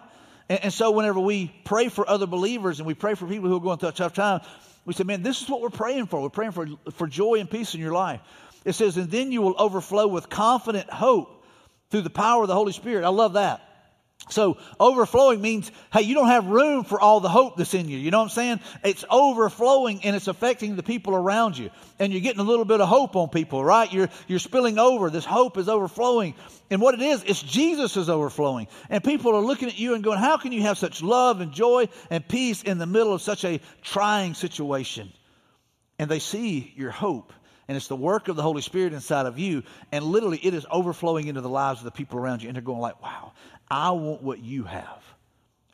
And, 0.49 0.65
and 0.65 0.73
so, 0.73 0.91
whenever 0.91 1.19
we 1.19 1.51
pray 1.65 1.89
for 1.89 2.07
other 2.07 2.27
believers 2.27 2.79
and 2.79 2.87
we 2.87 2.93
pray 2.93 3.15
for 3.15 3.27
people 3.27 3.49
who 3.49 3.57
are 3.57 3.61
going 3.61 3.79
through 3.79 3.89
a 3.89 3.93
tough 3.93 4.13
time, 4.13 4.41
we 4.85 4.93
say, 4.93 5.03
man, 5.03 5.23
this 5.23 5.41
is 5.41 5.49
what 5.49 5.61
we're 5.61 5.69
praying 5.69 6.05
for. 6.05 6.21
We're 6.21 6.29
praying 6.29 6.51
for, 6.51 6.67
for 6.91 7.07
joy 7.07 7.39
and 7.39 7.49
peace 7.49 7.73
in 7.73 7.79
your 7.79 7.93
life. 7.93 8.21
It 8.63 8.73
says, 8.73 8.97
and 8.97 9.09
then 9.09 9.31
you 9.31 9.41
will 9.41 9.55
overflow 9.57 10.07
with 10.07 10.29
confident 10.29 10.89
hope 10.89 11.43
through 11.89 12.01
the 12.01 12.09
power 12.09 12.43
of 12.43 12.47
the 12.47 12.55
Holy 12.55 12.71
Spirit. 12.71 13.03
I 13.03 13.09
love 13.09 13.33
that. 13.33 13.64
So 14.29 14.57
overflowing 14.79 15.39
means, 15.39 15.71
hey, 15.93 16.01
you 16.01 16.15
don't 16.15 16.27
have 16.27 16.47
room 16.47 16.83
for 16.83 16.99
all 16.99 17.19
the 17.19 17.29
hope 17.29 17.57
that's 17.57 17.75
in 17.75 17.87
you. 17.87 17.97
You 17.99 18.09
know 18.09 18.17
what 18.17 18.23
I'm 18.23 18.29
saying? 18.29 18.59
It's 18.83 19.05
overflowing 19.09 20.03
and 20.03 20.15
it's 20.15 20.27
affecting 20.27 20.75
the 20.75 20.83
people 20.83 21.13
around 21.13 21.57
you. 21.57 21.69
And 21.99 22.11
you're 22.11 22.21
getting 22.21 22.39
a 22.39 22.45
little 22.45 22.65
bit 22.65 22.81
of 22.81 22.89
hope 22.89 23.15
on 23.15 23.29
people, 23.29 23.63
right? 23.63 23.91
You're, 23.93 24.09
you're 24.27 24.39
spilling 24.39 24.79
over. 24.79 25.11
This 25.11 25.25
hope 25.25 25.57
is 25.57 25.69
overflowing. 25.69 26.33
And 26.71 26.81
what 26.81 26.95
it 26.95 27.01
is, 27.01 27.23
it's 27.23 27.41
Jesus 27.41 27.97
is 27.97 28.09
overflowing. 28.09 28.67
And 28.89 29.03
people 29.03 29.35
are 29.35 29.41
looking 29.41 29.67
at 29.67 29.77
you 29.77 29.93
and 29.93 30.03
going, 30.03 30.17
how 30.17 30.37
can 30.37 30.51
you 30.51 30.63
have 30.63 30.79
such 30.79 31.03
love 31.03 31.39
and 31.39 31.51
joy 31.51 31.87
and 32.09 32.27
peace 32.27 32.63
in 32.63 32.79
the 32.79 32.87
middle 32.87 33.13
of 33.13 33.21
such 33.21 33.45
a 33.45 33.61
trying 33.83 34.33
situation? 34.33 35.13
And 35.99 36.09
they 36.09 36.19
see 36.19 36.73
your 36.75 36.91
hope 36.91 37.31
and 37.67 37.75
it's 37.75 37.87
the 37.87 37.95
work 37.95 38.27
of 38.27 38.35
the 38.35 38.43
Holy 38.43 38.61
Spirit 38.61 38.93
inside 38.93 39.25
of 39.25 39.39
you, 39.39 39.63
and 39.91 40.05
literally 40.05 40.39
it 40.43 40.53
is 40.53 40.65
overflowing 40.69 41.27
into 41.27 41.41
the 41.41 41.49
lives 41.49 41.79
of 41.79 41.85
the 41.85 41.91
people 41.91 42.19
around 42.19 42.43
you, 42.43 42.49
and 42.49 42.55
they're 42.55 42.61
going 42.61 42.79
like, 42.79 43.01
"Wow, 43.01 43.33
I 43.69 43.91
want 43.91 44.21
what 44.21 44.39
you 44.39 44.63
have. 44.63 45.03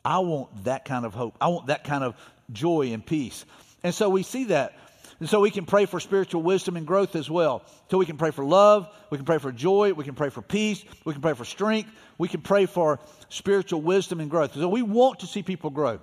I 0.04 0.18
want 0.18 0.64
that 0.64 0.84
kind 0.84 1.04
of 1.04 1.14
hope. 1.14 1.36
I 1.40 1.48
want 1.48 1.66
that 1.66 1.84
kind 1.84 2.02
of 2.02 2.16
joy 2.52 2.92
and 2.92 3.04
peace. 3.04 3.44
And 3.82 3.94
so 3.94 4.08
we 4.08 4.22
see 4.22 4.44
that. 4.44 4.76
And 5.20 5.28
so 5.28 5.40
we 5.40 5.52
can 5.52 5.66
pray 5.66 5.86
for 5.86 6.00
spiritual 6.00 6.42
wisdom 6.42 6.76
and 6.76 6.84
growth 6.84 7.14
as 7.14 7.30
well. 7.30 7.62
So 7.90 7.98
we 7.98 8.06
can 8.06 8.16
pray 8.16 8.32
for 8.32 8.44
love, 8.44 8.88
we 9.10 9.18
can 9.18 9.24
pray 9.24 9.38
for 9.38 9.52
joy, 9.52 9.92
we 9.92 10.02
can 10.02 10.16
pray 10.16 10.30
for 10.30 10.42
peace, 10.42 10.84
we 11.04 11.12
can 11.12 11.22
pray 11.22 11.34
for 11.34 11.44
strength, 11.44 11.90
we 12.18 12.26
can 12.26 12.40
pray 12.40 12.66
for 12.66 12.98
spiritual 13.28 13.82
wisdom 13.82 14.18
and 14.18 14.28
growth. 14.28 14.54
So 14.54 14.68
we 14.68 14.82
want 14.82 15.20
to 15.20 15.28
see 15.28 15.44
people 15.44 15.70
grow. 15.70 16.00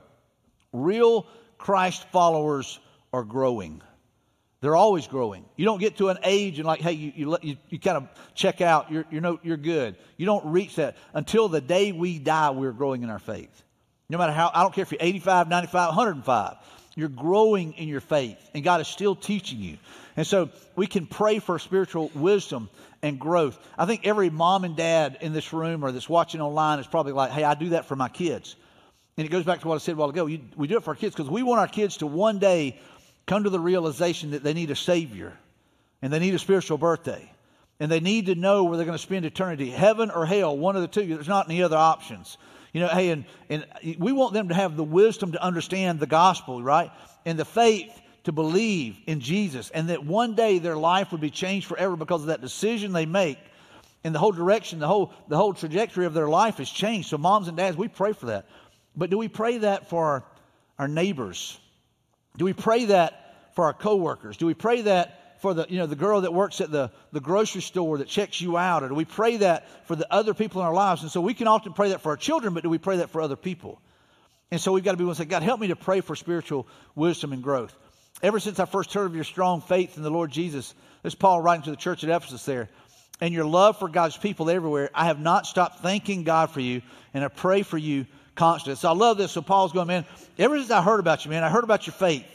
Real 0.72 1.28
Christ 1.58 2.06
followers 2.12 2.80
are 3.12 3.24
growing. 3.24 3.82
They're 4.62 4.76
always 4.76 5.08
growing. 5.08 5.46
You 5.56 5.66
don't 5.66 5.80
get 5.80 5.98
to 5.98 6.10
an 6.10 6.18
age 6.24 6.60
and 6.60 6.68
like, 6.68 6.82
hey, 6.82 6.92
you, 6.92 7.14
you, 7.16 7.38
you, 7.42 7.58
you 7.70 7.80
kind 7.80 7.98
of 7.98 8.10
check 8.36 8.60
out. 8.60 8.92
You're, 8.92 9.06
you're, 9.10 9.22
no, 9.22 9.40
you're 9.42 9.58
good. 9.58 9.96
You 10.18 10.26
don't 10.26 10.52
reach 10.52 10.76
that 10.76 10.98
until 11.14 11.48
the 11.48 11.62
day 11.62 11.94
we 11.94 12.20
die. 12.20 12.50
We're 12.50 12.74
growing 12.74 13.04
in 13.04 13.10
our 13.10 13.20
faith. 13.20 13.64
No 14.10 14.18
matter 14.18 14.34
how, 14.34 14.52
I 14.54 14.64
don't 14.64 14.74
care 14.74 14.82
if 14.82 14.92
you're 14.92 15.00
85, 15.02 15.48
95, 15.48 15.88
105. 15.90 16.56
You're 16.96 17.08
growing 17.08 17.74
in 17.74 17.88
your 17.88 18.02
faith, 18.02 18.38
and 18.54 18.64
God 18.64 18.82
is 18.82 18.88
still 18.88 19.16
teaching 19.16 19.60
you. 19.60 19.78
And 20.18 20.28
so 20.28 20.50
we 20.76 20.88
can 20.88 21.06
pray 21.06 21.40
for 21.40 21.58
spiritual 21.60 22.12
wisdom 22.14 22.70
and 23.02 23.18
growth. 23.18 23.58
I 23.78 23.86
think 23.86 24.06
every 24.06 24.30
mom 24.30 24.66
and 24.66 24.76
dad 24.76 25.20
in 25.22 25.32
this 25.32 25.54
room 25.54 25.86
or 25.86 25.94
that's 25.94 26.10
watching 26.10 26.42
online 26.42 26.80
is 26.80 26.88
probably 26.88 27.14
like, 27.14 27.32
hey, 27.32 27.46
I 27.46 27.54
do 27.54 27.70
that 27.70 27.86
for 27.86 27.96
my 27.96 28.10
kids. 28.10 28.58
And 29.16 29.26
it 29.26 29.30
goes 29.30 29.46
back 29.46 29.62
to 29.62 29.68
what 29.68 29.76
I 29.76 29.78
said 29.78 29.94
a 29.94 29.96
while 29.96 30.10
ago. 30.10 30.26
we 30.26 30.68
do 30.68 30.78
it 30.78 30.84
for 30.84 30.92
our 30.92 30.96
kids 30.96 31.16
because 31.16 31.30
we 31.30 31.44
want 31.44 31.62
our 31.62 31.68
kids 31.68 31.98
to 31.98 32.08
one 32.08 32.40
day 32.40 32.78
come 33.30 33.44
to 33.44 33.50
the 33.52 33.60
realization 33.60 34.32
that 34.32 34.44
they 34.44 34.54
need 34.54 34.72
a 34.72 34.76
Savior 34.76 35.38
and 36.02 36.12
they 36.12 36.18
need 36.18 36.34
a 36.34 36.40
spiritual 36.40 36.80
birthday. 36.80 37.32
And 37.80 37.90
they 37.90 38.00
need 38.00 38.26
to 38.26 38.36
know 38.36 38.64
where 38.66 38.76
they're 38.76 38.86
going 38.86 38.98
to 38.98 39.02
spend 39.02 39.24
eternity 39.24 39.70
heaven 39.70 40.12
or 40.12 40.26
hell, 40.26 40.58
one 40.58 40.76
of 40.76 40.82
the 40.82 40.88
two. 40.88 41.06
There's 41.06 41.28
not 41.28 41.48
any 41.48 41.62
other 41.62 41.78
options. 41.78 42.38
You 42.74 42.82
know, 42.82 42.88
hey, 42.88 43.12
and, 43.12 43.26
and 43.50 43.66
we 44.00 44.12
want 44.12 44.34
them 44.34 44.50
to 44.50 44.56
have 44.56 44.76
the 44.76 44.84
wisdom 44.84 45.32
to 45.34 45.44
understand 45.44 46.00
the 46.00 46.08
gospel, 46.08 46.62
right? 46.62 46.92
And 47.24 47.38
the 47.40 47.46
faith 47.46 47.90
to 48.24 48.32
believe 48.32 48.98
in 49.06 49.22
Jesus. 49.22 49.70
And 49.70 49.90
that 49.90 50.04
one 50.04 50.36
day 50.36 50.58
their 50.58 50.76
life 50.76 51.12
would 51.12 51.22
be 51.22 51.30
changed 51.30 51.68
forever 51.68 51.96
because 51.96 52.22
of 52.22 52.28
that 52.28 52.42
decision 52.42 52.94
they 52.94 53.06
make. 53.06 53.38
And 54.04 54.14
the 54.14 54.20
whole 54.20 54.32
direction, 54.32 54.80
the 54.80 54.88
whole, 54.88 55.14
the 55.28 55.38
whole 55.38 55.54
trajectory 55.54 56.06
of 56.06 56.14
their 56.14 56.28
life 56.28 56.60
is 56.60 56.70
changed. 56.70 57.10
So, 57.10 57.18
moms 57.18 57.48
and 57.48 57.56
dads, 57.56 57.78
we 57.78 57.90
pray 57.90 58.14
for 58.14 58.28
that. 58.28 58.48
But 58.96 59.10
do 59.12 59.18
we 59.18 59.28
pray 59.28 59.60
that 59.60 59.90
for 59.90 60.06
our, 60.06 60.24
our 60.80 60.88
neighbors? 60.88 61.60
Do 62.38 62.46
we 62.46 62.54
pray 62.54 62.86
that 62.86 63.19
for 63.60 63.66
our 63.66 63.74
coworkers? 63.74 64.38
Do 64.38 64.46
we 64.46 64.54
pray 64.54 64.84
that 64.84 65.42
for 65.42 65.54
the, 65.54 65.66
you 65.68 65.80
know, 65.80 65.86
the 65.86 65.98
girl 65.98 66.22
that 66.22 66.34
works 66.34 66.62
at 66.62 66.72
the, 66.72 66.92
the 67.12 67.20
grocery 67.20 67.62
store 67.62 67.98
that 67.98 68.08
checks 68.08 68.40
you 68.40 68.56
out? 68.56 68.84
Or 68.84 68.88
do 68.88 68.96
we 68.96 69.04
pray 69.04 69.36
that 69.36 69.86
for 69.86 69.98
the 69.98 70.08
other 70.10 70.34
people 70.34 70.62
in 70.62 70.68
our 70.68 70.74
lives? 70.74 71.02
And 71.02 71.12
so 71.12 71.20
we 71.20 71.34
can 71.34 71.50
often 71.50 71.74
pray 71.74 71.90
that 71.90 72.00
for 72.00 72.12
our 72.12 72.16
children, 72.16 72.54
but 72.54 72.64
do 72.64 72.70
we 72.70 72.78
pray 72.78 72.96
that 73.00 73.10
for 73.10 73.20
other 73.20 73.36
people? 73.36 73.82
And 74.50 74.62
so 74.62 74.72
we've 74.72 74.86
got 74.86 74.92
to 74.92 74.98
be 74.98 75.04
able 75.04 75.12
to 75.12 75.18
say, 75.18 75.26
God, 75.26 75.44
help 75.44 75.60
me 75.60 75.68
to 75.68 75.76
pray 75.76 76.00
for 76.00 76.16
spiritual 76.16 76.70
wisdom 76.96 77.34
and 77.34 77.44
growth. 77.44 77.76
Ever 78.24 78.40
since 78.40 78.62
I 78.62 78.66
first 78.66 78.94
heard 78.94 79.08
of 79.08 79.16
your 79.16 79.26
strong 79.26 79.60
faith 79.60 79.98
in 79.98 80.04
the 80.04 80.10
Lord 80.10 80.32
Jesus, 80.32 80.74
this 81.04 81.14
Paul 81.14 81.42
writing 81.42 81.64
to 81.64 81.72
the 81.72 81.76
church 81.76 82.06
at 82.06 82.10
Ephesus 82.10 82.46
there, 82.46 82.70
and 83.20 83.34
your 83.34 83.44
love 83.44 83.78
for 83.78 83.90
God's 83.90 84.16
people 84.16 84.50
everywhere, 84.50 84.90
I 84.96 85.08
have 85.08 85.20
not 85.20 85.46
stopped 85.46 85.82
thanking 85.82 86.24
God 86.24 86.50
for 86.52 86.62
you, 86.62 86.82
and 87.14 87.26
I 87.26 87.28
pray 87.28 87.64
for 87.64 87.78
you 87.78 88.06
constantly. 88.36 88.78
So 88.78 88.88
I 88.88 88.94
love 88.94 89.18
this. 89.18 89.34
So 89.34 89.42
Paul's 89.42 89.74
going, 89.74 89.88
man, 89.88 90.06
ever 90.38 90.58
since 90.58 90.72
I 90.72 90.82
heard 90.82 91.02
about 91.02 91.26
you, 91.26 91.32
man, 91.32 91.44
I 91.44 91.50
heard 91.50 91.66
about 91.66 91.88
your 91.88 91.94
faith. 91.94 92.26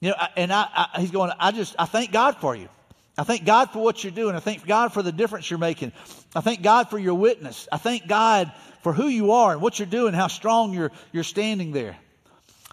You 0.00 0.10
know, 0.10 0.16
and 0.36 0.52
I, 0.52 0.88
I, 0.94 1.00
he's 1.00 1.10
going, 1.10 1.32
I 1.38 1.50
just, 1.52 1.74
I 1.78 1.86
thank 1.86 2.12
God 2.12 2.36
for 2.36 2.54
you. 2.54 2.68
I 3.16 3.22
thank 3.22 3.44
God 3.44 3.70
for 3.70 3.78
what 3.82 4.02
you're 4.02 4.12
doing. 4.12 4.34
I 4.34 4.40
thank 4.40 4.66
God 4.66 4.92
for 4.92 5.02
the 5.02 5.12
difference 5.12 5.48
you're 5.48 5.58
making. 5.58 5.92
I 6.34 6.40
thank 6.40 6.62
God 6.62 6.90
for 6.90 6.98
your 6.98 7.14
witness. 7.14 7.68
I 7.70 7.78
thank 7.78 8.08
God 8.08 8.52
for 8.82 8.92
who 8.92 9.06
you 9.06 9.32
are 9.32 9.52
and 9.52 9.62
what 9.62 9.78
you're 9.78 9.86
doing, 9.86 10.14
how 10.14 10.26
strong 10.26 10.74
you're, 10.74 10.90
you're 11.12 11.22
standing 11.24 11.72
there. 11.72 11.96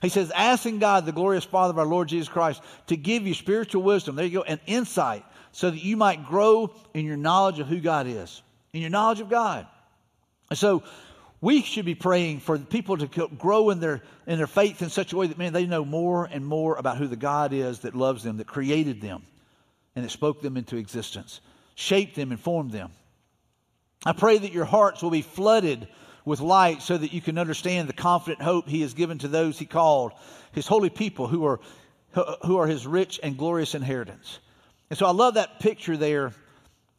He 0.01 0.09
says, 0.09 0.31
asking 0.31 0.79
God, 0.79 1.05
the 1.05 1.11
glorious 1.11 1.45
Father 1.45 1.71
of 1.71 1.77
our 1.79 1.85
Lord 1.85 2.07
Jesus 2.07 2.27
Christ, 2.27 2.61
to 2.87 2.97
give 2.97 3.27
you 3.27 3.35
spiritual 3.35 3.83
wisdom, 3.83 4.15
there 4.15 4.25
you 4.25 4.39
go, 4.39 4.43
and 4.43 4.59
insight, 4.65 5.23
so 5.51 5.69
that 5.69 5.83
you 5.83 5.95
might 5.95 6.25
grow 6.25 6.73
in 6.95 7.05
your 7.05 7.17
knowledge 7.17 7.59
of 7.59 7.67
who 7.67 7.79
God 7.79 8.07
is, 8.07 8.41
in 8.73 8.81
your 8.81 8.89
knowledge 8.89 9.19
of 9.19 9.29
God. 9.29 9.67
And 10.49 10.57
so 10.57 10.81
we 11.41 11.63
should 11.63 11.85
be 11.85 11.95
praying 11.95 12.39
for 12.39 12.57
people 12.59 12.97
to 12.97 13.07
grow 13.27 13.71
in 13.71 13.79
their, 13.79 14.01
in 14.27 14.37
their 14.37 14.47
faith 14.47 14.83
in 14.83 14.89
such 14.89 15.11
a 15.11 15.17
way 15.17 15.25
that, 15.25 15.39
man, 15.39 15.53
they 15.53 15.65
know 15.65 15.83
more 15.83 16.25
and 16.25 16.45
more 16.45 16.75
about 16.75 16.97
who 16.97 17.07
the 17.07 17.15
God 17.15 17.51
is 17.51 17.79
that 17.79 17.95
loves 17.95 18.23
them, 18.23 18.37
that 18.37 18.45
created 18.45 19.01
them, 19.01 19.23
and 19.95 20.05
that 20.05 20.09
spoke 20.09 20.41
them 20.41 20.55
into 20.55 20.77
existence, 20.77 21.41
shaped 21.73 22.15
them, 22.15 22.29
and 22.29 22.39
formed 22.39 22.71
them. 22.71 22.91
I 24.05 24.13
pray 24.13 24.37
that 24.37 24.53
your 24.53 24.65
hearts 24.65 25.01
will 25.01 25.09
be 25.09 25.23
flooded 25.23 25.87
with 26.25 26.41
light 26.41 26.83
so 26.83 26.95
that 26.95 27.11
you 27.11 27.21
can 27.21 27.39
understand 27.39 27.89
the 27.89 27.93
confident 27.93 28.43
hope 28.43 28.67
he 28.67 28.81
has 28.81 28.93
given 28.93 29.17
to 29.19 29.27
those 29.27 29.57
he 29.57 29.65
called, 29.65 30.11
his 30.51 30.67
holy 30.67 30.91
people 30.91 31.27
who 31.27 31.45
are, 31.45 31.59
who 32.45 32.57
are 32.57 32.67
his 32.67 32.85
rich 32.85 33.19
and 33.23 33.35
glorious 33.35 33.73
inheritance. 33.73 34.39
And 34.91 34.99
so 34.99 35.07
I 35.07 35.11
love 35.11 35.35
that 35.35 35.59
picture 35.59 35.97
there. 35.97 36.33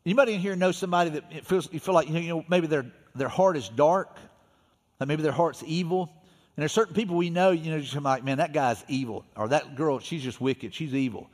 Anybody 0.04 0.34
in 0.34 0.40
here 0.40 0.56
know 0.56 0.72
somebody 0.72 1.10
that 1.10 1.46
feels 1.46 1.72
you 1.72 1.78
feel 1.78 1.94
like 1.94 2.08
you 2.08 2.28
know 2.28 2.44
maybe 2.48 2.66
their 2.66 2.86
their 3.14 3.28
heart 3.28 3.56
is 3.56 3.68
dark, 3.68 4.16
maybe 5.06 5.22
their 5.22 5.32
heart's 5.32 5.62
evil. 5.66 6.12
And 6.56 6.62
there's 6.62 6.72
certain 6.72 6.94
people 6.94 7.16
we 7.16 7.30
know, 7.30 7.50
you 7.50 7.70
know, 7.70 7.80
just 7.80 7.94
like, 7.94 8.24
man, 8.24 8.38
that 8.38 8.52
guy's 8.52 8.84
evil, 8.86 9.24
or 9.36 9.48
that 9.48 9.74
girl, 9.74 9.98
she's 9.98 10.22
just 10.22 10.40
wicked, 10.40 10.74
she's 10.74 10.94
evil. 10.94 11.30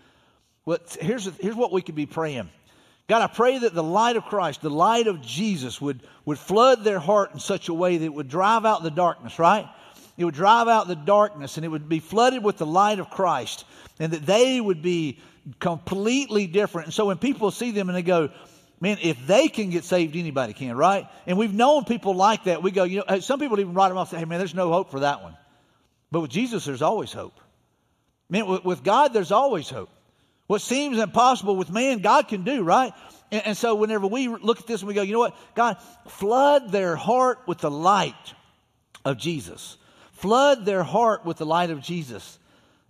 Well, 0.64 0.78
here's 1.00 1.24
here's 1.36 1.56
what 1.56 1.72
we 1.72 1.82
could 1.82 1.96
be 1.96 2.06
praying. 2.06 2.50
God, 3.08 3.22
I 3.22 3.26
pray 3.26 3.58
that 3.58 3.74
the 3.74 3.82
light 3.82 4.16
of 4.16 4.24
Christ, 4.26 4.60
the 4.60 4.68
light 4.68 5.06
of 5.06 5.22
Jesus, 5.22 5.80
would, 5.80 6.02
would 6.26 6.38
flood 6.38 6.84
their 6.84 6.98
heart 6.98 7.32
in 7.32 7.40
such 7.40 7.70
a 7.70 7.74
way 7.74 7.96
that 7.96 8.04
it 8.04 8.12
would 8.12 8.28
drive 8.28 8.66
out 8.66 8.82
the 8.82 8.90
darkness, 8.90 9.38
right? 9.38 9.66
It 10.18 10.26
would 10.26 10.34
drive 10.34 10.68
out 10.68 10.88
the 10.88 10.94
darkness 10.94 11.56
and 11.56 11.64
it 11.64 11.68
would 11.68 11.88
be 11.88 12.00
flooded 12.00 12.44
with 12.44 12.58
the 12.58 12.66
light 12.66 12.98
of 12.98 13.08
Christ, 13.08 13.64
and 13.98 14.12
that 14.12 14.26
they 14.26 14.60
would 14.60 14.82
be 14.82 15.20
completely 15.58 16.46
different. 16.46 16.88
And 16.88 16.94
so 16.94 17.06
when 17.06 17.16
people 17.16 17.50
see 17.50 17.70
them 17.70 17.88
and 17.88 17.96
they 17.96 18.02
go, 18.02 18.28
man, 18.80 18.98
if 19.02 19.26
they 19.26 19.48
can 19.48 19.70
get 19.70 19.84
saved, 19.84 20.16
anybody 20.16 20.52
can, 20.52 20.76
right? 20.76 21.06
And 21.26 21.38
we've 21.38 21.54
known 21.54 21.84
people 21.84 22.14
like 22.14 22.44
that. 22.44 22.62
We 22.62 22.70
go, 22.70 22.84
you 22.84 22.98
know, 22.98 23.04
uh, 23.08 23.20
some 23.20 23.40
people 23.40 23.58
even 23.60 23.74
write 23.74 23.88
them 23.88 23.98
off 23.98 24.12
and 24.12 24.18
say, 24.18 24.20
hey, 24.20 24.24
man, 24.24 24.38
there's 24.38 24.54
no 24.54 24.72
hope 24.72 24.90
for 24.90 25.00
that 25.00 25.22
one. 25.22 25.36
But 26.10 26.20
with 26.20 26.30
Jesus, 26.30 26.64
there's 26.64 26.82
always 26.82 27.12
hope. 27.12 27.38
Man, 28.30 28.46
with, 28.46 28.64
with 28.64 28.84
God, 28.84 29.12
there's 29.12 29.32
always 29.32 29.68
hope. 29.68 29.90
What 30.46 30.62
seems 30.62 30.98
impossible 30.98 31.56
with 31.56 31.70
man, 31.70 31.98
God 31.98 32.28
can 32.28 32.42
do, 32.42 32.62
right? 32.62 32.92
And, 33.30 33.48
and, 33.48 33.56
so 33.56 33.74
whenever 33.74 34.06
we 34.06 34.28
look 34.28 34.60
at 34.60 34.66
this 34.66 34.80
and 34.80 34.88
we 34.88 34.94
go, 34.94 35.02
you 35.02 35.12
know 35.12 35.18
what? 35.18 35.36
God, 35.54 35.76
flood 36.06 36.72
their 36.72 36.96
heart 36.96 37.40
with 37.46 37.58
the 37.58 37.70
light 37.70 38.14
of 39.04 39.18
Jesus. 39.18 39.76
Flood 40.12 40.64
their 40.64 40.82
heart 40.82 41.26
with 41.26 41.36
the 41.36 41.46
light 41.46 41.70
of 41.70 41.82
Jesus. 41.82 42.38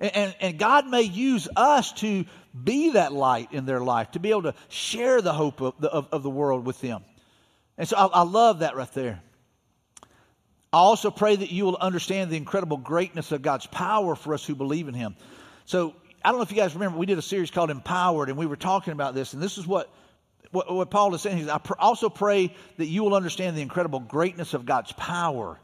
And, 0.00 0.34
and, 0.40 0.58
God 0.60 0.86
may 0.86 1.02
use 1.02 1.48
us 1.56 1.92
to 1.94 2.24
be 2.54 2.92
that 2.92 3.12
light 3.12 3.52
in 3.52 3.66
their 3.66 3.80
life, 3.80 4.12
to 4.12 4.20
be 4.20 4.30
able 4.30 4.44
to 4.44 4.54
share 4.68 5.20
the 5.20 5.32
hope 5.32 5.60
of 5.60 5.74
the, 5.80 5.90
of, 5.90 6.08
of 6.12 6.22
the 6.22 6.30
world 6.30 6.64
with 6.64 6.80
them. 6.80 7.02
And 7.76 7.88
so 7.88 7.96
I, 7.96 8.06
I 8.06 8.22
love 8.22 8.60
that 8.60 8.76
right 8.76 8.92
there. 8.94 9.20
I 10.72 10.78
also 10.78 11.10
pray 11.10 11.34
that 11.34 11.50
you 11.50 11.64
will 11.64 11.78
understand 11.80 12.30
the 12.30 12.36
incredible 12.36 12.76
greatness 12.76 13.32
of 13.32 13.42
God's 13.42 13.66
power 13.66 14.14
for 14.14 14.34
us 14.34 14.44
who 14.44 14.54
believe 14.54 14.86
in 14.86 14.94
Him. 14.94 15.16
So 15.64 15.94
I 16.24 16.30
don't 16.30 16.38
know 16.38 16.42
if 16.42 16.50
you 16.50 16.56
guys 16.56 16.74
remember, 16.74 16.98
we 16.98 17.06
did 17.06 17.18
a 17.18 17.22
series 17.22 17.50
called 17.50 17.70
Empowered, 17.70 18.28
and 18.28 18.36
we 18.36 18.46
were 18.46 18.56
talking 18.56 18.92
about 18.92 19.14
this, 19.14 19.32
and 19.32 19.42
this 19.42 19.56
is 19.56 19.66
what, 19.66 19.90
what, 20.50 20.72
what 20.72 20.90
Paul 20.90 21.14
is 21.14 21.22
saying. 21.22 21.38
He's, 21.38 21.48
I 21.48 21.58
pr- 21.58 21.74
also 21.78 22.08
pray 22.08 22.54
that 22.76 22.86
you 22.86 23.02
will 23.02 23.14
understand 23.14 23.56
the 23.56 23.62
incredible 23.62 24.00
greatness 24.00 24.52
of 24.52 24.66
God's 24.66 24.92
power, 24.92 25.58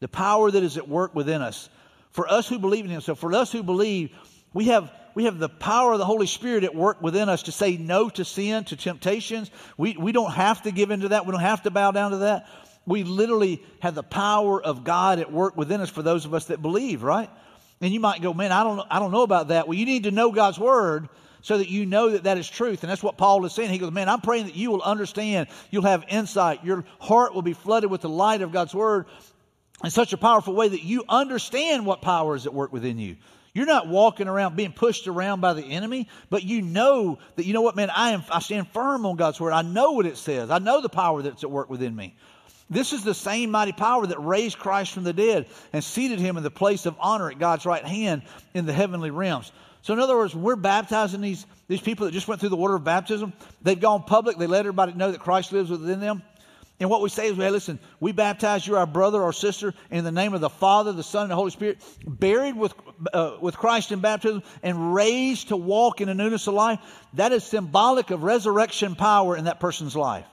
the 0.00 0.08
power 0.08 0.50
that 0.50 0.62
is 0.62 0.76
at 0.76 0.88
work 0.88 1.14
within 1.14 1.40
us. 1.40 1.68
For 2.10 2.28
us 2.28 2.48
who 2.48 2.58
believe 2.58 2.84
in 2.84 2.90
Him, 2.90 3.00
so 3.00 3.14
for 3.14 3.32
us 3.34 3.52
who 3.52 3.62
believe, 3.62 4.10
we 4.52 4.66
have 4.66 4.90
we 5.14 5.24
have 5.24 5.40
the 5.40 5.48
power 5.48 5.92
of 5.92 5.98
the 5.98 6.04
Holy 6.04 6.28
Spirit 6.28 6.62
at 6.62 6.76
work 6.76 7.02
within 7.02 7.28
us 7.28 7.42
to 7.44 7.52
say 7.52 7.76
no 7.76 8.08
to 8.10 8.24
sin, 8.24 8.62
to 8.66 8.76
temptations. 8.76 9.50
We, 9.76 9.96
we 9.96 10.12
don't 10.12 10.30
have 10.30 10.62
to 10.62 10.70
give 10.70 10.92
into 10.92 11.08
that. 11.08 11.26
We 11.26 11.32
don't 11.32 11.40
have 11.40 11.64
to 11.64 11.72
bow 11.72 11.90
down 11.90 12.12
to 12.12 12.16
that. 12.18 12.46
We 12.86 13.02
literally 13.02 13.60
have 13.80 13.96
the 13.96 14.04
power 14.04 14.62
of 14.62 14.84
God 14.84 15.18
at 15.18 15.32
work 15.32 15.56
within 15.56 15.80
us 15.80 15.90
for 15.90 16.02
those 16.02 16.24
of 16.24 16.34
us 16.34 16.44
that 16.46 16.62
believe, 16.62 17.02
right? 17.02 17.28
And 17.80 17.92
you 17.92 17.98
might 17.98 18.22
go, 18.22 18.32
man, 18.32 18.52
I 18.52 18.62
don't, 18.62 18.80
I 18.88 19.00
don't 19.00 19.10
know 19.10 19.22
about 19.22 19.48
that. 19.48 19.66
Well, 19.66 19.76
you 19.76 19.86
need 19.86 20.04
to 20.04 20.12
know 20.12 20.30
God's 20.30 20.56
word 20.56 21.08
so 21.42 21.58
that 21.58 21.68
you 21.68 21.84
know 21.84 22.10
that 22.10 22.22
that 22.22 22.38
is 22.38 22.48
truth. 22.48 22.82
And 22.84 22.90
that's 22.90 23.02
what 23.02 23.18
Paul 23.18 23.44
is 23.44 23.52
saying. 23.52 23.70
He 23.70 23.78
goes, 23.78 23.90
man, 23.90 24.08
I'm 24.08 24.20
praying 24.20 24.46
that 24.46 24.54
you 24.54 24.70
will 24.70 24.82
understand. 24.82 25.48
You'll 25.70 25.82
have 25.82 26.04
insight. 26.08 26.64
Your 26.64 26.84
heart 27.00 27.34
will 27.34 27.42
be 27.42 27.54
flooded 27.54 27.90
with 27.90 28.02
the 28.02 28.08
light 28.08 28.42
of 28.42 28.52
God's 28.52 28.74
word 28.74 29.06
in 29.84 29.90
such 29.90 30.12
a 30.12 30.16
powerful 30.16 30.54
way 30.54 30.68
that 30.68 30.82
you 30.82 31.04
understand 31.08 31.86
what 31.86 32.02
power 32.02 32.34
is 32.34 32.46
at 32.46 32.54
work 32.54 32.72
within 32.72 32.98
you. 32.98 33.16
You're 33.54 33.66
not 33.66 33.88
walking 33.88 34.28
around 34.28 34.56
being 34.56 34.72
pushed 34.72 35.08
around 35.08 35.40
by 35.40 35.54
the 35.54 35.64
enemy, 35.64 36.08
but 36.30 36.44
you 36.44 36.62
know 36.62 37.18
that, 37.36 37.44
you 37.44 37.52
know 37.52 37.62
what, 37.62 37.76
man, 37.76 37.90
I, 37.90 38.10
am, 38.10 38.22
I 38.30 38.40
stand 38.40 38.68
firm 38.68 39.06
on 39.06 39.16
God's 39.16 39.40
word. 39.40 39.52
I 39.52 39.62
know 39.62 39.92
what 39.92 40.06
it 40.06 40.16
says. 40.16 40.50
I 40.50 40.58
know 40.58 40.80
the 40.80 40.88
power 40.88 41.22
that's 41.22 41.42
at 41.42 41.50
work 41.50 41.70
within 41.70 41.94
me. 41.94 42.14
This 42.70 42.92
is 42.92 43.02
the 43.02 43.14
same 43.14 43.50
mighty 43.50 43.72
power 43.72 44.06
that 44.06 44.18
raised 44.18 44.58
Christ 44.58 44.92
from 44.92 45.04
the 45.04 45.14
dead 45.14 45.46
and 45.72 45.82
seated 45.82 46.20
him 46.20 46.36
in 46.36 46.42
the 46.42 46.50
place 46.50 46.84
of 46.84 46.96
honor 47.00 47.30
at 47.30 47.38
God's 47.38 47.64
right 47.64 47.84
hand 47.84 48.22
in 48.52 48.66
the 48.66 48.72
heavenly 48.72 49.10
realms. 49.10 49.50
So, 49.82 49.94
in 49.94 50.00
other 50.00 50.16
words, 50.16 50.34
we're 50.34 50.56
baptizing 50.56 51.22
these, 51.22 51.46
these 51.66 51.80
people 51.80 52.06
that 52.06 52.12
just 52.12 52.28
went 52.28 52.40
through 52.40 52.50
the 52.50 52.56
water 52.56 52.74
of 52.74 52.84
baptism. 52.84 53.32
They've 53.62 53.80
gone 53.80 54.02
public. 54.02 54.36
They 54.36 54.46
let 54.46 54.60
everybody 54.60 54.92
know 54.92 55.12
that 55.12 55.20
Christ 55.20 55.50
lives 55.52 55.70
within 55.70 56.00
them. 56.00 56.22
And 56.80 56.88
what 56.88 57.02
we 57.02 57.08
say 57.08 57.26
is, 57.26 57.36
hey, 57.36 57.50
listen, 57.50 57.80
we 57.98 58.12
baptize 58.12 58.64
you, 58.64 58.76
our 58.76 58.86
brother 58.86 59.20
or 59.20 59.32
sister, 59.32 59.74
in 59.90 60.04
the 60.04 60.12
name 60.12 60.32
of 60.32 60.40
the 60.40 60.48
Father, 60.48 60.92
the 60.92 61.02
Son, 61.02 61.22
and 61.22 61.30
the 61.30 61.36
Holy 61.36 61.50
Spirit, 61.50 61.82
buried 62.06 62.56
with, 62.56 62.72
uh, 63.12 63.36
with 63.40 63.56
Christ 63.56 63.90
in 63.90 63.98
baptism, 63.98 64.44
and 64.62 64.94
raised 64.94 65.48
to 65.48 65.56
walk 65.56 66.00
in 66.00 66.08
a 66.08 66.14
newness 66.14 66.46
of 66.46 66.54
life. 66.54 66.78
That 67.14 67.32
is 67.32 67.42
symbolic 67.42 68.10
of 68.10 68.22
resurrection 68.22 68.94
power 68.94 69.36
in 69.36 69.46
that 69.46 69.58
person's 69.58 69.96
life. 69.96 70.26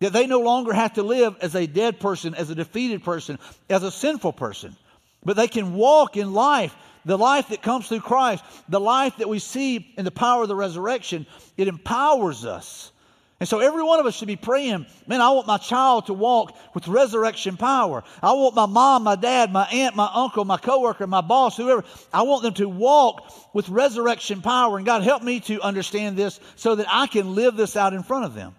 That 0.00 0.12
they 0.12 0.26
no 0.26 0.40
longer 0.40 0.74
have 0.74 0.94
to 0.94 1.02
live 1.02 1.36
as 1.40 1.54
a 1.54 1.66
dead 1.66 1.98
person, 1.98 2.34
as 2.34 2.50
a 2.50 2.54
defeated 2.54 3.02
person, 3.02 3.38
as 3.70 3.82
a 3.82 3.90
sinful 3.90 4.34
person, 4.34 4.76
but 5.24 5.36
they 5.36 5.48
can 5.48 5.74
walk 5.74 6.16
in 6.18 6.34
life, 6.34 6.74
the 7.06 7.18
life 7.18 7.48
that 7.48 7.62
comes 7.62 7.88
through 7.88 8.00
Christ, 8.00 8.44
the 8.68 8.80
life 8.80 9.16
that 9.16 9.28
we 9.28 9.38
see 9.38 9.94
in 9.96 10.04
the 10.04 10.10
power 10.10 10.42
of 10.42 10.48
the 10.48 10.56
resurrection. 10.56 11.26
It 11.56 11.68
empowers 11.68 12.44
us. 12.44 12.92
And 13.40 13.48
so 13.48 13.60
every 13.60 13.82
one 13.82 13.98
of 13.98 14.04
us 14.04 14.14
should 14.14 14.28
be 14.28 14.36
praying, 14.36 14.84
man, 15.06 15.22
I 15.22 15.30
want 15.30 15.46
my 15.46 15.56
child 15.56 16.06
to 16.06 16.14
walk 16.14 16.54
with 16.74 16.86
resurrection 16.86 17.56
power. 17.56 18.04
I 18.22 18.34
want 18.34 18.54
my 18.54 18.66
mom, 18.66 19.02
my 19.02 19.16
dad, 19.16 19.50
my 19.50 19.64
aunt, 19.64 19.96
my 19.96 20.10
uncle, 20.12 20.44
my 20.44 20.58
coworker, 20.58 21.06
my 21.06 21.22
boss, 21.22 21.56
whoever, 21.56 21.82
I 22.12 22.22
want 22.22 22.42
them 22.42 22.52
to 22.54 22.68
walk 22.68 23.32
with 23.54 23.70
resurrection 23.70 24.42
power. 24.42 24.76
And 24.76 24.84
God, 24.84 25.02
help 25.02 25.22
me 25.22 25.40
to 25.40 25.58
understand 25.62 26.18
this 26.18 26.38
so 26.56 26.74
that 26.74 26.86
I 26.90 27.06
can 27.06 27.34
live 27.34 27.56
this 27.56 27.76
out 27.76 27.94
in 27.94 28.02
front 28.02 28.26
of 28.26 28.34
them. 28.34 28.54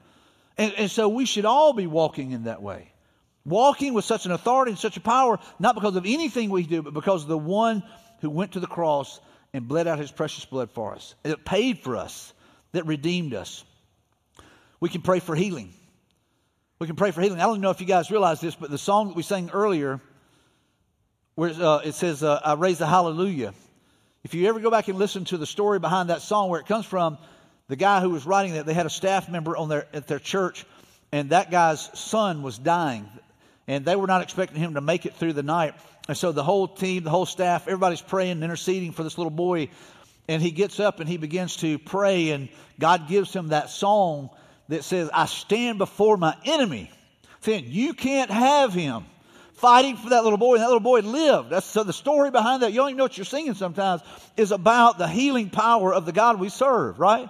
And, 0.57 0.73
and 0.75 0.89
so 0.89 1.07
we 1.09 1.27
should 1.27 1.45
all 1.45 1.73
be 1.73 1.85
walking 1.85 2.31
in 2.31 2.45
that 2.45 2.63
way. 2.63 2.91
Walking 3.45 3.93
with 3.93 4.05
such 4.05 4.25
an 4.25 4.31
authority 4.31 4.71
and 4.71 4.79
such 4.79 4.97
a 4.97 5.01
power, 5.01 5.37
not 5.59 5.75
because 5.75 5.95
of 5.95 6.07
anything 6.07 6.49
we 6.49 6.63
do, 6.63 6.81
but 6.81 6.95
because 6.95 7.21
of 7.21 7.29
the 7.29 7.37
one 7.37 7.83
who 8.21 8.31
went 8.31 8.53
to 8.53 8.59
the 8.59 8.67
cross 8.67 9.19
and 9.53 9.67
bled 9.67 9.87
out 9.87 9.99
his 9.99 10.11
precious 10.11 10.45
blood 10.45 10.71
for 10.71 10.95
us. 10.95 11.13
that 11.21 11.45
paid 11.45 11.79
for 11.79 11.97
us, 11.97 12.33
that 12.71 12.87
redeemed 12.87 13.35
us. 13.35 13.63
We 14.81 14.89
can 14.89 15.01
pray 15.01 15.19
for 15.19 15.35
healing. 15.35 15.71
We 16.79 16.87
can 16.87 16.95
pray 16.95 17.11
for 17.11 17.21
healing. 17.21 17.39
I 17.39 17.45
don't 17.45 17.61
know 17.61 17.69
if 17.69 17.79
you 17.79 17.85
guys 17.87 18.09
realize 18.09 18.41
this, 18.41 18.55
but 18.55 18.71
the 18.71 18.79
song 18.79 19.09
that 19.09 19.15
we 19.15 19.21
sang 19.21 19.51
earlier, 19.51 20.01
where 21.35 21.51
uh, 21.51 21.81
it 21.85 21.93
says, 21.93 22.23
uh, 22.23 22.41
I 22.43 22.55
raise 22.55 22.79
the 22.79 22.87
hallelujah. 22.87 23.53
If 24.23 24.33
you 24.33 24.47
ever 24.47 24.59
go 24.59 24.71
back 24.71 24.87
and 24.87 24.97
listen 24.97 25.25
to 25.25 25.37
the 25.37 25.45
story 25.45 25.77
behind 25.77 26.09
that 26.09 26.23
song, 26.23 26.49
where 26.49 26.59
it 26.59 26.65
comes 26.65 26.87
from, 26.87 27.19
the 27.67 27.75
guy 27.75 28.01
who 28.01 28.09
was 28.09 28.25
writing 28.25 28.53
that, 28.55 28.65
they 28.65 28.73
had 28.73 28.87
a 28.87 28.89
staff 28.89 29.29
member 29.29 29.55
on 29.55 29.69
their, 29.69 29.85
at 29.93 30.07
their 30.07 30.17
church, 30.17 30.65
and 31.11 31.29
that 31.29 31.51
guy's 31.51 31.87
son 31.97 32.41
was 32.41 32.57
dying. 32.57 33.07
And 33.67 33.85
they 33.85 33.95
were 33.95 34.07
not 34.07 34.23
expecting 34.23 34.57
him 34.57 34.73
to 34.73 34.81
make 34.81 35.05
it 35.05 35.13
through 35.13 35.33
the 35.33 35.43
night. 35.43 35.75
And 36.07 36.17
so 36.17 36.31
the 36.31 36.43
whole 36.43 36.67
team, 36.67 37.03
the 37.03 37.11
whole 37.11 37.27
staff, 37.27 37.67
everybody's 37.67 38.01
praying 38.01 38.31
and 38.31 38.43
interceding 38.43 38.93
for 38.93 39.03
this 39.03 39.19
little 39.19 39.29
boy. 39.29 39.69
And 40.27 40.41
he 40.41 40.49
gets 40.49 40.79
up 40.79 40.99
and 40.99 41.07
he 41.07 41.17
begins 41.17 41.57
to 41.57 41.77
pray, 41.77 42.31
and 42.31 42.49
God 42.79 43.07
gives 43.07 43.31
him 43.31 43.49
that 43.49 43.69
song 43.69 44.31
that 44.69 44.83
says, 44.83 45.09
I 45.13 45.25
stand 45.25 45.77
before 45.77 46.17
my 46.17 46.35
enemy, 46.45 46.91
saying, 47.41 47.65
You 47.67 47.93
can't 47.93 48.31
have 48.31 48.73
him. 48.73 49.05
Fighting 49.53 49.95
for 49.95 50.09
that 50.09 50.23
little 50.23 50.39
boy, 50.39 50.55
and 50.55 50.63
that 50.63 50.67
little 50.67 50.79
boy 50.79 51.01
lived. 51.01 51.51
That's, 51.51 51.67
so 51.67 51.83
the 51.83 51.93
story 51.93 52.31
behind 52.31 52.63
that, 52.63 52.71
you 52.71 52.77
don't 52.77 52.89
even 52.89 52.97
know 52.97 53.03
what 53.03 53.15
you're 53.15 53.25
singing 53.25 53.53
sometimes, 53.53 54.01
is 54.35 54.51
about 54.51 54.97
the 54.97 55.07
healing 55.07 55.51
power 55.51 55.93
of 55.93 56.07
the 56.07 56.11
God 56.11 56.39
we 56.39 56.49
serve, 56.49 56.99
right? 56.99 57.29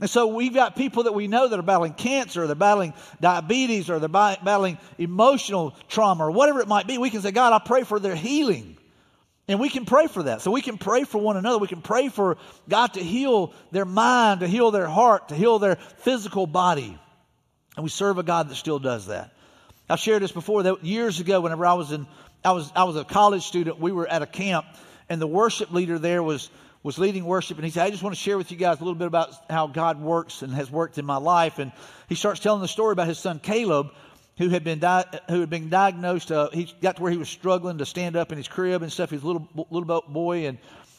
And 0.00 0.08
so 0.08 0.28
we've 0.28 0.54
got 0.54 0.76
people 0.76 1.02
that 1.02 1.12
we 1.12 1.28
know 1.28 1.46
that 1.46 1.58
are 1.58 1.62
battling 1.62 1.92
cancer, 1.92 2.46
they're 2.46 2.54
battling 2.54 2.94
diabetes, 3.20 3.90
or 3.90 3.98
they're 3.98 4.08
battling 4.08 4.78
emotional 4.96 5.76
trauma, 5.88 6.28
or 6.28 6.30
whatever 6.30 6.60
it 6.60 6.68
might 6.68 6.86
be. 6.86 6.96
We 6.96 7.10
can 7.10 7.20
say, 7.20 7.32
God, 7.32 7.52
I 7.52 7.58
pray 7.58 7.82
for 7.82 8.00
their 8.00 8.14
healing. 8.14 8.77
And 9.48 9.58
we 9.58 9.70
can 9.70 9.86
pray 9.86 10.06
for 10.06 10.24
that. 10.24 10.42
So 10.42 10.50
we 10.50 10.60
can 10.60 10.76
pray 10.76 11.04
for 11.04 11.18
one 11.18 11.38
another. 11.38 11.58
We 11.58 11.68
can 11.68 11.80
pray 11.80 12.10
for 12.10 12.36
God 12.68 12.94
to 12.94 13.02
heal 13.02 13.54
their 13.72 13.86
mind, 13.86 14.40
to 14.40 14.46
heal 14.46 14.70
their 14.70 14.86
heart, 14.86 15.30
to 15.30 15.34
heal 15.34 15.58
their 15.58 15.76
physical 15.76 16.46
body. 16.46 16.98
And 17.76 17.82
we 17.82 17.88
serve 17.88 18.18
a 18.18 18.22
God 18.22 18.50
that 18.50 18.56
still 18.56 18.78
does 18.78 19.06
that. 19.06 19.32
I've 19.88 20.00
shared 20.00 20.22
this 20.22 20.32
before 20.32 20.64
that 20.64 20.84
years 20.84 21.18
ago, 21.18 21.40
whenever 21.40 21.64
I 21.64 21.72
was 21.72 21.92
in, 21.92 22.06
I 22.44 22.52
was, 22.52 22.70
I 22.76 22.84
was 22.84 22.96
a 22.96 23.04
college 23.04 23.44
student, 23.44 23.80
we 23.80 23.90
were 23.90 24.06
at 24.06 24.20
a 24.20 24.26
camp, 24.26 24.66
and 25.08 25.20
the 25.20 25.26
worship 25.26 25.72
leader 25.72 25.98
there 25.98 26.22
was, 26.22 26.50
was 26.82 26.98
leading 26.98 27.24
worship, 27.24 27.56
and 27.56 27.64
he 27.64 27.70
said, 27.70 27.86
I 27.86 27.90
just 27.90 28.02
want 28.02 28.14
to 28.14 28.20
share 28.20 28.36
with 28.36 28.50
you 28.50 28.58
guys 28.58 28.80
a 28.80 28.84
little 28.84 28.98
bit 28.98 29.06
about 29.06 29.30
how 29.48 29.66
God 29.66 30.00
works 30.00 30.42
and 30.42 30.52
has 30.52 30.70
worked 30.70 30.98
in 30.98 31.06
my 31.06 31.16
life. 31.16 31.58
And 31.58 31.72
he 32.08 32.14
starts 32.14 32.40
telling 32.40 32.60
the 32.60 32.68
story 32.68 32.92
about 32.92 33.06
his 33.06 33.18
son 33.18 33.38
Caleb, 33.38 33.92
who 34.38 34.48
had 34.48 34.64
been 34.64 34.78
di- 34.78 35.04
who 35.28 35.40
had 35.40 35.50
been 35.50 35.68
diagnosed. 35.68 36.30
Uh, 36.32 36.48
he 36.50 36.72
got 36.80 36.96
to 36.96 37.02
where 37.02 37.12
he 37.12 37.18
was 37.18 37.28
struggling 37.28 37.78
to 37.78 37.86
stand 37.86 38.16
up 38.16 38.32
in 38.32 38.38
his 38.38 38.48
crib 38.48 38.82
and 38.82 38.90
stuff. 38.90 39.10
He 39.10 39.16
was 39.16 39.24
a 39.24 39.26
little 39.26 39.66
little 39.70 40.02
boy, 40.08 40.46
and 40.46 40.58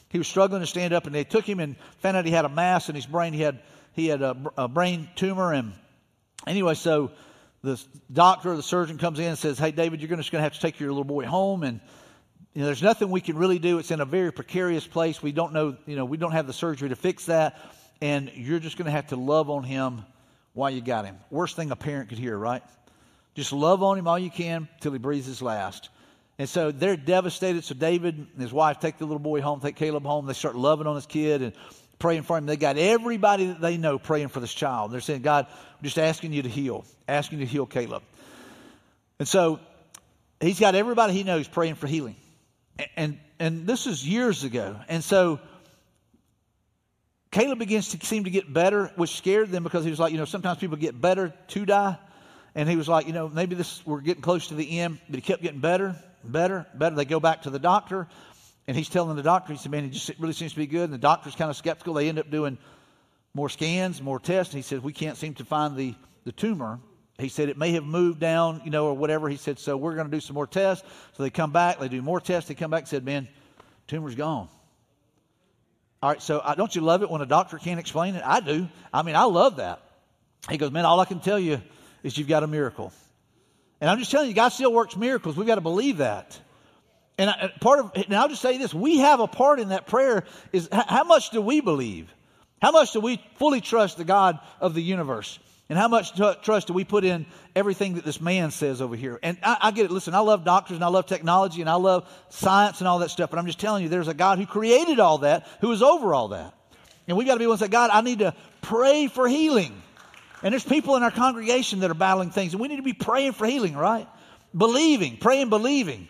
he 0.10 0.18
was 0.18 0.28
struggling 0.28 0.62
to 0.62 0.68
stand 0.68 0.94
up. 0.94 1.06
And 1.06 1.16
they 1.16 1.24
took 1.24 1.46
him 1.46 1.60
and 1.60 1.78
found 2.00 2.18
out 2.18 2.26
he 2.26 2.32
had 2.32 2.46
a 2.46 2.50
mass 2.50 2.90
in 2.90 2.96
his 2.96 3.06
brain. 3.06 3.34
He 3.34 3.42
had 3.42 3.60
he 3.94 4.08
had 4.08 4.22
a, 4.22 4.36
a 4.58 4.68
brain 4.68 5.10
tumor. 5.16 5.54
And 5.54 5.74
anyway, 6.46 6.74
so 6.76 7.12
the 7.64 7.82
doctor 8.12 8.52
or 8.52 8.56
the 8.56 8.64
surgeon 8.64 8.98
comes 8.98 9.20
in 9.20 9.26
and 9.26 9.38
says, 9.38 9.58
"Hey, 9.58 9.72
David, 9.72 10.02
you're 10.02 10.16
just 10.18 10.32
going 10.32 10.40
to 10.40 10.44
have 10.44 10.54
to 10.54 10.60
take 10.60 10.80
your 10.80 10.90
little 10.90 11.04
boy 11.06 11.26
home." 11.26 11.64
And 11.64 11.80
you 12.54 12.62
know, 12.62 12.66
there's 12.66 12.84
nothing 12.84 13.10
we 13.10 13.22
can 13.22 13.38
really 13.38 13.60
do. 13.60 13.80
It's 13.80 13.92
in 13.92 14.02
a 14.02 14.06
very 14.06 14.34
precarious 14.34 14.86
place. 14.86 15.24
We 15.24 15.32
don't 15.32 15.54
know. 15.54 15.78
You 15.86 15.96
know, 15.96 16.06
we 16.06 16.18
don't 16.18 16.34
have 16.34 16.46
the 16.46 16.54
surgery 16.54 16.90
to 16.90 16.96
fix 16.96 17.26
that. 17.28 17.58
and 18.02 18.32
you're 18.36 18.60
just 18.60 18.78
going 18.78 18.86
to 18.86 18.92
have 18.92 19.08
to 19.08 19.16
love 19.16 19.50
on 19.50 19.64
him 19.64 20.04
while 20.54 20.70
you 20.70 20.82
got 20.82 21.06
him. 21.06 21.18
Worst 21.30 21.56
thing 21.56 21.72
a 21.72 21.76
parent 21.76 22.10
could 22.10 22.18
hear, 22.18 22.38
right? 22.38 22.64
Just 23.40 23.54
love 23.54 23.84
on 23.84 23.98
him 23.98 24.06
all 24.06 24.20
you 24.20 24.30
can 24.30 24.68
till 24.82 24.92
he 24.92 24.98
breathes 24.98 25.26
his 25.26 25.42
last. 25.42 25.88
And 26.38 26.50
so 26.50 26.72
they're 26.72 26.98
devastated. 26.98 27.64
So 27.64 27.74
David 27.74 28.18
and 28.18 28.42
his 28.42 28.52
wife 28.52 28.82
take 28.82 28.98
the 28.98 29.06
little 29.06 29.18
boy 29.18 29.40
home, 29.40 29.62
take 29.62 29.78
Caleb 29.78 30.04
home. 30.04 30.26
They 30.26 30.34
start 30.34 30.58
loving 30.58 30.88
on 30.88 30.96
his 30.96 31.06
kid 31.06 31.42
and 31.42 31.54
praying 32.00 32.24
for 32.24 32.38
him. 32.38 32.46
They 32.46 32.58
got 32.58 32.78
everybody 32.78 33.46
that 33.46 33.62
they 33.62 33.78
know 33.78 33.98
praying 33.98 34.28
for 34.28 34.42
this 34.42 34.54
child. 34.54 34.92
They're 34.92 35.00
saying, 35.00 35.22
God, 35.22 35.48
we're 35.80 35.86
just 35.86 35.98
asking 35.98 36.34
you 36.34 36.42
to 36.42 36.50
heal, 36.50 36.84
asking 37.08 37.40
you 37.40 37.46
to 37.46 37.52
heal 37.52 37.66
Caleb. 37.66 38.04
And 39.20 39.28
so 39.28 39.62
he's 40.42 40.60
got 40.60 40.76
everybody 40.76 41.14
he 41.14 41.24
knows 41.24 41.48
praying 41.48 41.76
for 41.76 41.88
healing. 41.88 42.18
And, 42.98 43.22
and 43.40 43.66
this 43.66 43.88
is 43.88 44.06
years 44.06 44.44
ago. 44.44 44.76
And 44.90 45.02
so 45.02 45.40
Caleb 47.32 47.60
begins 47.60 47.96
to 47.98 48.06
seem 48.06 48.26
to 48.26 48.30
get 48.30 48.52
better, 48.52 48.92
which 48.98 49.16
scared 49.16 49.50
them 49.50 49.64
because 49.64 49.86
he 49.86 49.92
was 49.92 50.00
like, 50.00 50.12
you 50.12 50.18
know, 50.18 50.26
sometimes 50.26 50.58
people 50.60 50.76
get 50.76 51.00
better 51.00 51.34
to 51.48 51.66
die. 51.66 51.98
And 52.56 52.68
he 52.68 52.76
was 52.76 52.88
like, 52.88 53.08
you 53.08 53.14
know, 53.14 53.30
maybe 53.30 53.56
this 53.56 53.86
we're 53.86 54.02
getting 54.02 54.22
close 54.22 54.48
to 54.48 54.56
the 54.56 54.80
end, 54.80 55.00
but 55.08 55.16
he 55.16 55.22
kept 55.22 55.42
getting 55.42 55.60
better, 55.60 55.96
better, 56.24 56.66
better. 56.74 56.96
They 56.96 57.06
go 57.06 57.20
back 57.20 57.44
to 57.44 57.50
the 57.50 57.60
doctor, 57.60 58.08
and 58.68 58.76
he's 58.76 58.90
telling 58.90 59.16
the 59.16 59.24
doctor, 59.24 59.54
he 59.54 59.60
said, 59.60 59.72
man, 59.72 59.84
he 59.84 59.90
just 59.90 60.12
really 60.20 60.34
seems 60.34 60.54
to 60.54 60.58
be 60.58 60.68
good. 60.68 60.84
And 60.84 60.94
the 60.94 60.98
doctor's 60.98 61.36
kind 61.36 61.50
of 61.50 61.58
skeptical. 61.58 61.94
They 61.94 62.10
end 62.10 62.20
up 62.20 62.30
doing 62.30 62.58
more 63.34 63.50
scans, 63.50 64.02
more 64.02 64.20
tests. 64.20 64.54
And 64.54 64.64
he 64.64 64.68
said, 64.68 64.84
we 64.84 64.94
can't 64.94 65.18
seem 65.18 65.34
to 65.36 65.46
find 65.46 65.76
the, 65.76 65.96
the 66.26 66.32
tumor. 66.32 66.80
He 67.18 67.30
said 67.30 67.50
it 67.50 67.58
may 67.58 67.72
have 67.74 67.84
moved 67.84 68.20
down, 68.20 68.62
you 68.64 68.72
know, 68.72 68.86
or 68.86 68.94
whatever. 68.94 69.28
He 69.28 69.38
said, 69.38 69.60
so 69.60 69.76
we're 69.76 69.96
going 69.96 70.10
to 70.10 70.16
do 70.16 70.22
some 70.22 70.36
more 70.36 70.48
tests. 70.48 70.88
So 71.18 71.24
they 71.24 71.30
come 71.30 71.52
back, 71.52 71.80
they 71.80 71.90
do 71.90 72.02
more 72.02 72.22
tests. 72.22 72.48
They 72.48 72.56
come 72.56 72.72
back 72.72 72.82
and 72.82 72.88
said, 72.88 73.04
man, 73.04 73.28
tumor's 73.88 74.16
gone. 74.16 74.48
All 76.02 76.10
right, 76.10 76.22
so 76.22 76.40
uh, 76.40 76.56
don't 76.56 76.74
you 76.74 76.82
love 76.82 77.04
it 77.04 77.10
when 77.10 77.22
a 77.22 77.26
doctor 77.26 77.58
can't 77.58 77.80
explain 77.80 78.16
it? 78.16 78.24
I 78.26 78.40
do. 78.40 78.70
I 78.94 79.04
mean, 79.04 79.16
I 79.16 79.24
love 79.24 79.58
that. 79.58 79.82
He 80.50 80.58
goes, 80.58 80.72
man, 80.72 80.86
all 80.86 81.00
I 81.02 81.06
can 81.06 81.20
tell 81.20 81.38
you 81.38 81.62
is 82.04 82.18
you've 82.18 82.28
got 82.28 82.44
a 82.44 82.48
miracle. 82.48 82.92
And 83.82 83.90
I'm 83.90 84.00
just 84.00 84.12
telling 84.12 84.30
you, 84.30 84.36
God 84.36 84.50
still 84.50 84.74
works 84.74 84.96
miracles. 84.96 85.38
We've 85.38 85.48
got 85.48 85.56
to 85.56 85.62
believe 85.62 85.98
that. 85.98 86.40
And 87.18 87.30
I, 87.30 87.52
part 87.60 87.80
of, 87.80 87.92
and 87.96 88.16
I'll 88.16 88.30
just 88.30 88.42
say 88.42 88.58
this: 88.58 88.74
we 88.74 89.00
have 89.00 89.20
a 89.20 89.28
part 89.28 89.60
in 89.60 89.70
that 89.70 89.88
prayer. 89.88 90.24
Is 90.54 90.70
how 90.72 91.04
much 91.04 91.32
do 91.32 91.42
we 91.42 91.62
believe? 91.62 92.14
How 92.62 92.72
much 92.72 92.94
do 92.94 93.00
we 93.00 93.22
fully 93.36 93.62
trust 93.62 93.98
the 93.98 94.04
God 94.04 94.40
of 94.60 94.74
the 94.74 94.82
universe? 94.82 95.40
And 95.70 95.78
how 95.78 95.88
much 95.88 96.16
t- 96.16 96.34
trust 96.42 96.68
do 96.68 96.74
we 96.74 96.84
put 96.84 97.06
in 97.06 97.28
everything 97.56 97.94
that 97.94 98.04
this 98.04 98.20
man 98.20 98.50
says 98.50 98.82
over 98.82 98.96
here? 98.96 99.20
And 99.22 99.38
I, 99.44 99.58
I, 99.62 99.72
get 99.72 99.86
it. 99.86 99.92
Listen, 99.92 100.16
I 100.16 100.20
love 100.20 100.44
doctors 100.44 100.76
and 100.76 100.84
I 100.84 100.88
love 100.88 101.06
technology 101.06 101.62
and 101.62 101.70
I 101.70 101.76
love 101.76 102.10
science 102.30 102.80
and 102.80 102.88
all 102.88 103.00
that 103.00 103.12
stuff. 103.12 103.30
But 103.30 103.38
I'm 103.38 103.46
just 103.46 103.60
telling 103.60 103.84
you, 103.84 103.90
there's 103.90 104.08
a 104.08 104.16
God 104.16 104.40
who 104.40 104.48
created 104.48 105.00
all 105.00 105.20
that, 105.20 105.48
who 105.62 105.72
is 105.72 105.84
over 105.84 106.16
all 106.16 106.30
that. 106.30 106.56
And 107.08 107.18
we've 107.18 107.28
got 107.28 107.36
to 107.36 107.40
be 107.40 107.46
to 107.46 107.58
say, 107.58 107.68
God, 107.68 107.92
I 107.94 108.02
need 108.02 108.20
to 108.20 108.34
pray 108.62 109.08
for 109.08 109.28
healing. 109.28 109.80
And 110.42 110.54
there's 110.54 110.64
people 110.64 110.96
in 110.96 111.04
our 111.04 111.12
congregation 111.12 111.80
that 111.82 111.92
are 111.92 111.96
battling 111.96 112.32
things, 112.32 112.54
and 112.54 112.62
we 112.62 112.68
need 112.68 112.78
to 112.78 112.84
be 112.84 112.94
praying 112.94 113.34
for 113.34 113.46
healing, 113.46 113.76
right? 113.76 114.08
Believing, 114.56 115.18
praying, 115.18 115.50
believing. 115.50 116.08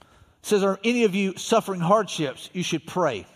It 0.00 0.06
says, 0.42 0.62
Are 0.62 0.78
any 0.82 1.04
of 1.04 1.14
you 1.14 1.36
suffering 1.36 1.80
hardships? 1.80 2.50
You 2.52 2.62
should 2.62 2.86
pray. 2.86 3.26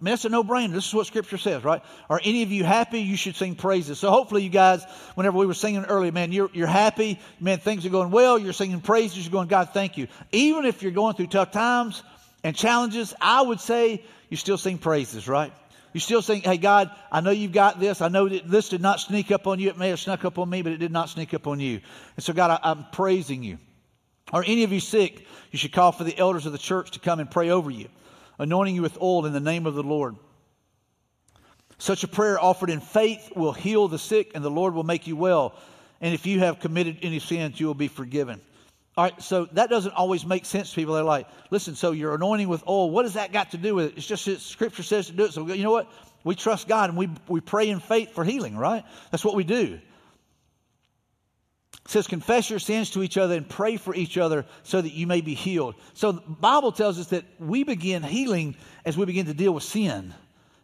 I 0.00 0.04
mean, 0.04 0.12
that's 0.12 0.24
a 0.24 0.28
no 0.28 0.44
brainer. 0.44 0.72
This 0.72 0.86
is 0.86 0.94
what 0.94 1.08
Scripture 1.08 1.38
says, 1.38 1.64
right? 1.64 1.82
Are 2.08 2.20
any 2.22 2.44
of 2.44 2.52
you 2.52 2.62
happy? 2.62 3.00
You 3.00 3.16
should 3.16 3.34
sing 3.34 3.56
praises. 3.56 3.98
So 3.98 4.10
hopefully, 4.10 4.44
you 4.44 4.48
guys, 4.48 4.84
whenever 5.16 5.36
we 5.36 5.46
were 5.46 5.54
singing 5.54 5.84
earlier, 5.86 6.12
man, 6.12 6.30
you're, 6.30 6.50
you're 6.52 6.68
happy. 6.68 7.18
Man, 7.40 7.58
things 7.58 7.84
are 7.84 7.88
going 7.88 8.12
well. 8.12 8.38
You're 8.38 8.52
singing 8.52 8.80
praises. 8.80 9.24
You're 9.24 9.32
going, 9.32 9.48
God, 9.48 9.70
thank 9.70 9.98
you. 9.98 10.06
Even 10.30 10.66
if 10.66 10.82
you're 10.82 10.92
going 10.92 11.14
through 11.14 11.26
tough 11.28 11.50
times 11.50 12.04
and 12.44 12.54
challenges, 12.54 13.12
I 13.20 13.42
would 13.42 13.58
say 13.58 14.04
you 14.28 14.36
still 14.36 14.58
sing 14.58 14.78
praises, 14.78 15.26
right? 15.26 15.52
You 15.92 16.00
still 16.00 16.22
sing, 16.22 16.42
hey, 16.42 16.58
God, 16.58 16.90
I 17.10 17.20
know 17.20 17.30
you've 17.30 17.52
got 17.52 17.80
this. 17.80 18.00
I 18.00 18.08
know 18.08 18.28
that 18.28 18.48
this 18.48 18.68
did 18.68 18.82
not 18.82 19.00
sneak 19.00 19.30
up 19.30 19.46
on 19.46 19.58
you. 19.58 19.68
It 19.68 19.78
may 19.78 19.88
have 19.88 20.00
snuck 20.00 20.24
up 20.24 20.38
on 20.38 20.48
me, 20.48 20.62
but 20.62 20.72
it 20.72 20.78
did 20.78 20.92
not 20.92 21.08
sneak 21.08 21.32
up 21.34 21.46
on 21.46 21.60
you. 21.60 21.80
And 22.16 22.24
so, 22.24 22.32
God, 22.32 22.50
I, 22.50 22.70
I'm 22.70 22.86
praising 22.92 23.42
you. 23.42 23.58
Are 24.32 24.44
any 24.46 24.64
of 24.64 24.72
you 24.72 24.80
sick? 24.80 25.26
You 25.50 25.58
should 25.58 25.72
call 25.72 25.92
for 25.92 26.04
the 26.04 26.16
elders 26.18 26.44
of 26.44 26.52
the 26.52 26.58
church 26.58 26.90
to 26.92 27.00
come 27.00 27.20
and 27.20 27.30
pray 27.30 27.50
over 27.50 27.70
you 27.70 27.88
anointing 28.38 28.74
you 28.74 28.82
with 28.82 29.00
oil 29.02 29.26
in 29.26 29.32
the 29.32 29.40
name 29.40 29.66
of 29.66 29.74
the 29.74 29.82
Lord. 29.82 30.16
Such 31.78 32.04
a 32.04 32.08
prayer 32.08 32.40
offered 32.40 32.70
in 32.70 32.80
faith 32.80 33.32
will 33.36 33.52
heal 33.52 33.88
the 33.88 33.98
sick, 33.98 34.32
and 34.34 34.44
the 34.44 34.50
Lord 34.50 34.74
will 34.74 34.84
make 34.84 35.06
you 35.06 35.16
well. 35.16 35.54
And 36.00 36.14
if 36.14 36.26
you 36.26 36.40
have 36.40 36.60
committed 36.60 36.98
any 37.02 37.18
sins, 37.18 37.58
you 37.58 37.66
will 37.66 37.74
be 37.74 37.88
forgiven. 37.88 38.40
All 38.98 39.04
right, 39.04 39.22
so 39.22 39.44
that 39.52 39.70
doesn't 39.70 39.92
always 39.92 40.26
make 40.26 40.44
sense 40.44 40.70
to 40.70 40.74
people. 40.74 40.94
They're 40.94 41.04
like, 41.04 41.28
listen, 41.52 41.76
so 41.76 41.92
you're 41.92 42.16
anointing 42.16 42.48
with 42.48 42.66
oil. 42.66 42.90
What 42.90 43.04
does 43.04 43.14
that 43.14 43.30
got 43.30 43.52
to 43.52 43.56
do 43.56 43.76
with 43.76 43.92
it? 43.92 43.94
It's 43.96 44.04
just 44.04 44.24
that 44.24 44.40
Scripture 44.40 44.82
says 44.82 45.06
to 45.06 45.12
do 45.12 45.26
it. 45.26 45.32
So 45.32 45.46
you 45.46 45.62
know 45.62 45.70
what? 45.70 45.88
We 46.24 46.34
trust 46.34 46.66
God 46.66 46.90
and 46.90 46.98
we, 46.98 47.08
we 47.28 47.40
pray 47.40 47.68
in 47.68 47.78
faith 47.78 48.12
for 48.12 48.24
healing, 48.24 48.56
right? 48.56 48.82
That's 49.12 49.24
what 49.24 49.36
we 49.36 49.44
do. 49.44 49.78
It 51.74 51.90
says, 51.90 52.08
confess 52.08 52.50
your 52.50 52.58
sins 52.58 52.90
to 52.90 53.04
each 53.04 53.16
other 53.16 53.36
and 53.36 53.48
pray 53.48 53.76
for 53.76 53.94
each 53.94 54.18
other 54.18 54.44
so 54.64 54.80
that 54.80 54.92
you 54.92 55.06
may 55.06 55.20
be 55.20 55.34
healed. 55.34 55.76
So 55.94 56.10
the 56.10 56.20
Bible 56.22 56.72
tells 56.72 56.98
us 56.98 57.06
that 57.10 57.24
we 57.38 57.62
begin 57.62 58.02
healing 58.02 58.56
as 58.84 58.98
we 58.98 59.06
begin 59.06 59.26
to 59.26 59.34
deal 59.34 59.54
with 59.54 59.62
sin. 59.62 60.12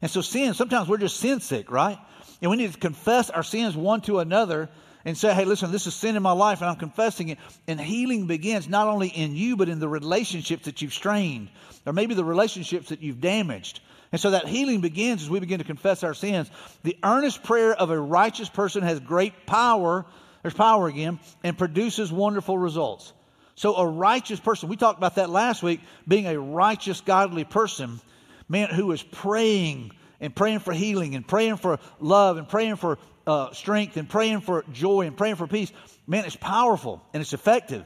And 0.02 0.10
so 0.10 0.22
sin, 0.22 0.54
sometimes 0.54 0.88
we're 0.88 0.98
just 0.98 1.18
sin 1.18 1.38
sick, 1.38 1.70
right? 1.70 2.00
And 2.42 2.50
we 2.50 2.56
need 2.56 2.72
to 2.72 2.78
confess 2.80 3.30
our 3.30 3.44
sins 3.44 3.76
one 3.76 4.00
to 4.02 4.18
another 4.18 4.70
and 5.04 5.16
say, 5.16 5.34
hey, 5.34 5.44
listen, 5.44 5.70
this 5.70 5.86
is 5.86 5.94
sin 5.94 6.16
in 6.16 6.22
my 6.22 6.32
life 6.32 6.60
and 6.60 6.70
I'm 6.70 6.76
confessing 6.76 7.28
it. 7.28 7.38
And 7.66 7.80
healing 7.80 8.26
begins 8.26 8.68
not 8.68 8.88
only 8.88 9.08
in 9.08 9.34
you, 9.34 9.56
but 9.56 9.68
in 9.68 9.78
the 9.78 9.88
relationships 9.88 10.64
that 10.64 10.82
you've 10.82 10.94
strained 10.94 11.48
or 11.84 11.92
maybe 11.92 12.14
the 12.14 12.24
relationships 12.24 12.88
that 12.88 13.02
you've 13.02 13.20
damaged. 13.20 13.80
And 14.12 14.20
so 14.20 14.30
that 14.30 14.46
healing 14.46 14.80
begins 14.80 15.22
as 15.22 15.30
we 15.30 15.40
begin 15.40 15.58
to 15.58 15.64
confess 15.64 16.04
our 16.04 16.14
sins. 16.14 16.50
The 16.84 16.96
earnest 17.02 17.42
prayer 17.42 17.74
of 17.74 17.90
a 17.90 17.98
righteous 17.98 18.48
person 18.48 18.82
has 18.82 19.00
great 19.00 19.46
power 19.46 20.06
there's 20.44 20.52
power 20.52 20.88
again, 20.88 21.20
and 21.42 21.56
produces 21.56 22.12
wonderful 22.12 22.58
results. 22.58 23.14
So, 23.54 23.76
a 23.76 23.86
righteous 23.86 24.38
person, 24.38 24.68
we 24.68 24.76
talked 24.76 24.98
about 24.98 25.14
that 25.14 25.30
last 25.30 25.62
week, 25.62 25.80
being 26.06 26.26
a 26.26 26.38
righteous, 26.38 27.00
godly 27.00 27.44
person, 27.44 27.98
man 28.46 28.68
who 28.68 28.92
is 28.92 29.02
praying 29.02 29.92
and 30.20 30.36
praying 30.36 30.58
for 30.58 30.74
healing 30.74 31.14
and 31.14 31.26
praying 31.26 31.56
for 31.56 31.78
love 31.98 32.36
and 32.36 32.46
praying 32.46 32.76
for 32.76 32.98
uh, 33.26 33.52
strength 33.52 33.96
and 33.96 34.08
praying 34.08 34.40
for 34.40 34.64
joy 34.72 35.02
and 35.06 35.16
praying 35.16 35.36
for 35.36 35.46
peace. 35.46 35.72
Man, 36.06 36.24
it's 36.24 36.36
powerful 36.36 37.02
and 37.12 37.20
it's 37.20 37.32
effective. 37.32 37.84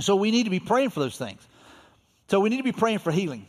So, 0.00 0.16
we 0.16 0.30
need 0.30 0.44
to 0.44 0.50
be 0.50 0.60
praying 0.60 0.90
for 0.90 1.00
those 1.00 1.16
things. 1.16 1.40
So, 2.28 2.40
we 2.40 2.48
need 2.48 2.58
to 2.58 2.64
be 2.64 2.72
praying 2.72 2.98
for 2.98 3.12
healing. 3.12 3.46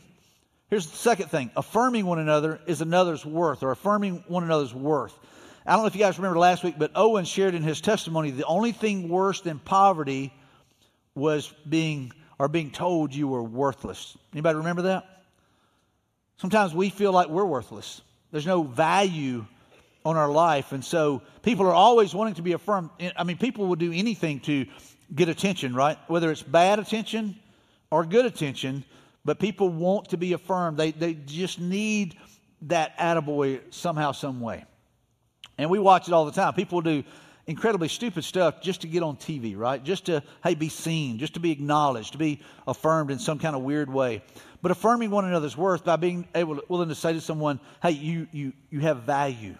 Here's 0.68 0.90
the 0.90 0.96
second 0.96 1.30
thing 1.30 1.50
affirming 1.56 2.06
one 2.06 2.18
another 2.18 2.60
is 2.66 2.80
another's 2.80 3.24
worth, 3.24 3.62
or 3.62 3.70
affirming 3.70 4.24
one 4.28 4.44
another's 4.44 4.74
worth. 4.74 5.16
I 5.64 5.72
don't 5.72 5.82
know 5.82 5.86
if 5.86 5.96
you 5.96 6.00
guys 6.00 6.18
remember 6.18 6.38
last 6.38 6.62
week, 6.62 6.76
but 6.78 6.92
Owen 6.94 7.24
shared 7.24 7.54
in 7.54 7.62
his 7.62 7.80
testimony 7.80 8.30
the 8.30 8.44
only 8.44 8.70
thing 8.70 9.08
worse 9.08 9.40
than 9.40 9.58
poverty 9.58 10.32
was 11.14 11.52
being 11.68 12.12
or 12.38 12.48
being 12.48 12.70
told 12.70 13.14
you 13.14 13.26
were 13.26 13.42
worthless. 13.42 14.16
Anybody 14.32 14.58
remember 14.58 14.82
that? 14.82 15.22
Sometimes 16.36 16.74
we 16.74 16.90
feel 16.90 17.12
like 17.12 17.28
we're 17.28 17.46
worthless. 17.46 18.02
There's 18.30 18.46
no 18.46 18.62
value 18.62 19.46
on 20.06 20.16
our 20.16 20.30
life, 20.30 20.72
and 20.72 20.84
so 20.84 21.20
people 21.42 21.66
are 21.66 21.74
always 21.74 22.14
wanting 22.14 22.34
to 22.34 22.42
be 22.42 22.52
affirmed. 22.52 22.90
I 23.16 23.24
mean, 23.24 23.38
people 23.38 23.66
will 23.66 23.76
do 23.76 23.92
anything 23.92 24.40
to 24.40 24.66
get 25.14 25.28
attention, 25.28 25.74
right? 25.74 25.98
Whether 26.06 26.30
it's 26.30 26.42
bad 26.42 26.78
attention 26.78 27.36
or 27.90 28.04
good 28.06 28.24
attention, 28.24 28.84
but 29.24 29.40
people 29.40 29.68
want 29.68 30.10
to 30.10 30.16
be 30.16 30.32
affirmed. 30.32 30.78
They 30.78 30.92
they 30.92 31.14
just 31.14 31.60
need 31.60 32.16
that 32.62 32.96
attaboy 32.98 33.60
somehow, 33.70 34.12
some 34.12 34.40
way. 34.40 34.64
And 35.58 35.70
we 35.70 35.78
watch 35.78 36.06
it 36.06 36.14
all 36.14 36.24
the 36.24 36.32
time. 36.32 36.54
People 36.54 36.80
do 36.82 37.02
incredibly 37.46 37.88
stupid 37.88 38.24
stuff 38.24 38.60
just 38.60 38.82
to 38.82 38.86
get 38.86 39.02
on 39.02 39.16
TV, 39.16 39.56
right? 39.56 39.82
Just 39.82 40.06
to, 40.06 40.22
hey, 40.42 40.54
be 40.54 40.68
seen, 40.68 41.18
just 41.18 41.34
to 41.34 41.40
be 41.40 41.50
acknowledged, 41.50 42.12
to 42.12 42.18
be 42.18 42.40
affirmed 42.66 43.10
in 43.10 43.18
some 43.18 43.38
kind 43.38 43.56
of 43.56 43.62
weird 43.62 43.92
way. 43.92 44.22
But 44.62 44.70
affirming 44.70 45.10
one 45.10 45.24
another's 45.24 45.56
worth 45.56 45.84
by 45.84 45.96
being 45.96 46.26
able 46.34 46.60
willing 46.68 46.88
to 46.88 46.94
say 46.94 47.12
to 47.12 47.20
someone, 47.20 47.60
hey, 47.82 47.92
you, 47.92 48.26
you, 48.32 48.52
you 48.70 48.80
have 48.80 49.02
value. 49.02 49.54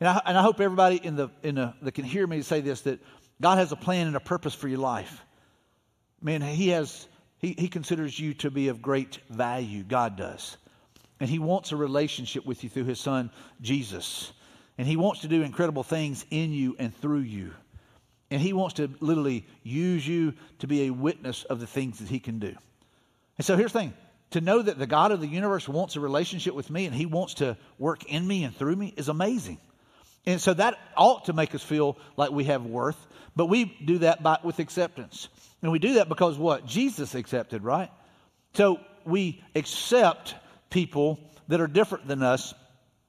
And 0.00 0.08
I, 0.08 0.22
and 0.26 0.38
I 0.38 0.42
hope 0.42 0.60
everybody 0.60 0.96
in 0.96 1.16
the, 1.16 1.28
in 1.42 1.56
the, 1.56 1.74
that 1.82 1.92
can 1.92 2.04
hear 2.04 2.26
me 2.26 2.42
say 2.42 2.60
this, 2.60 2.82
that 2.82 3.00
God 3.40 3.58
has 3.58 3.70
a 3.72 3.76
plan 3.76 4.06
and 4.06 4.16
a 4.16 4.20
purpose 4.20 4.54
for 4.54 4.68
your 4.68 4.78
life. 4.78 5.22
Man, 6.22 6.42
he 6.42 6.70
has, 6.70 7.06
he, 7.38 7.54
he 7.56 7.68
considers 7.68 8.18
you 8.18 8.34
to 8.34 8.50
be 8.50 8.68
of 8.68 8.82
great 8.82 9.18
value. 9.28 9.82
God 9.82 10.16
does. 10.16 10.56
And 11.20 11.28
he 11.28 11.38
wants 11.38 11.72
a 11.72 11.76
relationship 11.76 12.46
with 12.46 12.64
you 12.64 12.70
through 12.70 12.84
his 12.84 13.00
son, 13.00 13.30
Jesus. 13.60 14.32
And 14.80 14.88
He 14.88 14.96
wants 14.96 15.20
to 15.20 15.28
do 15.28 15.42
incredible 15.42 15.82
things 15.82 16.24
in 16.30 16.54
you 16.54 16.74
and 16.78 16.96
through 16.96 17.18
you. 17.18 17.52
And 18.30 18.40
He 18.40 18.54
wants 18.54 18.76
to 18.76 18.88
literally 19.00 19.46
use 19.62 20.08
you 20.08 20.32
to 20.60 20.66
be 20.66 20.86
a 20.86 20.90
witness 20.90 21.44
of 21.44 21.60
the 21.60 21.66
things 21.66 21.98
that 21.98 22.08
He 22.08 22.18
can 22.18 22.38
do. 22.38 22.54
And 23.36 23.44
so 23.44 23.58
here's 23.58 23.74
the 23.74 23.80
thing 23.80 23.94
to 24.30 24.40
know 24.40 24.62
that 24.62 24.78
the 24.78 24.86
God 24.86 25.12
of 25.12 25.20
the 25.20 25.26
universe 25.26 25.68
wants 25.68 25.96
a 25.96 26.00
relationship 26.00 26.54
with 26.54 26.70
me 26.70 26.86
and 26.86 26.94
He 26.94 27.04
wants 27.04 27.34
to 27.34 27.58
work 27.78 28.06
in 28.06 28.26
me 28.26 28.44
and 28.44 28.56
through 28.56 28.76
me 28.76 28.94
is 28.96 29.10
amazing. 29.10 29.58
And 30.26 30.40
so 30.40 30.54
that 30.54 30.78
ought 30.96 31.26
to 31.26 31.32
make 31.32 31.54
us 31.54 31.62
feel 31.62 31.96
like 32.16 32.30
we 32.30 32.44
have 32.44 32.64
worth, 32.64 32.98
but 33.34 33.46
we 33.46 33.64
do 33.64 33.98
that 33.98 34.22
by, 34.22 34.38
with 34.42 34.58
acceptance. 34.58 35.28
And 35.62 35.72
we 35.72 35.78
do 35.78 35.94
that 35.94 36.08
because 36.08 36.38
what? 36.38 36.66
Jesus 36.66 37.14
accepted, 37.14 37.64
right? 37.64 37.90
So 38.54 38.80
we 39.04 39.42
accept 39.54 40.34
people 40.68 41.18
that 41.48 41.60
are 41.60 41.66
different 41.66 42.06
than 42.06 42.22
us 42.22 42.54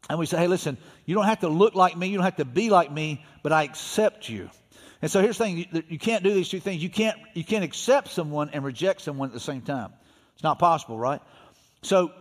And 0.09 0.19
we 0.19 0.25
say, 0.25 0.37
hey, 0.37 0.47
listen, 0.47 0.77
you 1.05 1.15
don't 1.15 1.25
have 1.25 1.39
to 1.41 1.47
look 1.47 1.75
like 1.75 1.95
me, 1.95 2.07
you 2.07 2.17
don't 2.17 2.25
have 2.25 2.37
to 2.37 2.45
be 2.45 2.69
like 2.69 2.91
me, 2.91 3.23
but 3.43 3.51
I 3.51 3.63
accept 3.63 4.27
you. 4.29 4.49
And 5.01 5.09
so 5.09 5.21
here's 5.21 5.37
the 5.37 5.45
thing 5.45 5.83
you, 5.89 5.99
can't 5.99 6.23
do 6.23 6.33
these 6.33 6.49
two 6.49 6.59
things. 6.59 6.83
You 6.83 6.89
can't, 6.89 7.17
you 7.33 7.43
can't 7.43 7.63
accept 7.63 8.09
someone 8.09 8.49
and 8.49 8.63
reject 8.63 9.01
someone 9.01 9.29
at 9.29 9.33
the 9.33 9.39
same 9.39 9.61
time. 9.61 9.93
It's 10.33 10.43
not 10.43 10.59
possible, 10.59 10.97
right? 10.97 11.21
So 11.81 12.11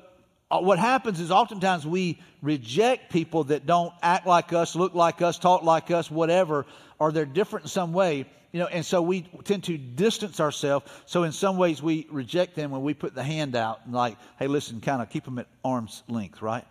Uh, 0.51 0.59
what 0.61 0.79
happens 0.79 1.21
is 1.21 1.31
oftentimes 1.31 1.87
we 1.87 2.19
reject 2.43 3.13
people 3.13 3.45
that 3.45 3.67
don't 3.67 3.93
act 4.03 4.27
like 4.27 4.53
us, 4.53 4.75
look 4.75 4.95
like 4.95 5.23
us, 5.23 5.39
talk 5.39 5.63
like 5.63 5.91
us, 5.91 6.11
whatever, 6.11 6.67
or 6.99 7.13
they're 7.13 7.25
different 7.25 7.67
in 7.67 7.69
some 7.69 7.93
way. 7.93 8.27
You 8.53 8.59
know, 8.59 8.67
and 8.67 8.85
so 8.85 9.01
we 9.01 9.23
tend 9.45 9.63
to 9.65 9.79
distance 9.79 10.41
ourselves. 10.41 10.91
So 11.07 11.23
in 11.23 11.31
some 11.31 11.57
ways 11.57 11.81
we 11.81 12.09
reject 12.11 12.57
them 12.57 12.73
when 12.73 12.83
we 12.83 12.95
put 12.95 13.15
the 13.15 13.23
hand 13.23 13.55
out 13.55 13.83
and 13.85 13.95
like, 13.95 14.17
hey, 14.41 14.49
listen, 14.49 14.81
kind 14.81 15.01
of 15.01 15.09
keep 15.09 15.25
them 15.25 15.39
at 15.39 15.47
arm's 15.65 16.03
length, 16.09 16.43
right? 16.43 16.65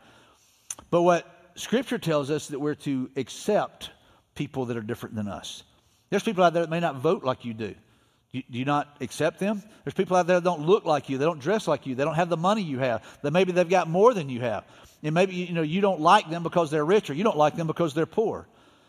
But 0.92 1.04
what 1.04 1.52
Scripture 1.56 1.98
tells 1.98 2.32
us 2.32 2.48
that 2.48 2.60
we're 2.60 2.76
to 2.76 3.10
accept 3.16 3.92
people 4.36 4.66
that 4.66 4.78
are 4.78 4.82
different 4.82 5.16
than 5.16 5.28
us. 5.28 5.64
There's 6.10 6.24
people 6.24 6.44
out 6.44 6.54
there 6.54 6.64
that 6.64 6.70
may 6.70 6.80
not 6.80 6.96
vote 6.96 7.24
like 7.24 7.46
you 7.46 7.54
do. 7.54 7.76
Do 8.32 8.44
you 8.50 8.66
not 8.66 8.98
accept 9.02 9.40
them? 9.40 9.64
There's 9.84 9.96
people 9.96 10.16
out 10.16 10.28
there 10.28 10.40
that 10.40 10.44
don't 10.44 10.62
look 10.62 10.86
like 10.86 11.10
you. 11.10 11.18
They 11.18 11.26
don't 11.26 11.40
dress 11.40 11.68
like 11.68 11.88
you. 11.88 11.96
They 11.96 12.04
don't 12.04 12.16
have 12.16 12.30
the 12.30 12.38
money 12.38 12.62
you 12.62 12.78
have. 12.78 13.04
That 13.24 13.32
maybe 13.32 13.52
they've 13.52 13.68
got 13.68 13.90
more 13.90 14.14
than 14.14 14.30
you 14.30 14.42
have. 14.42 14.66
And 15.02 15.16
maybe 15.16 15.34
you 15.34 15.54
know 15.54 15.64
you 15.64 15.82
don't 15.82 16.00
like 16.00 16.30
them 16.30 16.44
because 16.44 16.70
they're 16.70 16.86
rich, 16.86 17.10
or 17.10 17.14
you 17.14 17.24
don't 17.24 17.38
like 17.38 17.56
them 17.56 17.66
because 17.66 17.94
they're 17.94 18.06
poor. 18.06 18.48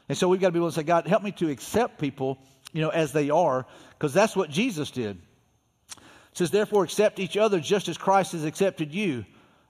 And 0.09 0.19
so 0.19 0.29
we've 0.29 0.41
got 0.41 0.49
to 0.49 0.53
be 0.53 0.59
able 0.59 0.69
to 0.69 0.75
say, 0.75 0.83
God, 0.83 1.07
help 1.07 1.23
me 1.23 1.31
to 1.33 1.49
accept 1.49 1.99
people, 1.99 2.39
you 2.73 2.83
know, 2.83 2.91
as 2.91 3.13
they 3.13 3.31
are, 3.31 3.65
because 3.91 4.13
that's 4.13 4.35
what 4.35 4.51
Jesus 4.51 4.91
did. 4.91 5.17
It 5.97 6.37
says, 6.37 6.51
therefore, 6.51 6.85
accept 6.85 7.19
each 7.19 7.37
other 7.37 7.61
just 7.61 7.89
as 7.89 7.97
Christ 7.97 8.33
has 8.33 8.45
accepted 8.45 8.93
you, 8.93 9.25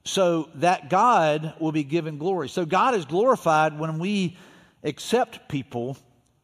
so 0.05 0.49
that 0.57 0.89
God 0.89 1.55
will 1.61 1.73
be 1.73 1.85
given 1.85 2.19
glory. 2.19 2.49
So 2.49 2.65
God 2.65 2.95
is 2.95 3.05
glorified 3.05 3.79
when 3.79 3.99
we 3.99 4.37
accept 4.83 5.49
people 5.49 5.97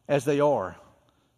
as 0.07 0.25
they 0.25 0.39
are. 0.39 0.75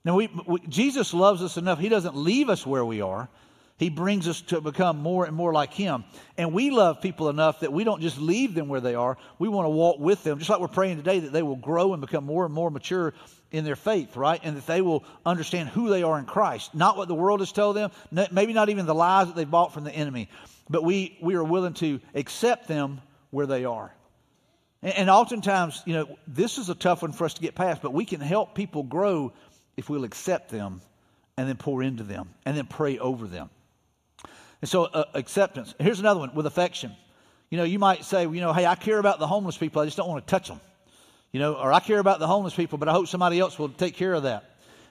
Now, 0.06 0.16
we, 0.16 0.30
we, 0.46 0.60
Jesus 0.68 1.14
loves 1.14 1.42
us 1.42 1.58
enough. 1.58 1.80
He 1.80 1.90
doesn't 1.90 2.16
leave 2.16 2.50
us 2.50 2.66
where 2.66 2.86
we 2.86 3.02
are. 3.02 3.30
He 3.78 3.90
brings 3.90 4.28
us 4.28 4.42
to 4.42 4.60
become 4.60 4.98
more 4.98 5.26
and 5.26 5.34
more 5.34 5.54
like 5.54 5.74
Him. 5.74 6.04
And 6.38 6.54
we 6.54 6.70
love 6.70 7.00
people 7.02 7.30
enough 7.30 7.62
that 7.62 7.72
we 7.72 7.86
don't 7.86 8.02
just 8.02 8.18
leave 8.20 8.54
them 8.54 8.68
where 8.68 8.82
they 8.82 8.94
are. 8.94 9.18
We 9.40 9.48
want 9.48 9.66
to 9.66 9.70
walk 9.70 10.00
with 10.00 10.22
them, 10.24 10.38
just 10.38 10.50
like 10.50 10.60
we're 10.60 10.68
praying 10.68 10.98
today 10.98 11.20
that 11.20 11.32
they 11.32 11.44
will 11.44 11.56
grow 11.56 11.94
and 11.94 12.02
become 12.02 12.26
more 12.26 12.44
and 12.44 12.54
more 12.54 12.70
mature 12.70 13.14
in 13.52 13.64
their 13.64 13.78
faith, 13.78 14.18
right? 14.18 14.42
And 14.44 14.58
that 14.58 14.68
they 14.68 14.82
will 14.82 15.06
understand 15.26 15.70
who 15.70 15.90
they 15.90 16.04
are 16.04 16.20
in 16.20 16.26
Christ. 16.26 16.76
Not 16.76 16.98
what 16.98 17.08
the 17.08 17.16
world 17.16 17.40
has 17.40 17.54
told 17.54 17.78
them, 17.78 17.92
maybe 18.32 18.52
not 18.52 18.68
even 18.68 18.86
the 18.86 18.94
lies 18.94 19.28
that 19.28 19.36
they've 19.38 19.50
bought 19.50 19.74
from 19.74 19.86
the 19.86 19.94
enemy. 19.94 20.30
But 20.70 20.84
we, 20.84 21.18
we 21.22 21.36
are 21.36 21.44
willing 21.44 21.74
to 21.76 22.02
accept 22.14 22.68
them 22.68 23.00
where 23.32 23.48
they 23.48 23.64
are. 23.64 23.94
And, 24.82 24.94
and 24.94 25.10
oftentimes, 25.10 25.84
you 25.86 25.94
know, 25.94 26.18
this 26.28 26.58
is 26.58 26.70
a 26.70 26.76
tough 26.76 27.02
one 27.02 27.14
for 27.14 27.24
us 27.24 27.34
to 27.36 27.42
get 27.42 27.56
past, 27.56 27.82
but 27.82 27.94
we 27.94 28.04
can 28.04 28.20
help 28.20 28.56
people 28.56 28.84
grow 28.84 29.32
if 29.80 29.90
we'll 29.90 30.04
accept 30.04 30.52
them 30.52 30.82
and 31.38 31.48
then 31.48 31.56
pour 31.56 31.82
into 31.82 32.04
them 32.04 32.30
and 32.46 32.56
then 32.56 32.66
pray 32.66 33.00
over 33.00 33.26
them. 33.28 33.50
And 34.62 34.70
so, 34.70 34.84
uh, 34.84 35.06
acceptance. 35.14 35.74
Here's 35.80 36.02
another 36.02 36.20
one 36.20 36.36
with 36.36 36.46
affection. 36.46 36.92
You 37.50 37.58
know, 37.58 37.64
you 37.64 37.80
might 37.80 38.04
say, 38.04 38.24
you 38.24 38.42
know, 38.42 38.52
hey, 38.52 38.66
I 38.66 38.76
care 38.76 39.00
about 39.00 39.20
the 39.20 39.26
homeless 39.26 39.58
people, 39.58 39.82
I 39.82 39.86
just 39.86 39.96
don't 39.96 40.10
want 40.10 40.28
to 40.28 40.30
touch 40.30 40.50
them. 40.50 40.60
You 41.32 41.40
know, 41.40 41.54
or 41.54 41.72
I 41.72 41.80
care 41.80 42.00
about 42.00 42.20
the 42.20 42.28
homeless 42.28 42.54
people, 42.54 42.78
but 42.78 42.90
I 42.90 42.92
hope 42.92 43.08
somebody 43.08 43.40
else 43.40 43.58
will 43.58 43.70
take 43.70 43.96
care 43.96 44.14
of 44.14 44.24
that. 44.24 44.44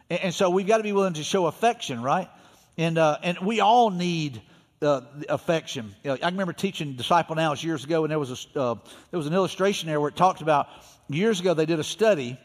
And, 0.08 0.20
and 0.20 0.34
so, 0.34 0.48
we've 0.48 0.66
got 0.66 0.78
to 0.78 0.82
be 0.82 0.92
willing 0.92 1.12
to 1.14 1.22
show 1.22 1.46
affection, 1.46 2.02
right? 2.02 2.30
And 2.78 2.96
uh, 2.96 3.18
and 3.22 3.38
we 3.40 3.60
all 3.60 3.90
need 3.90 4.40
uh, 4.80 5.02
affection. 5.28 5.94
You 6.02 6.12
know, 6.12 6.18
I 6.22 6.30
remember 6.30 6.54
teaching 6.54 6.94
Disciple 6.94 7.36
Now 7.36 7.52
years 7.52 7.84
ago, 7.84 8.04
and 8.04 8.10
there 8.10 8.18
was 8.18 8.48
a 8.54 8.58
uh, 8.58 8.74
there 9.10 9.18
was 9.18 9.26
an 9.26 9.34
illustration 9.34 9.88
there 9.88 10.00
where 10.00 10.08
it 10.08 10.16
talked 10.16 10.40
about 10.40 10.68
years 11.10 11.40
ago 11.40 11.52
they 11.52 11.66
did 11.66 11.78
a 11.78 11.84
study 11.84 12.38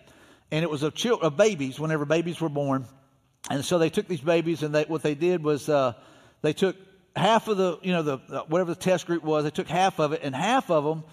and 0.54 0.62
it 0.62 0.70
was 0.70 0.84
of, 0.84 0.94
chil- 0.94 1.20
of 1.20 1.36
babies 1.36 1.80
whenever 1.80 2.06
babies 2.06 2.39
were 2.39 2.48
born. 2.48 2.86
And 3.50 3.66
so 3.66 3.80
they 3.80 3.89
took 3.89 4.08
these 4.08 4.22
babies, 4.22 4.62
and 4.62 4.74
they, 4.74 4.84
what 4.84 5.02
they 5.02 5.16
did 5.16 5.44
was 5.44 5.68
uh, 5.68 5.94
they 6.44 6.54
took 6.54 6.76
half 7.16 7.48
of 7.48 7.58
the, 7.58 7.80
you 7.82 7.92
know, 7.92 8.04
the 8.04 8.20
uh, 8.30 8.44
whatever 8.44 8.70
the 8.70 8.80
test 8.80 9.08
group 9.08 9.24
was, 9.24 9.46
they 9.46 9.50
took 9.50 9.68
half 9.68 10.00
of 10.00 10.13
it, 10.13 10.22
and 10.22 10.36
half 10.36 10.70
of 10.70 10.84
them 10.84 11.04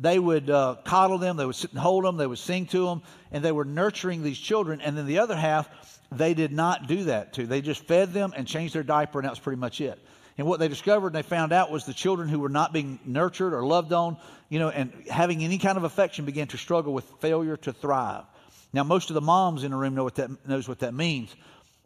they 0.00 0.18
would 0.18 0.50
uh, 0.50 0.76
coddle 0.84 1.18
them, 1.18 1.36
they 1.36 1.46
would 1.46 1.54
sit 1.54 1.70
and 1.70 1.78
hold 1.78 2.04
them, 2.04 2.16
they 2.16 2.26
would 2.26 2.38
sing 2.38 2.66
to 2.66 2.86
them, 2.86 3.02
and 3.30 3.44
they 3.44 3.52
were 3.52 3.64
nurturing 3.64 4.24
these 4.24 4.38
children. 4.38 4.80
And 4.80 4.98
then 4.98 5.06
the 5.06 5.20
other 5.20 5.36
half, 5.36 5.68
they 6.10 6.34
did 6.34 6.52
not 6.52 6.88
do 6.88 7.04
that 7.04 7.34
to. 7.34 7.46
They 7.46 7.60
just 7.60 7.84
fed 7.84 8.12
them 8.12 8.32
and 8.36 8.48
changed 8.48 8.74
their 8.74 8.82
diaper, 8.82 9.20
and 9.20 9.26
that 9.26 9.32
was 9.32 9.38
pretty 9.38 9.60
much 9.60 9.80
it. 9.80 9.98
And 10.38 10.46
what 10.46 10.58
they 10.58 10.68
discovered 10.68 11.08
and 11.08 11.16
they 11.16 11.22
found 11.22 11.52
out 11.52 11.70
was 11.70 11.84
the 11.84 11.94
children 11.94 12.28
who 12.28 12.40
were 12.40 12.48
not 12.48 12.72
being 12.72 12.98
nurtured 13.04 13.54
or 13.54 13.64
loved 13.64 13.92
on, 13.92 14.16
you 14.48 14.58
know, 14.58 14.70
and 14.70 14.92
having 15.08 15.44
any 15.44 15.58
kind 15.58 15.78
of 15.78 15.84
affection 15.84 16.24
began 16.24 16.48
to 16.48 16.58
struggle 16.58 16.92
with 16.92 17.04
failure 17.20 17.56
to 17.58 17.72
thrive. 17.72 18.24
Now, 18.78 18.84
most 18.84 19.10
of 19.10 19.14
the 19.14 19.20
moms 19.20 19.64
in 19.64 19.72
the 19.72 19.76
room 19.76 19.96
know 19.96 20.04
what 20.04 20.14
that 20.14 20.46
knows 20.46 20.68
what 20.68 20.78
that 20.78 20.94
means, 20.94 21.34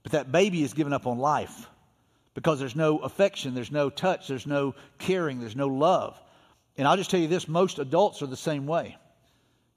but 0.02 0.12
that 0.12 0.30
baby 0.30 0.62
is 0.62 0.74
given 0.74 0.92
up 0.92 1.06
on 1.06 1.16
life 1.16 1.66
because 2.34 2.58
there's 2.58 2.76
no 2.76 2.98
affection, 2.98 3.54
there's 3.54 3.72
no 3.72 3.88
touch, 3.88 4.28
there's 4.28 4.46
no 4.46 4.74
caring, 4.98 5.40
there's 5.40 5.56
no 5.56 5.68
love. 5.68 6.20
And 6.76 6.86
I'll 6.86 6.98
just 6.98 7.10
tell 7.10 7.18
you 7.18 7.28
this: 7.28 7.48
most 7.48 7.78
adults 7.78 8.20
are 8.20 8.26
the 8.26 8.36
same 8.36 8.66
way. 8.66 8.98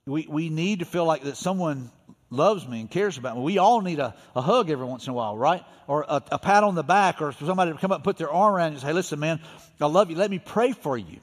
We 0.06 0.28
we 0.30 0.50
need 0.50 0.80
to 0.80 0.86
feel 0.86 1.06
like 1.06 1.24
that 1.24 1.38
someone 1.38 1.90
loves 2.30 2.68
me 2.68 2.82
and 2.82 2.92
cares 2.92 3.18
about 3.18 3.38
me. 3.38 3.44
We 3.44 3.60
all 3.60 3.80
need 3.80 4.00
a, 4.00 4.14
a 4.36 4.42
hug 4.42 4.70
every 4.70 4.86
once 4.86 5.08
in 5.08 5.12
a 5.12 5.14
while, 5.14 5.38
right? 5.38 5.64
Or 5.88 6.04
a, 6.06 6.22
a 6.34 6.38
pat 6.38 6.66
on 6.66 6.76
the 6.76 6.84
back, 6.84 7.22
or 7.22 7.32
somebody 7.32 7.72
to 7.72 7.78
come 7.78 7.94
up 7.94 8.00
and 8.00 8.04
put 8.04 8.18
their 8.18 8.30
arm 8.30 8.56
around 8.56 8.72
you 8.72 8.74
and 8.74 8.82
say, 8.82 8.88
"Hey, 8.88 8.94
listen, 8.94 9.22
man, 9.22 9.40
I 9.80 9.86
love 9.86 10.10
you. 10.10 10.18
Let 10.18 10.30
me 10.30 10.40
pray 10.40 10.74
for 10.74 10.98
you." 10.98 11.22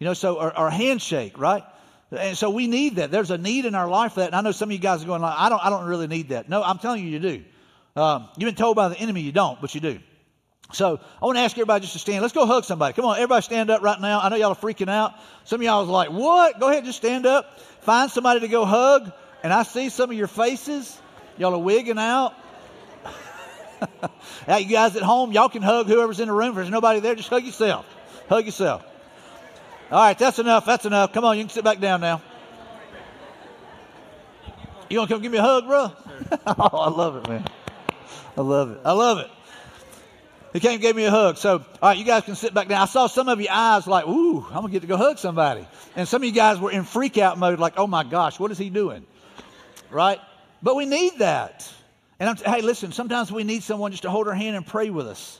You 0.00 0.06
know, 0.06 0.14
so 0.14 0.40
our, 0.40 0.66
a 0.66 0.70
handshake, 0.72 1.38
right? 1.38 1.62
And 2.10 2.36
so 2.36 2.50
we 2.50 2.66
need 2.66 2.96
that. 2.96 3.10
There's 3.10 3.30
a 3.30 3.38
need 3.38 3.66
in 3.66 3.74
our 3.74 3.88
life 3.88 4.14
for 4.14 4.20
that. 4.20 4.26
And 4.26 4.34
I 4.34 4.40
know 4.40 4.52
some 4.52 4.68
of 4.68 4.72
you 4.72 4.78
guys 4.78 5.02
are 5.02 5.06
going, 5.06 5.22
like, 5.22 5.38
I 5.38 5.48
don't, 5.48 5.64
I 5.64 5.70
don't 5.70 5.86
really 5.86 6.08
need 6.08 6.30
that. 6.30 6.48
No, 6.48 6.62
I'm 6.62 6.78
telling 6.78 7.04
you, 7.04 7.10
you 7.10 7.18
do. 7.20 7.44
Um, 7.94 8.28
you've 8.36 8.48
been 8.48 8.56
told 8.56 8.76
by 8.76 8.88
the 8.88 8.98
enemy 8.98 9.20
you 9.20 9.32
don't, 9.32 9.60
but 9.60 9.74
you 9.74 9.80
do. 9.80 10.00
So 10.72 11.00
I 11.20 11.24
want 11.24 11.36
to 11.36 11.42
ask 11.42 11.56
everybody 11.56 11.82
just 11.82 11.94
to 11.94 11.98
stand. 11.98 12.22
Let's 12.22 12.34
go 12.34 12.46
hug 12.46 12.64
somebody. 12.64 12.94
Come 12.94 13.04
on, 13.04 13.16
everybody 13.16 13.42
stand 13.42 13.70
up 13.70 13.82
right 13.82 14.00
now. 14.00 14.20
I 14.20 14.28
know 14.28 14.36
y'all 14.36 14.52
are 14.52 14.54
freaking 14.56 14.88
out. 14.88 15.14
Some 15.44 15.60
of 15.60 15.64
y'all 15.64 15.80
was 15.80 15.90
like, 15.90 16.10
what? 16.10 16.60
Go 16.60 16.68
ahead, 16.68 16.84
just 16.84 16.98
stand 16.98 17.26
up. 17.26 17.58
Find 17.82 18.10
somebody 18.10 18.40
to 18.40 18.48
go 18.48 18.64
hug. 18.64 19.12
And 19.42 19.52
I 19.52 19.62
see 19.62 19.88
some 19.88 20.10
of 20.10 20.16
your 20.16 20.28
faces. 20.28 20.96
Y'all 21.38 21.54
are 21.54 21.58
wigging 21.58 21.98
out. 21.98 22.34
Now, 24.46 24.58
you 24.58 24.68
guys 24.68 24.94
at 24.96 25.02
home, 25.02 25.32
y'all 25.32 25.48
can 25.48 25.62
hug 25.62 25.86
whoever's 25.86 26.20
in 26.20 26.28
the 26.28 26.34
room. 26.34 26.50
If 26.50 26.54
there's 26.56 26.70
nobody 26.70 27.00
there, 27.00 27.14
just 27.14 27.28
hug 27.28 27.44
yourself. 27.44 27.86
Hug 28.28 28.44
yourself. 28.44 28.84
All 29.90 29.98
right, 29.98 30.16
that's 30.16 30.38
enough. 30.38 30.66
That's 30.66 30.84
enough. 30.84 31.12
Come 31.12 31.24
on, 31.24 31.36
you 31.36 31.44
can 31.44 31.50
sit 31.50 31.64
back 31.64 31.80
down 31.80 32.00
now. 32.00 32.22
You 34.88 34.98
want 34.98 35.08
to 35.08 35.14
come 35.14 35.22
give 35.22 35.32
me 35.32 35.38
a 35.38 35.42
hug, 35.42 35.66
bro? 35.66 35.92
oh, 36.46 36.78
I 36.78 36.90
love 36.90 37.16
it, 37.16 37.28
man. 37.28 37.44
I 38.36 38.40
love 38.40 38.70
it. 38.70 38.80
I 38.84 38.92
love 38.92 39.18
it. 39.18 39.28
He 40.52 40.60
came 40.60 40.72
and 40.72 40.80
gave 40.80 40.96
me 40.96 41.04
a 41.04 41.10
hug. 41.10 41.36
So, 41.36 41.58
all 41.58 41.66
right, 41.82 41.98
you 41.98 42.04
guys 42.04 42.24
can 42.24 42.34
sit 42.34 42.54
back 42.54 42.68
down. 42.68 42.82
I 42.82 42.86
saw 42.86 43.06
some 43.06 43.28
of 43.28 43.40
your 43.40 43.52
eyes 43.52 43.86
like, 43.86 44.06
ooh, 44.06 44.44
I'm 44.46 44.62
going 44.62 44.66
to 44.66 44.72
get 44.72 44.82
to 44.82 44.88
go 44.88 44.96
hug 44.96 45.18
somebody. 45.18 45.66
And 45.94 46.06
some 46.08 46.22
of 46.22 46.26
you 46.26 46.34
guys 46.34 46.58
were 46.58 46.70
in 46.70 46.84
freak 46.84 47.18
out 47.18 47.38
mode, 47.38 47.58
like, 47.58 47.74
oh 47.76 47.86
my 47.86 48.04
gosh, 48.04 48.38
what 48.38 48.50
is 48.50 48.58
he 48.58 48.70
doing? 48.70 49.06
Right? 49.90 50.20
But 50.62 50.76
we 50.76 50.86
need 50.86 51.18
that. 51.18 51.72
And 52.18 52.28
I'm, 52.28 52.36
hey, 52.36 52.62
listen, 52.62 52.92
sometimes 52.92 53.30
we 53.30 53.44
need 53.44 53.62
someone 53.62 53.92
just 53.92 54.02
to 54.02 54.10
hold 54.10 54.28
our 54.28 54.34
hand 54.34 54.56
and 54.56 54.66
pray 54.66 54.90
with 54.90 55.06
us. 55.06 55.39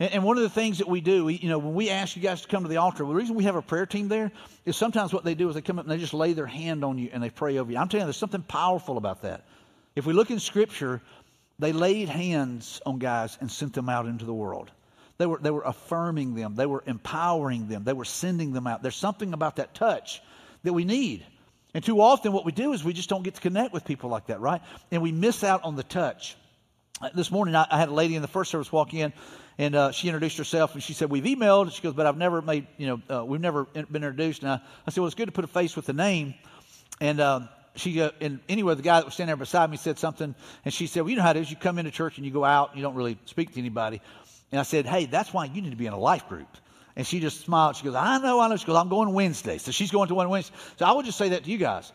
And, 0.00 0.24
one 0.24 0.36
of 0.36 0.42
the 0.42 0.50
things 0.50 0.78
that 0.78 0.88
we 0.88 1.00
do, 1.00 1.28
you 1.28 1.48
know, 1.48 1.58
when 1.58 1.74
we 1.74 1.88
ask 1.88 2.16
you 2.16 2.22
guys 2.22 2.42
to 2.42 2.48
come 2.48 2.64
to 2.64 2.68
the 2.68 2.78
altar, 2.78 3.04
the 3.04 3.14
reason 3.14 3.36
we 3.36 3.44
have 3.44 3.54
a 3.54 3.62
prayer 3.62 3.86
team 3.86 4.08
there 4.08 4.32
is 4.64 4.76
sometimes 4.76 5.12
what 5.12 5.24
they 5.24 5.34
do 5.34 5.48
is 5.48 5.54
they 5.54 5.62
come 5.62 5.78
up 5.78 5.84
and 5.84 5.92
they 5.92 5.98
just 5.98 6.14
lay 6.14 6.32
their 6.32 6.46
hand 6.46 6.84
on 6.84 6.98
you 6.98 7.10
and 7.12 7.22
they 7.22 7.30
pray 7.30 7.58
over 7.58 7.70
you. 7.70 7.78
I'm 7.78 7.88
telling 7.88 8.02
you, 8.02 8.06
there's 8.06 8.16
something 8.16 8.42
powerful 8.42 8.98
about 8.98 9.22
that. 9.22 9.44
If 9.94 10.04
we 10.04 10.12
look 10.12 10.32
in 10.32 10.40
Scripture, 10.40 11.00
they 11.60 11.72
laid 11.72 12.08
hands 12.08 12.80
on 12.84 12.98
guys 12.98 13.38
and 13.40 13.50
sent 13.50 13.74
them 13.74 13.88
out 13.88 14.06
into 14.06 14.24
the 14.24 14.34
world. 14.34 14.70
They 15.18 15.26
were, 15.26 15.38
they 15.38 15.52
were 15.52 15.62
affirming 15.62 16.34
them, 16.34 16.56
they 16.56 16.66
were 16.66 16.82
empowering 16.86 17.68
them, 17.68 17.84
they 17.84 17.92
were 17.92 18.04
sending 18.04 18.52
them 18.52 18.66
out. 18.66 18.82
There's 18.82 18.96
something 18.96 19.32
about 19.32 19.56
that 19.56 19.74
touch 19.74 20.20
that 20.64 20.72
we 20.72 20.84
need. 20.84 21.24
And 21.72 21.84
too 21.84 22.00
often, 22.00 22.32
what 22.32 22.44
we 22.44 22.50
do 22.50 22.72
is 22.72 22.82
we 22.82 22.92
just 22.92 23.08
don't 23.08 23.22
get 23.22 23.34
to 23.36 23.40
connect 23.40 23.72
with 23.72 23.84
people 23.84 24.10
like 24.10 24.26
that, 24.26 24.40
right? 24.40 24.60
And 24.90 25.02
we 25.02 25.12
miss 25.12 25.44
out 25.44 25.62
on 25.62 25.76
the 25.76 25.82
touch. 25.84 26.36
This 27.14 27.30
morning, 27.30 27.54
I, 27.54 27.66
I 27.70 27.78
had 27.78 27.88
a 27.88 27.94
lady 27.94 28.16
in 28.16 28.22
the 28.22 28.28
first 28.28 28.50
service 28.50 28.72
walk 28.72 28.94
in, 28.94 29.12
and 29.58 29.74
uh, 29.74 29.92
she 29.92 30.08
introduced 30.08 30.36
herself 30.38 30.74
and 30.74 30.82
she 30.82 30.92
said, 30.92 31.10
We've 31.10 31.24
emailed. 31.24 31.62
And 31.62 31.72
she 31.72 31.82
goes, 31.82 31.94
But 31.94 32.06
I've 32.06 32.16
never 32.16 32.42
made, 32.42 32.66
you 32.76 32.86
know, 32.86 33.16
uh, 33.16 33.24
we've 33.24 33.40
never 33.40 33.64
been 33.64 33.86
introduced. 33.94 34.42
And 34.42 34.52
I, 34.52 34.60
I, 34.86 34.90
said, 34.90 35.00
Well, 35.00 35.06
it's 35.06 35.14
good 35.14 35.26
to 35.26 35.32
put 35.32 35.44
a 35.44 35.48
face 35.48 35.76
with 35.76 35.86
the 35.86 35.92
name. 35.92 36.34
And 37.00 37.20
uh, 37.20 37.40
she, 37.76 38.00
uh, 38.00 38.10
and 38.20 38.40
anyway, 38.48 38.74
the 38.74 38.82
guy 38.82 38.98
that 38.98 39.04
was 39.04 39.14
standing 39.14 39.28
there 39.28 39.36
beside 39.36 39.70
me 39.70 39.76
said 39.76 39.98
something. 39.98 40.34
And 40.64 40.74
she 40.74 40.86
said, 40.86 41.02
Well, 41.02 41.10
you 41.10 41.16
know 41.16 41.22
how 41.22 41.30
it 41.30 41.36
is. 41.36 41.50
You 41.50 41.56
come 41.56 41.78
into 41.78 41.90
church 41.90 42.16
and 42.16 42.26
you 42.26 42.32
go 42.32 42.44
out 42.44 42.70
and 42.70 42.78
you 42.78 42.82
don't 42.82 42.94
really 42.94 43.16
speak 43.26 43.52
to 43.54 43.60
anybody. 43.60 44.00
And 44.50 44.58
I 44.58 44.64
said, 44.64 44.86
Hey, 44.86 45.06
that's 45.06 45.32
why 45.32 45.44
you 45.44 45.62
need 45.62 45.70
to 45.70 45.76
be 45.76 45.86
in 45.86 45.92
a 45.92 45.98
life 45.98 46.28
group. 46.28 46.48
And 46.96 47.06
she 47.06 47.20
just 47.20 47.40
smiled. 47.40 47.76
She 47.76 47.84
goes, 47.84 47.94
I 47.94 48.18
know, 48.18 48.40
I 48.40 48.48
know. 48.48 48.56
She 48.56 48.66
goes, 48.66 48.76
I'm 48.76 48.88
going 48.88 49.12
Wednesday. 49.12 49.58
So 49.58 49.70
she's 49.70 49.90
going 49.90 50.08
to 50.08 50.14
one 50.14 50.28
Wednesday. 50.28 50.54
So 50.78 50.86
I 50.86 50.92
would 50.92 51.04
just 51.04 51.18
say 51.18 51.30
that 51.30 51.44
to 51.44 51.50
you 51.50 51.58
guys. 51.58 51.92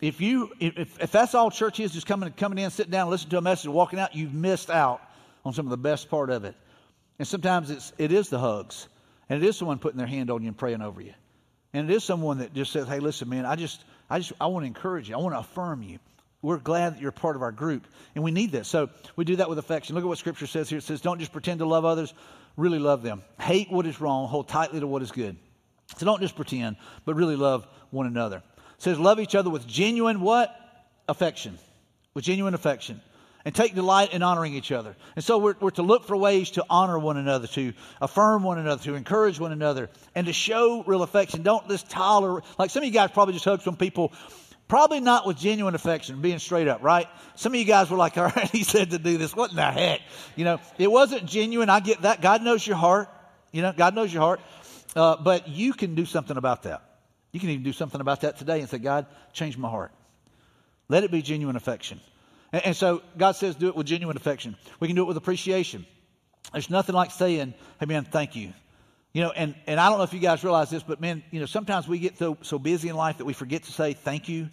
If 0.00 0.20
you, 0.20 0.50
if, 0.58 1.00
if 1.00 1.12
that's 1.12 1.34
all 1.34 1.50
church 1.50 1.78
is, 1.78 1.92
just 1.92 2.06
coming, 2.06 2.30
coming 2.32 2.58
in, 2.58 2.70
sitting 2.70 2.90
down, 2.90 3.08
listening 3.08 3.30
to 3.30 3.38
a 3.38 3.42
message, 3.42 3.68
walking 3.68 3.98
out, 3.98 4.14
you've 4.14 4.34
missed 4.34 4.68
out 4.68 5.00
on 5.44 5.52
some 5.54 5.64
of 5.64 5.70
the 5.70 5.76
best 5.76 6.10
part 6.10 6.28
of 6.28 6.44
it. 6.44 6.56
And 7.22 7.28
sometimes 7.28 7.70
it's, 7.70 7.92
it 7.98 8.10
is 8.10 8.30
the 8.30 8.40
hugs. 8.40 8.88
And 9.28 9.40
it 9.40 9.46
is 9.46 9.56
someone 9.56 9.78
putting 9.78 9.96
their 9.96 10.08
hand 10.08 10.28
on 10.28 10.42
you 10.42 10.48
and 10.48 10.58
praying 10.58 10.82
over 10.82 11.00
you. 11.00 11.14
And 11.72 11.88
it 11.88 11.94
is 11.94 12.02
someone 12.02 12.38
that 12.38 12.52
just 12.52 12.72
says, 12.72 12.88
hey, 12.88 12.98
listen, 12.98 13.28
man, 13.28 13.46
I 13.46 13.54
just, 13.54 13.80
I 14.10 14.18
just, 14.18 14.32
I 14.40 14.48
want 14.48 14.64
to 14.64 14.66
encourage 14.66 15.08
you. 15.08 15.14
I 15.14 15.18
want 15.18 15.32
to 15.36 15.38
affirm 15.38 15.84
you. 15.84 16.00
We're 16.42 16.56
glad 16.56 16.96
that 16.96 17.00
you're 17.00 17.12
part 17.12 17.36
of 17.36 17.42
our 17.42 17.52
group, 17.52 17.86
and 18.16 18.24
we 18.24 18.32
need 18.32 18.50
this. 18.50 18.66
So 18.66 18.90
we 19.14 19.24
do 19.24 19.36
that 19.36 19.48
with 19.48 19.60
affection. 19.60 19.94
Look 19.94 20.02
at 20.02 20.08
what 20.08 20.18
Scripture 20.18 20.48
says 20.48 20.68
here. 20.68 20.78
It 20.78 20.82
says, 20.82 21.00
don't 21.00 21.20
just 21.20 21.30
pretend 21.30 21.60
to 21.60 21.64
love 21.64 21.84
others, 21.84 22.12
really 22.56 22.80
love 22.80 23.04
them. 23.04 23.22
Hate 23.40 23.70
what 23.70 23.86
is 23.86 24.00
wrong, 24.00 24.26
hold 24.26 24.48
tightly 24.48 24.80
to 24.80 24.88
what 24.88 25.02
is 25.02 25.12
good. 25.12 25.36
So 25.98 26.04
don't 26.04 26.20
just 26.20 26.34
pretend, 26.34 26.74
but 27.04 27.14
really 27.14 27.36
love 27.36 27.68
one 27.92 28.08
another. 28.08 28.38
It 28.38 28.82
says, 28.82 28.98
love 28.98 29.20
each 29.20 29.36
other 29.36 29.48
with 29.48 29.64
genuine 29.68 30.22
what? 30.22 30.52
Affection. 31.08 31.56
With 32.14 32.24
genuine 32.24 32.54
affection 32.54 33.00
and 33.44 33.54
take 33.54 33.74
delight 33.74 34.12
in 34.12 34.22
honoring 34.22 34.54
each 34.54 34.72
other. 34.72 34.94
And 35.16 35.24
so 35.24 35.38
we're, 35.38 35.54
we're 35.60 35.70
to 35.70 35.82
look 35.82 36.04
for 36.04 36.16
ways 36.16 36.52
to 36.52 36.64
honor 36.68 36.98
one 36.98 37.16
another, 37.16 37.46
to 37.48 37.72
affirm 38.00 38.42
one 38.42 38.58
another, 38.58 38.82
to 38.84 38.94
encourage 38.94 39.38
one 39.38 39.52
another, 39.52 39.90
and 40.14 40.26
to 40.26 40.32
show 40.32 40.82
real 40.84 41.02
affection. 41.02 41.42
Don't 41.42 41.68
just 41.68 41.90
tolerate, 41.90 42.44
like 42.58 42.70
some 42.70 42.82
of 42.82 42.86
you 42.86 42.92
guys 42.92 43.10
probably 43.10 43.34
just 43.34 43.44
hugged 43.44 43.62
some 43.62 43.76
people, 43.76 44.12
probably 44.68 45.00
not 45.00 45.26
with 45.26 45.38
genuine 45.38 45.74
affection, 45.74 46.20
being 46.22 46.38
straight 46.38 46.68
up, 46.68 46.82
right? 46.82 47.06
Some 47.36 47.52
of 47.54 47.58
you 47.58 47.66
guys 47.66 47.90
were 47.90 47.96
like, 47.96 48.16
all 48.18 48.24
right, 48.24 48.50
he 48.50 48.64
said 48.64 48.90
to 48.90 48.98
do 48.98 49.18
this. 49.18 49.34
What 49.34 49.50
in 49.50 49.56
the 49.56 49.70
heck? 49.70 50.00
You 50.36 50.44
know, 50.44 50.60
it 50.78 50.90
wasn't 50.90 51.26
genuine. 51.26 51.70
I 51.70 51.80
get 51.80 52.02
that. 52.02 52.20
God 52.20 52.42
knows 52.42 52.66
your 52.66 52.76
heart. 52.76 53.08
You 53.52 53.62
know, 53.62 53.72
God 53.76 53.94
knows 53.94 54.12
your 54.12 54.22
heart. 54.22 54.40
Uh, 54.94 55.16
but 55.16 55.48
you 55.48 55.72
can 55.72 55.94
do 55.94 56.04
something 56.04 56.36
about 56.36 56.64
that. 56.64 56.82
You 57.32 57.40
can 57.40 57.48
even 57.48 57.64
do 57.64 57.72
something 57.72 58.00
about 58.00 58.20
that 58.22 58.36
today 58.36 58.60
and 58.60 58.68
say, 58.68 58.78
God, 58.78 59.06
change 59.32 59.56
my 59.56 59.68
heart. 59.68 59.90
Let 60.88 61.04
it 61.04 61.10
be 61.10 61.22
genuine 61.22 61.56
affection. 61.56 62.00
And, 62.52 62.66
and 62.66 62.76
so 62.76 63.02
God 63.16 63.32
says, 63.32 63.54
do 63.54 63.68
it 63.68 63.76
with 63.76 63.86
genuine 63.86 64.16
affection. 64.16 64.56
We 64.80 64.88
can 64.88 64.96
do 64.96 65.02
it 65.02 65.06
with 65.06 65.16
appreciation. 65.16 65.86
There's 66.52 66.70
nothing 66.70 66.94
like 66.94 67.10
saying, 67.10 67.54
hey, 67.80 67.86
man, 67.86 68.04
thank 68.04 68.36
you. 68.36 68.52
You 69.12 69.22
know, 69.22 69.30
and, 69.30 69.54
and 69.66 69.78
I 69.78 69.88
don't 69.88 69.98
know 69.98 70.04
if 70.04 70.14
you 70.14 70.20
guys 70.20 70.42
realize 70.42 70.70
this, 70.70 70.82
but 70.82 71.00
man, 71.00 71.22
you 71.30 71.40
know, 71.40 71.46
sometimes 71.46 71.86
we 71.86 71.98
get 71.98 72.16
so, 72.16 72.38
so 72.40 72.58
busy 72.58 72.88
in 72.88 72.96
life 72.96 73.18
that 73.18 73.26
we 73.26 73.34
forget 73.34 73.64
to 73.64 73.72
say 73.72 73.92
thank 73.92 74.28
you, 74.28 74.48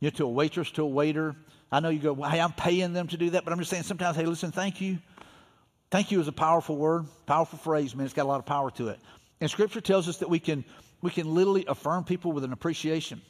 you 0.00 0.06
know, 0.06 0.10
to 0.10 0.24
a 0.24 0.28
waitress, 0.28 0.70
to 0.72 0.82
a 0.82 0.86
waiter. 0.86 1.36
I 1.70 1.80
know 1.80 1.90
you 1.90 1.98
go, 2.00 2.14
well, 2.14 2.30
hey, 2.30 2.40
I'm 2.40 2.52
paying 2.52 2.94
them 2.94 3.08
to 3.08 3.16
do 3.16 3.30
that, 3.30 3.44
but 3.44 3.52
I'm 3.52 3.58
just 3.58 3.70
saying 3.70 3.82
sometimes, 3.82 4.16
hey, 4.16 4.24
listen, 4.24 4.52
thank 4.52 4.80
you. 4.80 4.98
Thank 5.90 6.10
you 6.10 6.20
is 6.20 6.28
a 6.28 6.32
powerful 6.32 6.76
word, 6.76 7.06
powerful 7.26 7.58
phrase, 7.58 7.94
man. 7.94 8.06
It's 8.06 8.14
got 8.14 8.22
a 8.22 8.28
lot 8.28 8.38
of 8.38 8.46
power 8.46 8.70
to 8.72 8.88
it. 8.88 9.00
And 9.40 9.50
Scripture 9.50 9.80
tells 9.80 10.08
us 10.08 10.18
that 10.18 10.30
we 10.30 10.38
can, 10.38 10.64
we 11.02 11.10
can 11.10 11.34
literally 11.34 11.64
affirm 11.66 12.04
people 12.04 12.32
with 12.32 12.44
an 12.44 12.52
appreciation. 12.52 13.20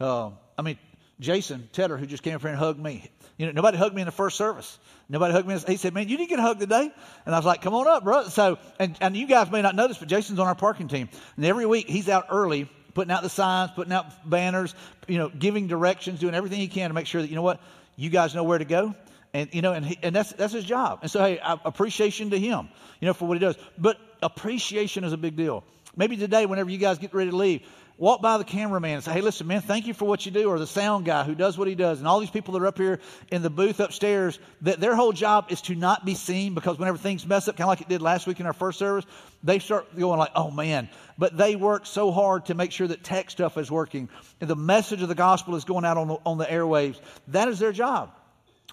Uh, 0.00 0.30
I 0.58 0.62
mean, 0.62 0.78
Jason 1.22 1.68
Tedder, 1.72 1.96
who 1.96 2.06
just 2.06 2.22
came 2.22 2.34
up 2.34 2.42
here 2.42 2.50
and 2.50 2.58
hugged 2.58 2.78
me. 2.78 3.10
You 3.38 3.46
know, 3.46 3.52
nobody 3.52 3.78
hugged 3.78 3.94
me 3.94 4.02
in 4.02 4.06
the 4.06 4.12
first 4.12 4.36
service. 4.36 4.78
Nobody 5.08 5.32
hugged 5.32 5.48
me. 5.48 5.58
He 5.66 5.76
said, 5.76 5.94
"Man, 5.94 6.08
you 6.08 6.16
didn't 6.16 6.28
get 6.28 6.38
a 6.38 6.42
hug 6.42 6.60
today." 6.60 6.92
And 7.24 7.34
I 7.34 7.38
was 7.38 7.46
like, 7.46 7.62
"Come 7.62 7.74
on 7.74 7.88
up, 7.88 8.04
bro." 8.04 8.24
So, 8.24 8.58
and, 8.78 8.96
and 9.00 9.16
you 9.16 9.26
guys 9.26 9.50
may 9.50 9.62
not 9.62 9.74
notice, 9.74 9.98
but 9.98 10.08
Jason's 10.08 10.38
on 10.38 10.46
our 10.46 10.54
parking 10.54 10.88
team, 10.88 11.08
and 11.36 11.44
every 11.44 11.64
week 11.64 11.88
he's 11.88 12.08
out 12.08 12.26
early, 12.30 12.68
putting 12.94 13.10
out 13.10 13.22
the 13.22 13.30
signs, 13.30 13.70
putting 13.70 13.92
out 13.92 14.28
banners, 14.28 14.74
you 15.08 15.18
know, 15.18 15.28
giving 15.28 15.66
directions, 15.68 16.20
doing 16.20 16.34
everything 16.34 16.58
he 16.58 16.68
can 16.68 16.90
to 16.90 16.94
make 16.94 17.06
sure 17.06 17.22
that 17.22 17.28
you 17.28 17.36
know 17.36 17.42
what 17.42 17.60
you 17.96 18.10
guys 18.10 18.34
know 18.34 18.44
where 18.44 18.58
to 18.58 18.64
go. 18.64 18.94
And 19.32 19.48
you 19.54 19.62
know, 19.62 19.72
and 19.72 19.86
he, 19.86 19.98
and 20.02 20.14
that's 20.14 20.32
that's 20.32 20.52
his 20.52 20.64
job. 20.64 21.00
And 21.02 21.10
so, 21.10 21.20
hey, 21.20 21.40
appreciation 21.42 22.30
to 22.30 22.38
him, 22.38 22.68
you 23.00 23.06
know, 23.06 23.14
for 23.14 23.26
what 23.26 23.34
he 23.34 23.40
does. 23.40 23.56
But 23.78 23.98
appreciation 24.22 25.04
is 25.04 25.12
a 25.12 25.16
big 25.16 25.36
deal. 25.36 25.64
Maybe 25.96 26.16
today, 26.16 26.46
whenever 26.46 26.70
you 26.70 26.78
guys 26.78 26.98
get 26.98 27.12
ready 27.12 27.30
to 27.30 27.36
leave, 27.36 27.62
walk 28.02 28.20
by 28.20 28.36
the 28.36 28.42
cameraman 28.42 28.94
and 28.94 29.04
say, 29.04 29.12
hey, 29.12 29.20
listen, 29.20 29.46
man, 29.46 29.60
thank 29.60 29.86
you 29.86 29.94
for 29.94 30.06
what 30.06 30.26
you 30.26 30.32
do, 30.32 30.48
or 30.48 30.58
the 30.58 30.66
sound 30.66 31.04
guy 31.04 31.22
who 31.22 31.36
does 31.36 31.56
what 31.56 31.68
he 31.68 31.76
does, 31.76 32.00
and 32.00 32.08
all 32.08 32.18
these 32.18 32.32
people 32.32 32.52
that 32.52 32.60
are 32.60 32.66
up 32.66 32.76
here 32.76 32.98
in 33.30 33.42
the 33.42 33.48
booth 33.48 33.78
upstairs, 33.78 34.40
that 34.62 34.80
their 34.80 34.96
whole 34.96 35.12
job 35.12 35.46
is 35.50 35.62
to 35.62 35.76
not 35.76 36.04
be 36.04 36.16
seen 36.16 36.52
because 36.52 36.80
whenever 36.80 36.98
things 36.98 37.24
mess 37.24 37.46
up, 37.46 37.56
kind 37.56 37.66
of 37.66 37.68
like 37.68 37.80
it 37.80 37.88
did 37.88 38.02
last 38.02 38.26
week 38.26 38.40
in 38.40 38.46
our 38.46 38.52
first 38.52 38.80
service, 38.80 39.06
they 39.44 39.60
start 39.60 39.96
going 39.96 40.18
like, 40.18 40.32
oh 40.34 40.50
man. 40.50 40.88
But 41.16 41.36
they 41.36 41.54
work 41.54 41.86
so 41.86 42.10
hard 42.10 42.46
to 42.46 42.54
make 42.54 42.72
sure 42.72 42.88
that 42.88 43.04
tech 43.04 43.30
stuff 43.30 43.56
is 43.56 43.70
working 43.70 44.08
and 44.40 44.50
the 44.50 44.56
message 44.56 45.00
of 45.00 45.08
the 45.08 45.14
gospel 45.14 45.54
is 45.54 45.62
going 45.62 45.84
out 45.84 45.96
on 45.96 46.08
the, 46.08 46.16
on 46.26 46.38
the 46.38 46.46
airwaves. 46.46 47.00
That 47.28 47.46
is 47.46 47.60
their 47.60 47.70
job. 47.70 48.10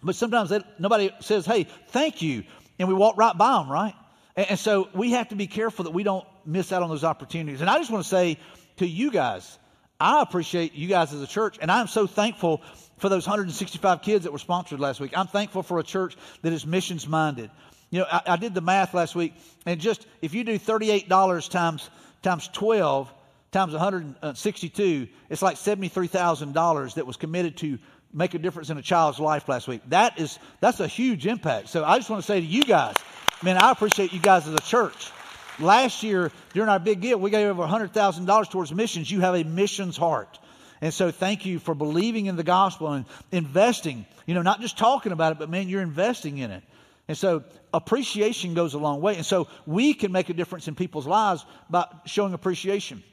But 0.01 0.15
sometimes 0.15 0.49
they, 0.49 0.61
nobody 0.79 1.11
says, 1.19 1.45
hey, 1.45 1.67
thank 1.89 2.23
you. 2.23 2.45
And 2.79 2.87
we 2.87 2.95
walk 2.95 3.15
right 3.15 3.37
by 3.37 3.59
them, 3.59 3.71
right? 3.71 3.93
And, 4.35 4.51
and 4.51 4.59
so 4.59 4.89
we 4.95 5.11
have 5.11 5.29
to 5.29 5.35
be 5.35 5.45
careful 5.45 5.83
that 5.83 5.91
we 5.91 6.01
don't 6.01 6.25
miss 6.47 6.71
out 6.71 6.81
on 6.81 6.89
those 6.89 7.03
opportunities. 7.03 7.61
And 7.61 7.69
I 7.69 7.77
just 7.77 7.91
want 7.91 8.03
to 8.03 8.09
say, 8.09 8.39
to 8.79 8.87
you 8.87 9.11
guys. 9.11 9.57
I 9.99 10.21
appreciate 10.21 10.73
you 10.73 10.87
guys 10.87 11.13
as 11.13 11.21
a 11.21 11.27
church, 11.27 11.57
and 11.61 11.69
I'm 11.69 11.87
so 11.87 12.07
thankful 12.07 12.61
for 12.97 13.09
those 13.09 13.27
165 13.27 14.01
kids 14.01 14.23
that 14.23 14.31
were 14.31 14.39
sponsored 14.39 14.79
last 14.79 14.99
week. 14.99 15.17
I'm 15.17 15.27
thankful 15.27 15.63
for 15.63 15.79
a 15.79 15.83
church 15.83 16.15
that 16.41 16.53
is 16.53 16.65
missions 16.65 17.07
minded. 17.07 17.49
You 17.89 17.99
know, 17.99 18.05
I, 18.09 18.21
I 18.27 18.35
did 18.37 18.53
the 18.53 18.61
math 18.61 18.93
last 18.93 19.15
week, 19.15 19.33
and 19.65 19.79
just 19.79 20.05
if 20.21 20.33
you 20.33 20.43
do 20.43 20.57
$38 20.57 21.49
times 21.49 21.89
times 22.21 22.49
12 22.49 23.13
times 23.51 23.73
162, 23.73 25.07
it's 25.29 25.41
like 25.41 25.55
$73,000 25.55 26.93
that 26.95 27.07
was 27.07 27.17
committed 27.17 27.57
to 27.57 27.79
make 28.13 28.33
a 28.33 28.39
difference 28.39 28.69
in 28.69 28.77
a 28.77 28.81
child's 28.81 29.19
life 29.19 29.47
last 29.49 29.67
week. 29.67 29.81
That 29.87 30.19
is 30.19 30.39
that's 30.61 30.79
a 30.79 30.87
huge 30.87 31.27
impact. 31.27 31.69
So 31.69 31.83
I 31.83 31.97
just 31.97 32.09
want 32.09 32.21
to 32.21 32.27
say 32.27 32.39
to 32.39 32.45
you 32.45 32.63
guys, 32.63 32.95
man, 33.43 33.57
I 33.57 33.71
appreciate 33.71 34.13
you 34.13 34.19
guys 34.19 34.47
as 34.47 34.53
a 34.53 34.61
church. 34.61 35.11
Last 35.59 36.03
year, 36.03 36.31
during 36.53 36.69
our 36.69 36.79
big 36.79 37.01
give, 37.01 37.19
we 37.19 37.29
gave 37.29 37.47
over 37.47 37.63
$100,000 37.63 38.51
towards 38.51 38.73
missions. 38.73 39.11
You 39.11 39.21
have 39.21 39.35
a 39.35 39.43
missions 39.43 39.97
heart. 39.97 40.39
And 40.81 40.93
so 40.93 41.11
thank 41.11 41.45
you 41.45 41.59
for 41.59 41.75
believing 41.75 42.27
in 42.27 42.35
the 42.35 42.43
gospel 42.43 42.93
and 42.93 43.05
investing, 43.31 44.05
you 44.25 44.33
know, 44.33 44.41
not 44.41 44.61
just 44.61 44.77
talking 44.77 45.11
about 45.11 45.33
it, 45.33 45.39
but 45.39 45.49
man, 45.49 45.67
you're 45.67 45.81
investing 45.81 46.37
in 46.37 46.51
it. 46.51 46.63
And 47.09 47.17
so 47.17 47.43
appreciation 47.73 48.53
goes 48.53 48.75
a 48.75 48.77
long 48.77 49.01
way. 49.01 49.15
And 49.15 49.25
so 49.25 49.47
we 49.65 49.93
can 49.93 50.11
make 50.11 50.29
a 50.29 50.33
difference 50.33 50.67
in 50.67 50.75
people's 50.75 51.07
lives 51.07 51.45
by 51.69 51.85
showing 52.05 52.33
appreciation. 52.33 53.03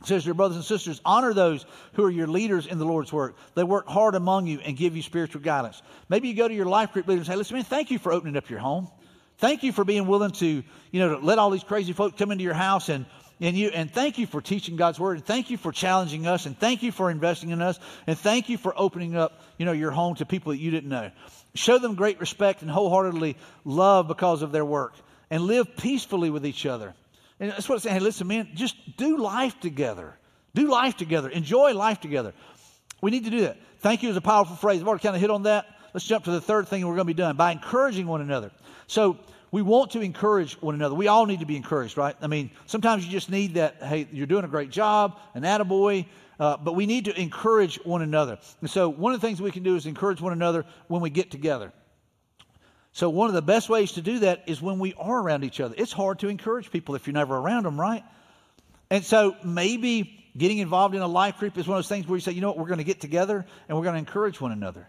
It 0.00 0.06
says, 0.06 0.26
Your 0.26 0.34
brothers 0.34 0.56
and 0.56 0.64
sisters, 0.64 1.00
honor 1.04 1.32
those 1.32 1.64
who 1.94 2.04
are 2.04 2.10
your 2.10 2.26
leaders 2.26 2.66
in 2.66 2.78
the 2.78 2.84
Lord's 2.84 3.12
work. 3.12 3.36
They 3.54 3.64
work 3.64 3.86
hard 3.86 4.14
among 4.14 4.46
you 4.46 4.60
and 4.60 4.76
give 4.76 4.94
you 4.94 5.02
spiritual 5.02 5.40
guidance. 5.40 5.80
Maybe 6.08 6.28
you 6.28 6.34
go 6.34 6.48
to 6.48 6.54
your 6.54 6.66
life 6.66 6.92
group 6.92 7.06
leader 7.08 7.20
and 7.20 7.26
say, 7.26 7.36
Listen, 7.36 7.56
man, 7.56 7.64
thank 7.64 7.90
you 7.90 7.98
for 7.98 8.12
opening 8.12 8.36
up 8.36 8.50
your 8.50 8.58
home. 8.58 8.88
Thank 9.38 9.62
you 9.62 9.72
for 9.72 9.84
being 9.84 10.06
willing 10.06 10.32
to, 10.32 10.46
you 10.46 11.00
know, 11.00 11.18
to 11.18 11.24
let 11.24 11.38
all 11.38 11.50
these 11.50 11.64
crazy 11.64 11.92
folks 11.92 12.18
come 12.18 12.30
into 12.30 12.44
your 12.44 12.54
house 12.54 12.88
and 12.88 13.06
and 13.38 13.54
you 13.54 13.68
and 13.68 13.90
thank 13.90 14.16
you 14.16 14.26
for 14.26 14.40
teaching 14.40 14.76
God's 14.76 14.98
word 14.98 15.18
and 15.18 15.26
thank 15.26 15.50
you 15.50 15.58
for 15.58 15.70
challenging 15.70 16.26
us 16.26 16.46
and 16.46 16.58
thank 16.58 16.82
you 16.82 16.90
for 16.90 17.10
investing 17.10 17.50
in 17.50 17.60
us 17.60 17.78
and 18.06 18.18
thank 18.18 18.48
you 18.48 18.56
for 18.56 18.72
opening 18.74 19.14
up, 19.14 19.40
you 19.58 19.66
know, 19.66 19.72
your 19.72 19.90
home 19.90 20.14
to 20.16 20.24
people 20.24 20.52
that 20.52 20.58
you 20.58 20.70
didn't 20.70 20.88
know. 20.88 21.10
Show 21.54 21.78
them 21.78 21.96
great 21.96 22.18
respect 22.18 22.62
and 22.62 22.70
wholeheartedly 22.70 23.36
love 23.64 24.08
because 24.08 24.40
of 24.40 24.52
their 24.52 24.64
work 24.64 24.94
and 25.30 25.42
live 25.42 25.76
peacefully 25.76 26.30
with 26.30 26.46
each 26.46 26.64
other. 26.64 26.94
And 27.38 27.50
that's 27.50 27.68
what 27.68 27.74
I'm 27.76 27.80
saying. 27.80 27.94
Hey, 27.94 28.00
listen, 28.00 28.26
man, 28.26 28.48
just 28.54 28.74
do 28.96 29.18
life 29.18 29.58
together. 29.60 30.16
Do 30.54 30.68
life 30.68 30.96
together. 30.96 31.28
Enjoy 31.28 31.74
life 31.74 32.00
together. 32.00 32.32
We 33.02 33.10
need 33.10 33.24
to 33.24 33.30
do 33.30 33.42
that. 33.42 33.58
Thank 33.80 34.02
you 34.02 34.08
is 34.08 34.16
a 34.16 34.22
powerful 34.22 34.56
phrase. 34.56 34.80
I've 34.80 34.88
already 34.88 35.02
kind 35.02 35.14
of 35.14 35.20
hit 35.20 35.30
on 35.30 35.42
that. 35.42 35.66
Let's 35.92 36.06
jump 36.06 36.24
to 36.24 36.30
the 36.30 36.40
third 36.40 36.68
thing 36.68 36.86
we're 36.86 36.94
going 36.94 37.06
to 37.06 37.14
be 37.14 37.14
done 37.14 37.36
by 37.36 37.52
encouraging 37.52 38.06
one 38.06 38.20
another. 38.20 38.50
So 38.86 39.18
we 39.50 39.62
want 39.62 39.92
to 39.92 40.00
encourage 40.00 40.60
one 40.60 40.74
another. 40.74 40.94
We 40.94 41.08
all 41.08 41.26
need 41.26 41.40
to 41.40 41.46
be 41.46 41.56
encouraged, 41.56 41.96
right? 41.96 42.16
I 42.20 42.26
mean, 42.26 42.50
sometimes 42.66 43.04
you 43.04 43.10
just 43.10 43.30
need 43.30 43.54
that, 43.54 43.82
hey, 43.82 44.08
you're 44.12 44.26
doing 44.26 44.44
a 44.44 44.48
great 44.48 44.70
job, 44.70 45.18
an 45.34 45.42
attaboy, 45.42 46.06
uh, 46.38 46.56
but 46.58 46.74
we 46.74 46.86
need 46.86 47.06
to 47.06 47.18
encourage 47.18 47.76
one 47.84 48.02
another. 48.02 48.38
And 48.60 48.68
so 48.68 48.88
one 48.88 49.14
of 49.14 49.20
the 49.20 49.26
things 49.26 49.40
we 49.40 49.50
can 49.50 49.62
do 49.62 49.76
is 49.76 49.86
encourage 49.86 50.20
one 50.20 50.32
another 50.32 50.64
when 50.88 51.00
we 51.00 51.10
get 51.10 51.30
together. 51.30 51.72
So 52.92 53.10
one 53.10 53.28
of 53.28 53.34
the 53.34 53.42
best 53.42 53.68
ways 53.68 53.92
to 53.92 54.02
do 54.02 54.20
that 54.20 54.44
is 54.46 54.60
when 54.62 54.78
we 54.78 54.94
are 54.94 55.20
around 55.20 55.44
each 55.44 55.60
other. 55.60 55.74
It's 55.76 55.92
hard 55.92 56.20
to 56.20 56.28
encourage 56.28 56.70
people 56.70 56.94
if 56.94 57.06
you're 57.06 57.14
never 57.14 57.36
around 57.36 57.64
them, 57.64 57.78
right? 57.80 58.02
And 58.90 59.04
so 59.04 59.36
maybe 59.44 60.24
getting 60.36 60.58
involved 60.58 60.94
in 60.94 61.02
a 61.02 61.06
life 61.06 61.38
group 61.38 61.58
is 61.58 61.66
one 61.66 61.76
of 61.76 61.84
those 61.84 61.88
things 61.88 62.06
where 62.06 62.16
you 62.16 62.20
say, 62.20 62.32
you 62.32 62.40
know 62.40 62.48
what, 62.48 62.58
we're 62.58 62.68
going 62.68 62.78
to 62.78 62.84
get 62.84 63.00
together 63.00 63.44
and 63.68 63.76
we're 63.76 63.84
going 63.84 63.94
to 63.94 63.98
encourage 63.98 64.40
one 64.40 64.52
another. 64.52 64.88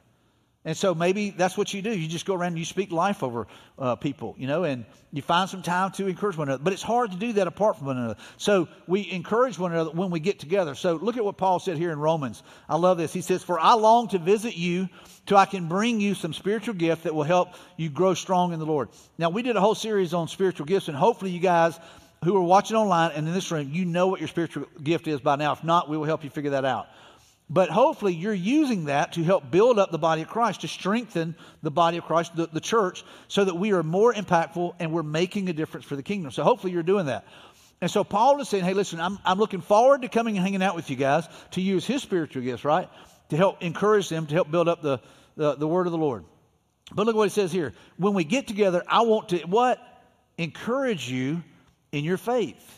And 0.68 0.76
so 0.76 0.93
maybe 0.93 1.30
that's 1.30 1.57
what 1.57 1.74
you 1.74 1.82
do. 1.82 1.97
You 1.97 2.09
just 2.09 2.26
go 2.26 2.34
around 2.34 2.49
and 2.49 2.59
you 2.59 2.65
speak 2.65 2.91
life 2.91 3.24
over 3.24 3.47
uh, 3.80 3.95
people, 3.95 4.36
you 4.38 4.47
know, 4.47 4.65
and 4.65 4.84
you 5.13 5.22
find 5.22 5.49
some 5.49 5.61
time 5.61 5.91
to 5.93 6.07
encourage 6.07 6.36
one 6.36 6.49
another. 6.49 6.61
But 6.61 6.74
it's 6.74 6.84
hard 6.84 7.11
to 7.11 7.18
do 7.18 7.32
that 7.34 7.47
apart 7.47 7.78
from 7.78 7.88
one 7.88 7.97
another. 7.97 8.20
So 8.36 8.68
we 8.86 9.09
encourage 9.09 9.57
one 9.57 9.72
another 9.72 9.91
when 9.91 10.11
we 10.11 10.20
get 10.20 10.39
together. 10.39 10.76
So 10.76 10.95
look 10.95 11.15
at 11.15 11.24
what 11.24 11.38
Paul 11.38 11.59
said 11.59 11.78
here 11.78 11.93
in 11.93 11.99
Romans. 11.99 12.43
I 12.68 12.76
love 12.76 12.97
this. 12.97 13.13
He 13.13 13.22
says, 13.22 13.45
For 13.45 13.57
I 13.57 13.76
long 13.76 14.09
to 14.09 14.18
visit 14.18 14.57
you 14.57 14.89
till 15.26 15.38
I 15.38 15.45
can 15.45 15.70
bring 15.70 16.01
you 16.01 16.13
some 16.13 16.34
spiritual 16.34 16.74
gift 16.74 17.03
that 17.03 17.15
will 17.15 17.24
help 17.24 17.53
you 17.78 17.89
grow 17.89 18.13
strong 18.13 18.51
in 18.51 18.59
the 18.59 18.65
Lord. 18.65 18.89
Now, 19.18 19.30
we 19.30 19.43
did 19.43 19.55
a 19.55 19.61
whole 19.61 19.74
series 19.74 20.13
on 20.13 20.28
spiritual 20.28 20.65
gifts, 20.65 20.89
and 20.89 20.97
hopefully 20.97 21.32
you 21.32 21.39
guys 21.39 21.80
who 22.26 22.36
are 22.36 22.43
watching 22.43 22.76
online 22.76 23.11
and 23.11 23.26
in 23.26 23.34
this 23.34 23.49
room, 23.51 23.70
you 23.72 23.86
know 23.86 24.07
what 24.07 24.20
your 24.20 24.28
spiritual 24.28 24.65
gift 24.84 25.07
is 25.07 25.22
by 25.22 25.38
now. 25.38 25.53
If 25.53 25.63
not, 25.63 25.88
we 25.88 25.95
will 25.95 26.03
help 26.03 26.26
you 26.26 26.30
figure 26.30 26.51
that 26.51 26.65
out. 26.65 26.88
But 27.49 27.69
hopefully, 27.69 28.13
you're 28.13 28.33
using 28.33 28.85
that 28.85 29.13
to 29.13 29.23
help 29.23 29.49
build 29.49 29.79
up 29.79 29.89
the 29.89 29.97
body 29.97 30.21
of 30.21 30.27
Christ, 30.27 30.61
to 30.61 30.67
strengthen 30.67 31.35
the 31.63 31.71
body 31.71 31.97
of 31.97 32.03
Christ, 32.03 32.35
the, 32.35 32.47
the 32.47 32.59
church, 32.59 33.05
so 33.29 33.45
that 33.45 33.55
we 33.55 33.71
are 33.71 33.83
more 33.83 34.13
impactful 34.13 34.75
and 34.79 34.91
we're 34.91 35.03
making 35.03 35.47
a 35.47 35.53
difference 35.53 35.85
for 35.85 35.95
the 35.95 36.03
kingdom. 36.03 36.31
So, 36.31 36.43
hopefully, 36.43 36.73
you're 36.73 36.83
doing 36.83 37.05
that. 37.05 37.25
And 37.79 37.89
so, 37.89 38.03
Paul 38.03 38.41
is 38.41 38.49
saying, 38.49 38.65
hey, 38.65 38.73
listen, 38.73 38.99
I'm, 38.99 39.17
I'm 39.23 39.39
looking 39.39 39.61
forward 39.61 40.01
to 40.01 40.09
coming 40.09 40.35
and 40.35 40.43
hanging 40.43 40.61
out 40.61 40.75
with 40.75 40.89
you 40.89 40.97
guys 40.97 41.25
to 41.51 41.61
use 41.61 41.85
his 41.85 42.01
spiritual 42.01 42.41
gifts, 42.41 42.65
right? 42.65 42.89
To 43.29 43.37
help 43.37 43.63
encourage 43.63 44.09
them, 44.09 44.27
to 44.27 44.33
help 44.33 44.51
build 44.51 44.67
up 44.67 44.81
the, 44.81 44.99
the, 45.37 45.55
the 45.55 45.67
word 45.67 45.87
of 45.87 45.91
the 45.91 45.97
Lord. 45.97 46.25
But 46.93 47.05
look 47.05 47.15
what 47.15 47.23
he 47.23 47.29
says 47.29 47.51
here. 47.51 47.73
When 47.97 48.13
we 48.13 48.23
get 48.23 48.47
together, 48.47 48.83
I 48.87 49.01
want 49.01 49.29
to 49.29 49.39
what? 49.39 49.79
Encourage 50.37 51.09
you 51.09 51.43
in 51.91 52.03
your 52.03 52.17
faith. 52.17 52.76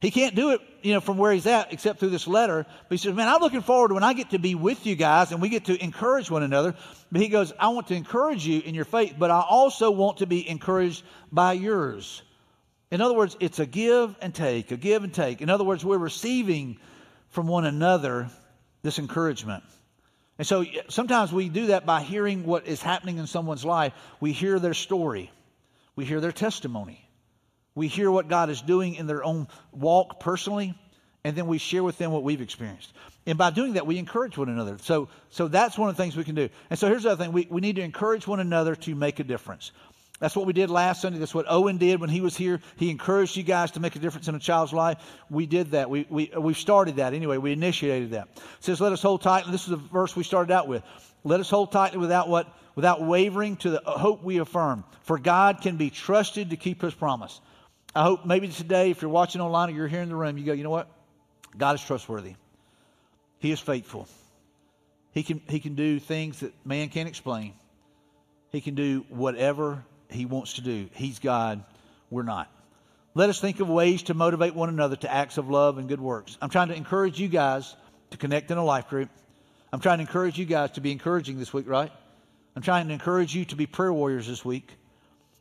He 0.00 0.12
can't 0.12 0.36
do 0.36 0.50
it, 0.50 0.60
you 0.82 0.92
know, 0.92 1.00
from 1.00 1.18
where 1.18 1.32
he's 1.32 1.46
at 1.46 1.72
except 1.72 1.98
through 1.98 2.10
this 2.10 2.28
letter. 2.28 2.64
But 2.64 2.90
he 2.90 2.98
says, 2.98 3.14
man, 3.14 3.28
I'm 3.28 3.40
looking 3.40 3.62
forward 3.62 3.88
to 3.88 3.94
when 3.94 4.04
I 4.04 4.12
get 4.12 4.30
to 4.30 4.38
be 4.38 4.54
with 4.54 4.86
you 4.86 4.94
guys 4.94 5.32
and 5.32 5.42
we 5.42 5.48
get 5.48 5.64
to 5.64 5.82
encourage 5.82 6.30
one 6.30 6.44
another. 6.44 6.76
But 7.10 7.20
he 7.20 7.28
goes, 7.28 7.52
I 7.58 7.68
want 7.68 7.88
to 7.88 7.94
encourage 7.94 8.46
you 8.46 8.60
in 8.60 8.76
your 8.76 8.84
faith, 8.84 9.14
but 9.18 9.32
I 9.32 9.40
also 9.40 9.90
want 9.90 10.18
to 10.18 10.26
be 10.26 10.48
encouraged 10.48 11.02
by 11.32 11.54
yours. 11.54 12.22
In 12.92 13.00
other 13.00 13.14
words, 13.14 13.36
it's 13.40 13.58
a 13.58 13.66
give 13.66 14.14
and 14.20 14.32
take, 14.32 14.70
a 14.70 14.76
give 14.76 15.02
and 15.02 15.12
take. 15.12 15.42
In 15.42 15.50
other 15.50 15.64
words, 15.64 15.84
we're 15.84 15.98
receiving 15.98 16.78
from 17.30 17.48
one 17.48 17.64
another 17.64 18.30
this 18.82 19.00
encouragement. 19.00 19.64
And 20.38 20.46
so 20.46 20.64
sometimes 20.88 21.32
we 21.32 21.48
do 21.48 21.66
that 21.66 21.84
by 21.84 22.02
hearing 22.02 22.46
what 22.46 22.68
is 22.68 22.80
happening 22.80 23.18
in 23.18 23.26
someone's 23.26 23.64
life. 23.64 23.92
We 24.20 24.30
hear 24.32 24.60
their 24.60 24.74
story, 24.74 25.32
we 25.96 26.04
hear 26.04 26.20
their 26.20 26.32
testimony. 26.32 27.07
We 27.74 27.88
hear 27.88 28.10
what 28.10 28.28
God 28.28 28.50
is 28.50 28.60
doing 28.60 28.94
in 28.94 29.06
their 29.06 29.22
own 29.22 29.48
walk 29.72 30.20
personally, 30.20 30.74
and 31.24 31.36
then 31.36 31.46
we 31.46 31.58
share 31.58 31.82
with 31.82 31.98
them 31.98 32.10
what 32.10 32.22
we've 32.22 32.40
experienced. 32.40 32.92
And 33.26 33.36
by 33.36 33.50
doing 33.50 33.74
that, 33.74 33.86
we 33.86 33.98
encourage 33.98 34.38
one 34.38 34.48
another. 34.48 34.78
So, 34.82 35.08
so 35.30 35.48
that's 35.48 35.76
one 35.76 35.90
of 35.90 35.96
the 35.96 36.02
things 36.02 36.16
we 36.16 36.24
can 36.24 36.34
do. 36.34 36.48
And 36.70 36.78
so 36.78 36.88
here's 36.88 37.02
the 37.02 37.10
other 37.10 37.22
thing 37.22 37.32
we, 37.32 37.46
we 37.50 37.60
need 37.60 37.76
to 37.76 37.82
encourage 37.82 38.26
one 38.26 38.40
another 38.40 38.74
to 38.74 38.94
make 38.94 39.20
a 39.20 39.24
difference. 39.24 39.72
That's 40.20 40.34
what 40.34 40.46
we 40.46 40.52
did 40.52 40.68
last 40.68 41.02
Sunday. 41.02 41.18
That's 41.18 41.34
what 41.34 41.46
Owen 41.48 41.76
did 41.78 42.00
when 42.00 42.10
he 42.10 42.20
was 42.20 42.36
here. 42.36 42.60
He 42.76 42.90
encouraged 42.90 43.36
you 43.36 43.44
guys 43.44 43.72
to 43.72 43.80
make 43.80 43.94
a 43.94 44.00
difference 44.00 44.26
in 44.26 44.34
a 44.34 44.40
child's 44.40 44.72
life. 44.72 44.98
We 45.30 45.46
did 45.46 45.72
that. 45.72 45.90
We, 45.90 46.06
we, 46.08 46.32
we 46.36 46.54
started 46.54 46.96
that 46.96 47.14
anyway. 47.14 47.36
We 47.36 47.52
initiated 47.52 48.10
that. 48.10 48.28
It 48.34 48.42
says, 48.60 48.80
let 48.80 48.92
us 48.92 49.02
hold 49.02 49.22
tightly. 49.22 49.52
This 49.52 49.62
is 49.62 49.70
the 49.70 49.76
verse 49.76 50.16
we 50.16 50.24
started 50.24 50.52
out 50.52 50.66
with. 50.66 50.82
Let 51.22 51.38
us 51.38 51.48
hold 51.48 51.70
tightly 51.70 51.98
without 51.98 52.28
what? 52.28 52.52
Without 52.74 53.02
wavering 53.02 53.56
to 53.58 53.70
the 53.70 53.82
hope 53.84 54.24
we 54.24 54.38
affirm. 54.38 54.84
For 55.02 55.18
God 55.18 55.60
can 55.60 55.76
be 55.76 55.90
trusted 55.90 56.50
to 56.50 56.56
keep 56.56 56.82
his 56.82 56.94
promise. 56.94 57.40
I 57.98 58.04
hope 58.04 58.24
maybe 58.24 58.46
today, 58.46 58.92
if 58.92 59.02
you're 59.02 59.10
watching 59.10 59.40
online 59.40 59.70
or 59.70 59.72
you're 59.72 59.88
here 59.88 60.02
in 60.02 60.08
the 60.08 60.14
room, 60.14 60.38
you 60.38 60.44
go, 60.44 60.52
you 60.52 60.62
know 60.62 60.70
what? 60.70 60.88
God 61.56 61.74
is 61.74 61.82
trustworthy. 61.82 62.36
He 63.40 63.50
is 63.50 63.58
faithful. 63.58 64.06
He 65.10 65.24
can, 65.24 65.42
he 65.48 65.58
can 65.58 65.74
do 65.74 65.98
things 65.98 66.38
that 66.40 66.52
man 66.64 66.90
can't 66.90 67.08
explain. 67.08 67.54
He 68.52 68.60
can 68.60 68.76
do 68.76 69.04
whatever 69.08 69.84
he 70.10 70.26
wants 70.26 70.52
to 70.52 70.60
do. 70.60 70.88
He's 70.92 71.18
God. 71.18 71.64
We're 72.08 72.22
not. 72.22 72.48
Let 73.14 73.30
us 73.30 73.40
think 73.40 73.58
of 73.58 73.68
ways 73.68 74.04
to 74.04 74.14
motivate 74.14 74.54
one 74.54 74.68
another 74.68 74.94
to 74.94 75.12
acts 75.12 75.36
of 75.36 75.50
love 75.50 75.78
and 75.78 75.88
good 75.88 76.00
works. 76.00 76.38
I'm 76.40 76.50
trying 76.50 76.68
to 76.68 76.76
encourage 76.76 77.18
you 77.18 77.26
guys 77.26 77.74
to 78.10 78.16
connect 78.16 78.52
in 78.52 78.58
a 78.58 78.64
life 78.64 78.88
group. 78.88 79.08
I'm 79.72 79.80
trying 79.80 79.98
to 79.98 80.02
encourage 80.02 80.38
you 80.38 80.44
guys 80.44 80.70
to 80.72 80.80
be 80.80 80.92
encouraging 80.92 81.40
this 81.40 81.52
week, 81.52 81.68
right? 81.68 81.90
I'm 82.54 82.62
trying 82.62 82.86
to 82.86 82.94
encourage 82.94 83.34
you 83.34 83.44
to 83.46 83.56
be 83.56 83.66
prayer 83.66 83.92
warriors 83.92 84.28
this 84.28 84.44
week. 84.44 84.70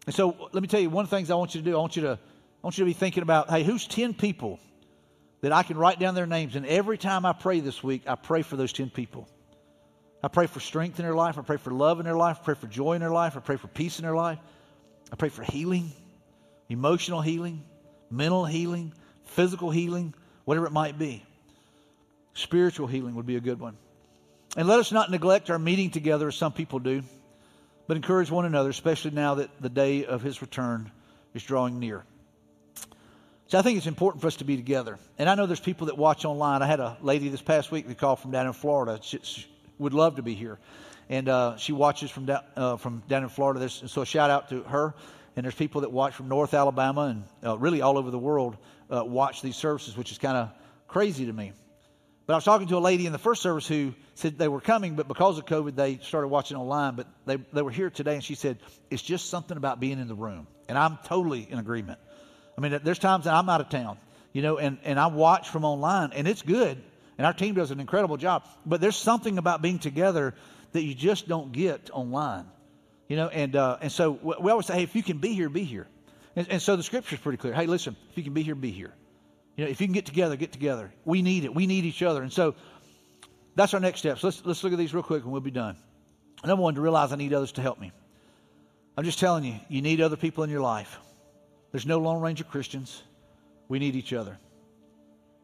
And 0.07 0.15
so 0.15 0.49
let 0.53 0.63
me 0.63 0.67
tell 0.67 0.79
you 0.79 0.89
one 0.89 1.03
of 1.03 1.11
the 1.11 1.15
things 1.15 1.29
I 1.29 1.35
want 1.35 1.53
you 1.53 1.61
to 1.61 1.65
do. 1.65 1.75
I 1.75 1.79
want 1.79 1.95
you 1.95 2.01
to 2.01 2.19
I 2.63 2.67
want 2.67 2.77
you 2.77 2.83
to 2.83 2.89
be 2.89 2.93
thinking 2.93 3.23
about 3.23 3.49
hey, 3.49 3.63
who's 3.63 3.87
10 3.87 4.13
people 4.13 4.59
that 5.41 5.51
I 5.51 5.63
can 5.63 5.77
write 5.77 5.99
down 5.99 6.15
their 6.15 6.25
names? 6.25 6.55
And 6.55 6.65
every 6.65 6.97
time 6.97 7.25
I 7.25 7.33
pray 7.33 7.59
this 7.59 7.83
week, 7.83 8.03
I 8.07 8.15
pray 8.15 8.41
for 8.41 8.55
those 8.55 8.73
10 8.73 8.89
people. 8.89 9.27
I 10.23 10.29
pray 10.29 10.47
for 10.47 10.59
strength 10.59 10.99
in 10.99 11.05
their 11.05 11.15
life. 11.15 11.37
I 11.37 11.41
pray 11.41 11.57
for 11.57 11.71
love 11.71 11.99
in 11.99 12.05
their 12.05 12.17
life. 12.17 12.39
I 12.41 12.45
pray 12.45 12.55
for 12.55 12.67
joy 12.67 12.93
in 12.93 13.01
their 13.01 13.11
life. 13.11 13.37
I 13.37 13.39
pray 13.39 13.57
for 13.57 13.67
peace 13.67 13.99
in 13.99 14.03
their 14.03 14.15
life. 14.15 14.39
I 15.11 15.15
pray 15.15 15.29
for 15.29 15.43
healing, 15.43 15.91
emotional 16.69 17.21
healing, 17.21 17.63
mental 18.09 18.45
healing, 18.45 18.93
physical 19.25 19.69
healing, 19.69 20.13
whatever 20.45 20.65
it 20.65 20.73
might 20.73 20.97
be. 20.97 21.23
Spiritual 22.33 22.87
healing 22.87 23.15
would 23.15 23.25
be 23.25 23.35
a 23.35 23.41
good 23.41 23.59
one. 23.59 23.77
And 24.55 24.67
let 24.67 24.79
us 24.79 24.91
not 24.91 25.11
neglect 25.11 25.49
our 25.49 25.59
meeting 25.59 25.91
together 25.91 26.27
as 26.27 26.35
some 26.35 26.51
people 26.51 26.79
do, 26.79 27.03
but 27.87 27.95
encourage 27.95 28.31
one 28.31 28.45
another, 28.45 28.69
especially 28.69 29.11
now 29.11 29.35
that 29.35 29.49
the 29.61 29.69
day 29.69 30.05
of 30.05 30.21
his 30.21 30.41
return 30.41 30.91
is 31.33 31.43
drawing 31.43 31.79
near. 31.79 32.03
So 33.47 33.57
I 33.57 33.61
think 33.61 33.77
it's 33.77 33.87
important 33.87 34.21
for 34.21 34.27
us 34.27 34.35
to 34.37 34.43
be 34.43 34.57
together. 34.57 34.99
And 35.17 35.29
I 35.29 35.35
know 35.35 35.45
there's 35.45 35.61
people 35.61 35.87
that 35.87 35.97
watch 35.97 36.25
online. 36.25 36.61
I 36.61 36.67
had 36.67 36.81
a 36.81 36.97
lady 37.01 37.29
this 37.29 37.41
past 37.41 37.71
week 37.71 37.87
that 37.87 37.97
called 37.97 38.19
from 38.19 38.31
down 38.31 38.45
in 38.45 38.51
Florida. 38.51 38.99
She, 39.01 39.19
she 39.23 39.47
would 39.79 39.93
love 39.93 40.17
to 40.17 40.21
be 40.21 40.33
here. 40.33 40.59
And 41.07 41.29
uh, 41.29 41.55
she 41.55 41.71
watches 41.71 42.11
from 42.11 42.25
down, 42.25 42.41
uh, 42.57 42.75
from 42.75 43.03
down 43.07 43.23
in 43.23 43.29
Florida. 43.29 43.61
There's, 43.61 43.89
so 43.89 44.03
shout 44.03 44.29
out 44.29 44.49
to 44.49 44.63
her. 44.63 44.93
And 45.37 45.45
there's 45.45 45.55
people 45.55 45.81
that 45.81 45.93
watch 45.93 46.13
from 46.13 46.27
North 46.27 46.53
Alabama 46.53 47.03
and 47.03 47.23
uh, 47.41 47.57
really 47.57 47.81
all 47.81 47.97
over 47.97 48.11
the 48.11 48.19
world 48.19 48.57
uh, 48.93 49.05
watch 49.05 49.41
these 49.41 49.55
services, 49.55 49.95
which 49.95 50.11
is 50.11 50.17
kind 50.17 50.35
of 50.35 50.49
crazy 50.89 51.25
to 51.25 51.33
me. 51.33 51.53
But 52.25 52.33
I 52.33 52.35
was 52.35 52.43
talking 52.43 52.67
to 52.67 52.77
a 52.77 52.79
lady 52.79 53.05
in 53.05 53.13
the 53.13 53.17
first 53.17 53.41
service 53.41 53.65
who 53.65 53.93
said 54.15 54.37
they 54.37 54.49
were 54.49 54.59
coming, 54.59 54.95
but 54.95 55.07
because 55.07 55.37
of 55.37 55.45
COVID, 55.45 55.73
they 55.73 55.99
started 55.99 56.27
watching 56.27 56.57
online. 56.57 56.95
But 56.95 57.07
they, 57.25 57.37
they 57.53 57.61
were 57.61 57.71
here 57.71 57.89
today, 57.89 58.15
and 58.15 58.23
she 58.23 58.35
said, 58.35 58.57
It's 58.89 59.01
just 59.01 59.29
something 59.29 59.55
about 59.55 59.79
being 59.79 59.99
in 59.99 60.09
the 60.09 60.15
room. 60.15 60.47
And 60.67 60.77
I'm 60.77 60.99
totally 61.05 61.47
in 61.49 61.59
agreement. 61.59 61.99
I 62.57 62.61
mean, 62.61 62.79
there's 62.83 62.99
times 62.99 63.25
that 63.25 63.33
I'm 63.33 63.49
out 63.49 63.61
of 63.61 63.69
town, 63.69 63.97
you 64.33 64.41
know, 64.41 64.57
and, 64.57 64.79
and 64.83 64.99
I 64.99 65.07
watch 65.07 65.49
from 65.49 65.63
online, 65.63 66.11
and 66.13 66.27
it's 66.27 66.41
good. 66.41 66.81
And 67.17 67.25
our 67.25 67.33
team 67.33 67.55
does 67.55 67.71
an 67.71 67.79
incredible 67.79 68.17
job. 68.17 68.45
But 68.65 68.81
there's 68.81 68.95
something 68.95 69.37
about 69.37 69.61
being 69.61 69.79
together 69.79 70.33
that 70.71 70.83
you 70.83 70.93
just 70.93 71.27
don't 71.27 71.51
get 71.51 71.89
online, 71.91 72.45
you 73.07 73.15
know. 73.15 73.27
And, 73.27 73.55
uh, 73.55 73.77
and 73.81 73.91
so 73.91 74.11
we 74.11 74.51
always 74.51 74.65
say, 74.65 74.75
hey, 74.75 74.83
if 74.83 74.95
you 74.95 75.03
can 75.03 75.17
be 75.17 75.33
here, 75.33 75.49
be 75.49 75.63
here. 75.63 75.87
And, 76.35 76.47
and 76.49 76.61
so 76.61 76.75
the 76.75 76.83
scripture 76.83 77.15
is 77.15 77.21
pretty 77.21 77.37
clear. 77.37 77.53
Hey, 77.53 77.65
listen, 77.65 77.95
if 78.11 78.17
you 78.17 78.23
can 78.23 78.33
be 78.33 78.43
here, 78.43 78.55
be 78.55 78.71
here. 78.71 78.93
You 79.55 79.65
know, 79.65 79.71
if 79.71 79.81
you 79.81 79.87
can 79.87 79.93
get 79.93 80.05
together, 80.05 80.35
get 80.35 80.51
together. 80.51 80.91
We 81.05 81.23
need 81.23 81.43
it. 81.45 81.53
We 81.53 81.65
need 81.65 81.85
each 81.85 82.03
other. 82.03 82.21
And 82.21 82.31
so 82.31 82.53
that's 83.55 83.73
our 83.73 83.79
next 83.79 83.99
steps. 83.99 84.23
Let's, 84.23 84.45
let's 84.45 84.63
look 84.63 84.71
at 84.71 84.77
these 84.77 84.93
real 84.93 85.01
quick 85.01 85.23
and 85.23 85.31
we'll 85.31 85.41
be 85.41 85.49
done. 85.49 85.77
Number 86.45 86.61
one, 86.61 86.75
to 86.75 86.81
realize 86.81 87.11
I 87.11 87.15
need 87.15 87.33
others 87.33 87.53
to 87.53 87.61
help 87.61 87.79
me. 87.79 87.91
I'm 88.95 89.03
just 89.03 89.17
telling 89.19 89.43
you, 89.43 89.55
you 89.67 89.81
need 89.81 89.99
other 90.01 90.15
people 90.15 90.43
in 90.43 90.51
your 90.51 90.61
life. 90.61 90.99
There's 91.77 91.85
no 91.85 91.99
Lone 91.99 92.23
Ranger 92.23 92.43
Christians. 92.43 93.03
We 93.67 93.77
need 93.77 93.95
each 93.95 94.11
other. 94.11 94.35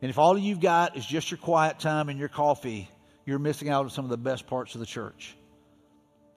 And 0.01 0.09
if 0.09 0.17
all 0.17 0.35
you've 0.35 0.59
got 0.59 0.97
is 0.97 1.05
just 1.05 1.29
your 1.29 1.37
quiet 1.37 1.77
time 1.77 2.09
and 2.09 2.17
your 2.17 2.27
coffee, 2.27 2.89
you're 3.23 3.37
missing 3.37 3.69
out 3.69 3.83
on 3.83 3.91
some 3.91 4.03
of 4.03 4.09
the 4.09 4.17
best 4.17 4.47
parts 4.47 4.73
of 4.73 4.79
the 4.79 4.87
church. 4.87 5.37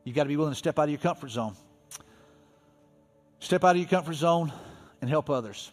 You've 0.05 0.15
got 0.15 0.25
to 0.25 0.29
be 0.29 0.37
willing 0.37 0.53
to 0.53 0.59
step 0.59 0.79
out 0.79 0.83
of 0.83 0.91
your 0.91 0.99
comfort 0.99 1.31
zone. 1.31 1.55
Step 3.39 3.65
out 3.65 3.71
of 3.71 3.77
your 3.79 3.89
comfort 3.89 4.13
zone 4.13 4.53
and 5.01 5.09
help 5.09 5.31
others. 5.31 5.73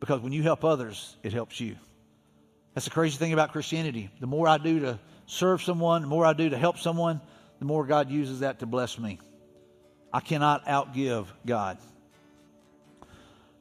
Because 0.00 0.22
when 0.22 0.32
you 0.32 0.42
help 0.42 0.64
others, 0.64 1.14
it 1.22 1.34
helps 1.34 1.60
you. 1.60 1.76
That's 2.72 2.86
the 2.86 2.90
crazy 2.90 3.18
thing 3.18 3.34
about 3.34 3.52
Christianity. 3.52 4.08
The 4.18 4.26
more 4.28 4.48
I 4.48 4.56
do 4.56 4.80
to 4.80 4.98
serve 5.26 5.62
someone, 5.62 6.00
the 6.00 6.08
more 6.08 6.24
I 6.24 6.32
do 6.32 6.48
to 6.48 6.56
help 6.56 6.78
someone, 6.78 7.20
the 7.58 7.66
more 7.66 7.84
God 7.84 8.10
uses 8.10 8.40
that 8.40 8.60
to 8.60 8.66
bless 8.66 8.98
me. 8.98 9.18
I 10.10 10.20
cannot 10.20 10.64
outgive 10.64 11.26
God 11.44 11.76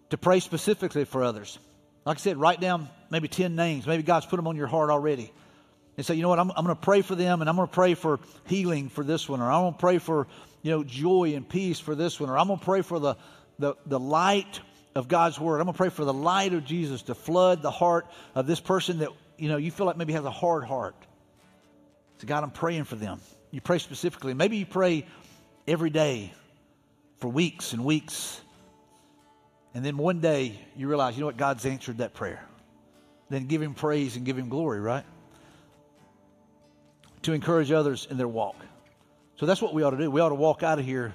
to 0.10 0.18
pray 0.18 0.39
specifically 0.39 1.05
for 1.05 1.24
others. 1.24 1.60
Like 2.05 2.18
I 2.18 2.20
said, 2.20 2.38
write 2.38 2.60
down 2.60 2.89
maybe 3.10 3.28
10 3.28 3.55
names. 3.55 3.86
Maybe 3.86 4.03
God's 4.03 4.26
put 4.26 4.38
them 4.38 4.47
on 4.47 4.55
your 4.55 4.68
heart 4.68 4.89
already. 4.89 5.32
And 5.97 6.05
say, 6.05 6.16
you 6.16 6.22
know 6.22 6.30
what, 6.30 6.39
I'm, 6.39 6.51
I'm 6.55 6.64
going 6.64 6.76
to 6.76 6.82
pray 6.82 7.01
for 7.01 7.16
them 7.16 7.41
and 7.41 7.49
I'm 7.49 7.55
going 7.55 7.68
to 7.68 7.74
pray 7.74 7.93
for 7.93 8.20
healing 8.45 8.89
for 8.89 9.03
this 9.03 9.28
one, 9.28 9.41
or 9.41 9.51
I'm 9.51 9.64
going 9.64 9.74
to 9.74 9.80
pray 9.80 9.97
for, 9.97 10.28
you 10.62 10.72
know, 10.72 10.84
joy 10.84 11.34
and 11.36 11.47
peace 11.47 11.80
for 11.80 11.93
this 11.93 12.20
one, 12.20 12.30
or 12.30 12.38
I'm 12.38 12.47
going 12.47 12.60
to 12.60 12.66
pray 12.66 12.82
for 12.82 12.99
the, 12.99 13.16
the, 13.60 13.76
the 13.86 13.99
light 13.99 14.62
of 14.95 15.07
God's 15.07 15.39
word. 15.39 15.60
I'm 15.60 15.66
going 15.66 15.74
to 15.74 15.78
pray 15.78 15.89
for 15.89 16.05
the 16.05 16.14
light 16.14 16.53
of 16.53 16.64
Jesus 16.64 17.01
to 17.03 17.16
flood 17.16 17.62
the 17.62 17.72
heart 17.72 18.07
of 18.34 18.47
this 18.47 18.62
person 18.62 18.99
that, 18.99 19.10
you 19.38 19.49
know, 19.49 19.57
you 19.57 19.72
feel 19.72 19.86
like 19.86 19.97
maybe 19.97 20.14
has 20.14 20.24
a 20.24 20.32
hard 20.32 20.64
heart. 20.64 20.95
So, 22.20 22.28
God, 22.28 22.43
I'm 22.43 22.51
praying 22.51 22.86
for 22.86 22.95
them. 22.95 23.20
You 23.51 23.62
pray 23.62 23.80
specifically. 23.80 24.34
Maybe 24.34 24.57
you 24.57 24.66
pray 24.66 25.05
every 25.68 25.89
day 25.89 26.34
for 27.18 27.28
weeks 27.28 27.74
and 27.74 27.84
weeks 27.84 28.41
and 29.74 29.86
then 29.86 29.97
one 29.97 30.20
day 30.20 30.59
you 30.76 30.88
realize, 30.88 31.15
you 31.15 31.22
know 31.22 31.28
what, 31.28 31.38
God's 31.38 31.65
answered 31.65 31.99
that 31.99 32.13
prayer. 32.13 32.43
Then 33.30 33.45
give 33.45 33.61
Him 33.61 33.74
praise 33.74 34.15
and 34.15 34.26
give 34.26 34.38
Him 34.38 34.49
glory, 34.49 34.80
right? 34.80 35.05
To 37.24 37.34
encourage 37.34 37.72
others 37.72 38.07
in 38.09 38.17
their 38.17 38.28
walk. 38.28 38.55
So 39.38 39.45
that's 39.45 39.61
what 39.61 39.74
we 39.74 39.84
ought 39.84 39.91
to 39.91 39.97
do. 39.97 40.09
We 40.09 40.22
ought 40.22 40.30
to 40.30 40.36
walk 40.36 40.63
out 40.63 40.80
of 40.80 40.86
here 40.86 41.13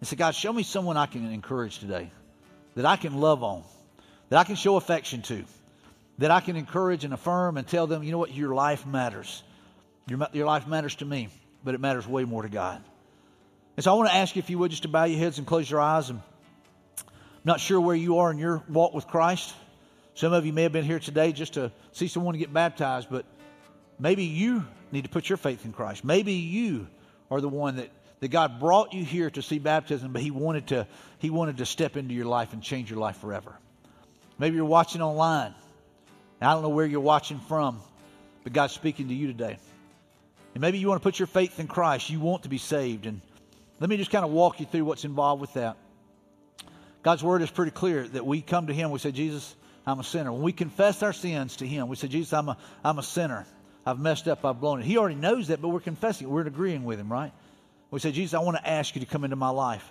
and 0.00 0.08
say, 0.08 0.16
God, 0.16 0.34
show 0.34 0.52
me 0.52 0.62
someone 0.62 0.96
I 0.96 1.06
can 1.06 1.30
encourage 1.32 1.78
today, 1.78 2.10
that 2.74 2.84
I 2.84 2.96
can 2.96 3.20
love 3.20 3.42
on, 3.42 3.62
that 4.28 4.38
I 4.38 4.44
can 4.44 4.56
show 4.56 4.76
affection 4.76 5.22
to, 5.22 5.44
that 6.18 6.30
I 6.30 6.40
can 6.40 6.56
encourage 6.56 7.04
and 7.04 7.14
affirm 7.14 7.56
and 7.56 7.66
tell 7.66 7.86
them, 7.86 8.02
you 8.02 8.10
know 8.10 8.18
what, 8.18 8.34
your 8.34 8.54
life 8.54 8.84
matters. 8.86 9.42
Your, 10.08 10.26
your 10.32 10.46
life 10.46 10.66
matters 10.66 10.96
to 10.96 11.04
me, 11.04 11.28
but 11.62 11.74
it 11.74 11.80
matters 11.80 12.06
way 12.06 12.24
more 12.24 12.42
to 12.42 12.48
God. 12.48 12.82
And 13.76 13.82
so 13.82 13.92
I 13.92 13.96
want 13.96 14.10
to 14.10 14.14
ask 14.14 14.36
you, 14.36 14.40
if 14.40 14.50
you 14.50 14.58
would, 14.58 14.70
just 14.70 14.82
to 14.82 14.88
bow 14.88 15.04
your 15.04 15.18
heads 15.18 15.38
and 15.38 15.46
close 15.46 15.70
your 15.70 15.80
eyes 15.80 16.10
and 16.10 16.20
not 17.44 17.60
sure 17.60 17.80
where 17.80 17.94
you 17.94 18.18
are 18.18 18.30
in 18.30 18.38
your 18.38 18.62
walk 18.68 18.94
with 18.94 19.06
Christ. 19.06 19.54
Some 20.14 20.32
of 20.32 20.46
you 20.46 20.52
may 20.52 20.62
have 20.62 20.72
been 20.72 20.84
here 20.84 20.98
today 20.98 21.32
just 21.32 21.54
to 21.54 21.70
see 21.92 22.08
someone 22.08 22.36
get 22.38 22.52
baptized, 22.52 23.08
but 23.10 23.26
maybe 23.98 24.24
you 24.24 24.64
need 24.92 25.04
to 25.04 25.10
put 25.10 25.28
your 25.28 25.36
faith 25.36 25.64
in 25.64 25.72
Christ. 25.72 26.04
Maybe 26.04 26.32
you 26.32 26.86
are 27.30 27.40
the 27.40 27.48
one 27.48 27.76
that, 27.76 27.90
that 28.20 28.28
God 28.28 28.60
brought 28.60 28.94
you 28.94 29.04
here 29.04 29.28
to 29.30 29.42
see 29.42 29.58
baptism, 29.58 30.12
but 30.12 30.22
He 30.22 30.30
wanted 30.30 30.68
to 30.68 30.86
He 31.18 31.30
wanted 31.30 31.58
to 31.58 31.66
step 31.66 31.96
into 31.96 32.14
your 32.14 32.26
life 32.26 32.52
and 32.52 32.62
change 32.62 32.90
your 32.90 32.98
life 32.98 33.18
forever. 33.18 33.52
Maybe 34.38 34.56
you're 34.56 34.64
watching 34.64 35.02
online. 35.02 35.54
I 36.40 36.52
don't 36.52 36.62
know 36.62 36.68
where 36.70 36.86
you're 36.86 37.00
watching 37.00 37.40
from, 37.40 37.80
but 38.42 38.52
God's 38.52 38.72
speaking 38.72 39.08
to 39.08 39.14
you 39.14 39.26
today. 39.26 39.58
And 40.54 40.60
maybe 40.60 40.78
you 40.78 40.88
want 40.88 41.00
to 41.00 41.02
put 41.02 41.18
your 41.18 41.26
faith 41.26 41.58
in 41.58 41.66
Christ. 41.66 42.10
You 42.10 42.20
want 42.20 42.44
to 42.44 42.48
be 42.48 42.58
saved. 42.58 43.06
And 43.06 43.20
let 43.80 43.90
me 43.90 43.96
just 43.96 44.10
kind 44.10 44.24
of 44.24 44.30
walk 44.30 44.60
you 44.60 44.66
through 44.66 44.84
what's 44.84 45.04
involved 45.04 45.40
with 45.40 45.54
that. 45.54 45.76
God's 47.04 47.22
word 47.22 47.42
is 47.42 47.50
pretty 47.50 47.70
clear 47.70 48.08
that 48.08 48.26
we 48.26 48.40
come 48.40 48.66
to 48.66 48.74
Him, 48.74 48.90
we 48.90 48.98
say, 48.98 49.12
Jesus, 49.12 49.54
I'm 49.86 50.00
a 50.00 50.04
sinner. 50.04 50.32
When 50.32 50.42
we 50.42 50.52
confess 50.52 51.02
our 51.02 51.12
sins 51.12 51.56
to 51.56 51.66
Him, 51.66 51.88
we 51.88 51.96
say, 51.96 52.08
Jesus, 52.08 52.32
I'm 52.32 52.48
a, 52.48 52.56
I'm 52.82 52.98
a 52.98 53.02
sinner. 53.02 53.46
I've 53.86 53.98
messed 53.98 54.26
up. 54.26 54.44
I've 54.44 54.58
blown 54.58 54.80
it. 54.80 54.86
He 54.86 54.96
already 54.96 55.14
knows 55.14 55.48
that, 55.48 55.60
but 55.60 55.68
we're 55.68 55.80
confessing. 55.80 56.26
it. 56.26 56.30
We're 56.30 56.46
agreeing 56.46 56.84
with 56.84 56.98
Him, 56.98 57.12
right? 57.12 57.32
We 57.90 58.00
say, 58.00 58.10
Jesus, 58.10 58.32
I 58.32 58.38
want 58.38 58.56
to 58.56 58.68
ask 58.68 58.94
you 58.94 59.02
to 59.02 59.06
come 59.06 59.22
into 59.22 59.36
my 59.36 59.50
life. 59.50 59.88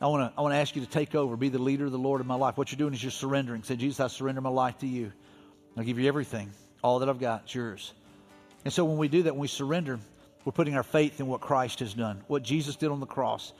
I 0.00 0.06
want 0.06 0.32
to, 0.32 0.36
I 0.36 0.42
want 0.42 0.52
to 0.52 0.58
ask 0.58 0.74
you 0.74 0.82
to 0.82 0.90
take 0.90 1.14
over, 1.14 1.36
be 1.36 1.48
the 1.48 1.60
leader, 1.60 1.86
of 1.86 1.92
the 1.92 1.98
Lord 1.98 2.20
of 2.20 2.26
my 2.26 2.34
life. 2.34 2.58
What 2.58 2.72
you're 2.72 2.78
doing 2.78 2.92
is 2.92 3.00
you're 3.00 3.12
surrendering. 3.12 3.62
Say, 3.62 3.76
Jesus, 3.76 4.00
I 4.00 4.08
surrender 4.08 4.40
my 4.40 4.50
life 4.50 4.78
to 4.78 4.86
you. 4.88 5.12
I'll 5.76 5.84
give 5.84 6.00
you 6.00 6.08
everything. 6.08 6.50
All 6.82 6.98
that 6.98 7.08
I've 7.08 7.20
got, 7.20 7.42
it's 7.44 7.54
yours. 7.54 7.92
And 8.64 8.74
so 8.74 8.84
when 8.84 8.98
we 8.98 9.06
do 9.06 9.22
that, 9.22 9.34
when 9.34 9.42
we 9.42 9.48
surrender, 9.48 10.00
we're 10.44 10.52
putting 10.52 10.74
our 10.74 10.82
faith 10.82 11.20
in 11.20 11.28
what 11.28 11.40
Christ 11.40 11.78
has 11.78 11.94
done, 11.94 12.20
what 12.26 12.42
Jesus 12.42 12.74
did 12.74 12.90
on 12.90 12.98
the 12.98 13.06
cross. 13.06 13.52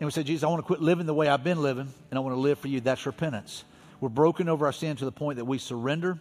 And 0.00 0.06
we 0.06 0.10
say, 0.12 0.22
Jesus, 0.22 0.42
I 0.42 0.48
want 0.48 0.60
to 0.60 0.66
quit 0.66 0.80
living 0.80 1.04
the 1.04 1.14
way 1.14 1.28
I've 1.28 1.44
been 1.44 1.60
living, 1.60 1.92
and 2.10 2.18
I 2.18 2.20
want 2.20 2.34
to 2.34 2.40
live 2.40 2.58
for 2.58 2.68
you. 2.68 2.80
That's 2.80 3.04
repentance. 3.04 3.64
We're 4.00 4.08
broken 4.08 4.48
over 4.48 4.64
our 4.64 4.72
sin 4.72 4.96
to 4.96 5.04
the 5.04 5.12
point 5.12 5.36
that 5.36 5.44
we 5.44 5.58
surrender 5.58 6.18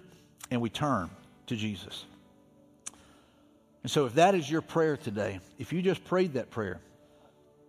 and 0.51 0.59
we 0.59 0.69
turn 0.69 1.09
to 1.47 1.55
Jesus. 1.55 2.05
And 3.82 3.89
so, 3.89 4.05
if 4.05 4.15
that 4.15 4.36
is 4.36 4.51
your 4.51 4.61
prayer 4.61 4.97
today, 4.97 5.39
if 5.57 5.71
you 5.71 5.82
just 5.82 6.03
prayed 6.03 6.34
that 6.34 6.51
prayer, 6.51 6.82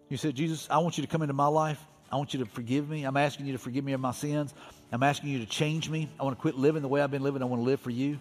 you 0.08 0.16
said, 0.16 0.34
Jesus, 0.34 0.66
I 0.68 0.78
want 0.78 0.98
you 0.98 1.02
to 1.02 1.08
come 1.08 1.22
into 1.22 1.34
my 1.34 1.46
life. 1.46 1.80
I 2.10 2.16
want 2.16 2.34
you 2.34 2.40
to 2.40 2.46
forgive 2.46 2.88
me. 2.88 3.04
I'm 3.04 3.16
asking 3.16 3.46
you 3.46 3.52
to 3.52 3.58
forgive 3.58 3.84
me 3.84 3.92
of 3.92 4.00
my 4.00 4.10
sins. 4.10 4.52
I'm 4.90 5.04
asking 5.04 5.30
you 5.30 5.38
to 5.38 5.46
change 5.46 5.88
me. 5.88 6.08
I 6.18 6.24
want 6.24 6.36
to 6.36 6.40
quit 6.40 6.56
living 6.56 6.82
the 6.82 6.88
way 6.88 7.00
I've 7.00 7.12
been 7.12 7.22
living. 7.22 7.40
I 7.40 7.44
want 7.44 7.60
to 7.60 7.64
live 7.64 7.78
for 7.78 7.90
you. 7.90 8.18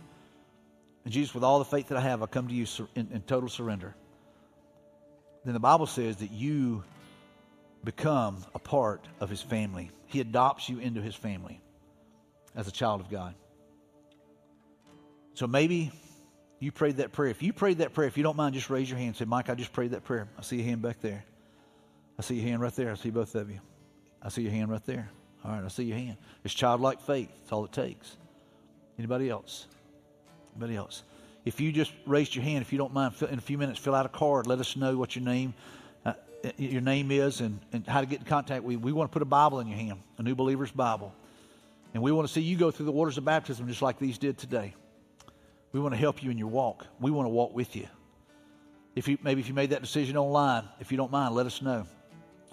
And 1.06 1.12
Jesus, 1.12 1.34
with 1.34 1.44
all 1.44 1.58
the 1.58 1.66
faith 1.66 1.88
that 1.88 1.98
I 1.98 2.02
have, 2.02 2.22
I 2.22 2.28
come 2.28 2.48
to 2.48 2.54
you 2.54 2.68
in, 2.94 3.10
in 3.12 3.22
total 3.22 3.50
surrender. 3.50 3.96
Then 5.44 5.56
the 5.56 5.60
Bible 5.60 5.88
says 5.88 6.18
that 6.18 6.30
you 6.30 6.84
become 7.84 8.46
a 8.54 8.60
part 8.60 9.08
of 9.20 9.30
his 9.30 9.42
family. 9.42 9.92
He 10.08 10.20
adopts 10.20 10.70
you 10.70 10.80
into 10.80 11.02
his 11.02 11.16
family 11.16 11.62
as 12.56 12.68
a 12.68 12.72
child 12.72 13.02
of 13.02 13.10
God. 13.10 13.36
So 15.34 15.48
maybe 15.48 15.92
you 16.60 16.72
prayed 16.72 16.98
that 16.98 17.14
prayer. 17.14 17.30
If 17.30 17.42
you 17.42 17.54
prayed 17.54 17.78
that 17.78 17.94
prayer, 17.94 18.08
if 18.08 18.18
you 18.18 18.24
don't 18.24 18.36
mind, 18.36 18.56
just 18.56 18.70
raise 18.70 18.90
your 18.90 19.00
hand. 19.00 19.16
Say, 19.16 19.26
Mike, 19.26 19.50
I 19.50 19.56
just 19.56 19.72
prayed 19.72 19.92
that 19.92 20.04
prayer. 20.04 20.28
I 20.38 20.42
see 20.42 20.58
your 20.58 20.66
hand 20.66 20.82
back 20.82 21.00
there. 21.00 21.24
I 22.18 22.22
see 22.22 22.36
your 22.36 22.48
hand 22.48 22.62
right 22.62 22.76
there. 22.76 22.92
I 22.92 22.96
see 22.96 23.12
both 23.12 23.34
of 23.36 23.50
you. 23.50 23.60
I 24.22 24.30
see 24.30 24.42
your 24.42 24.52
hand 24.52 24.70
right 24.70 24.86
there. 24.86 25.10
All 25.46 25.52
right, 25.52 25.64
I 25.64 25.70
see 25.70 25.84
your 25.84 25.98
hand. 25.98 26.18
It's 26.44 26.54
childlike 26.54 27.00
faith. 27.00 27.30
That's 27.40 27.54
all 27.54 27.64
it 27.64 27.72
takes. 27.72 28.18
Anybody 28.98 29.30
else? 29.30 29.68
Anybody 30.54 30.76
else? 30.76 31.04
If 31.46 31.62
you 31.62 31.72
just 31.72 31.94
raised 32.06 32.36
your 32.36 32.44
hand, 32.44 32.62
if 32.62 32.74
you 32.74 32.78
don't 32.78 32.94
mind, 32.94 33.14
in 33.22 33.38
a 33.38 33.42
few 33.42 33.58
minutes, 33.58 33.80
fill 33.80 33.96
out 33.96 34.06
a 34.06 34.10
card. 34.10 34.46
Let 34.46 34.60
us 34.60 34.76
know 34.76 34.98
what 34.98 35.16
your 35.16 35.24
name, 35.24 35.54
your 36.58 36.82
name 36.82 37.12
is, 37.12 37.42
and, 37.42 37.60
and 37.74 37.86
how 37.88 38.02
to 38.02 38.08
get 38.08 38.20
in 38.20 38.26
contact 38.26 38.64
with 38.64 38.74
you. 38.74 38.80
We 38.80 38.92
want 38.92 39.12
to 39.12 39.14
put 39.14 39.22
a 39.22 39.26
Bible 39.26 39.60
in 39.60 39.68
your 39.68 39.78
hand, 39.78 40.00
a 40.18 40.24
New 40.24 40.36
Believer's 40.36 40.72
Bible, 40.72 41.14
and 41.94 42.04
we 42.04 42.12
want 42.12 42.28
to 42.28 42.34
see 42.34 42.42
you 42.42 42.58
go 42.58 42.72
through 42.72 42.86
the 42.86 42.92
waters 42.92 43.18
of 43.18 43.26
baptism 43.26 43.68
just 43.68 43.82
like 43.82 44.00
these 44.00 44.18
did 44.18 44.38
today. 44.38 44.74
We 45.72 45.80
want 45.80 45.94
to 45.94 46.00
help 46.00 46.24
you 46.24 46.32
in 46.32 46.38
your 46.38 46.48
walk. 46.48 46.86
We 47.00 47.12
want 47.12 47.26
to 47.26 47.30
walk 47.30 47.54
with 47.54 47.76
you. 47.76 47.88
If 48.96 49.08
you 49.08 49.18
maybe 49.22 49.42
if 49.42 49.48
you 49.48 49.54
made 49.54 49.70
that 49.70 49.82
decision 49.82 50.18
online, 50.18 50.64
if 50.80 50.92
you 50.92 50.98
don't 50.98 51.12
mind, 51.12 51.36
let 51.36 51.46
us 51.46 51.62
know. 51.62 51.86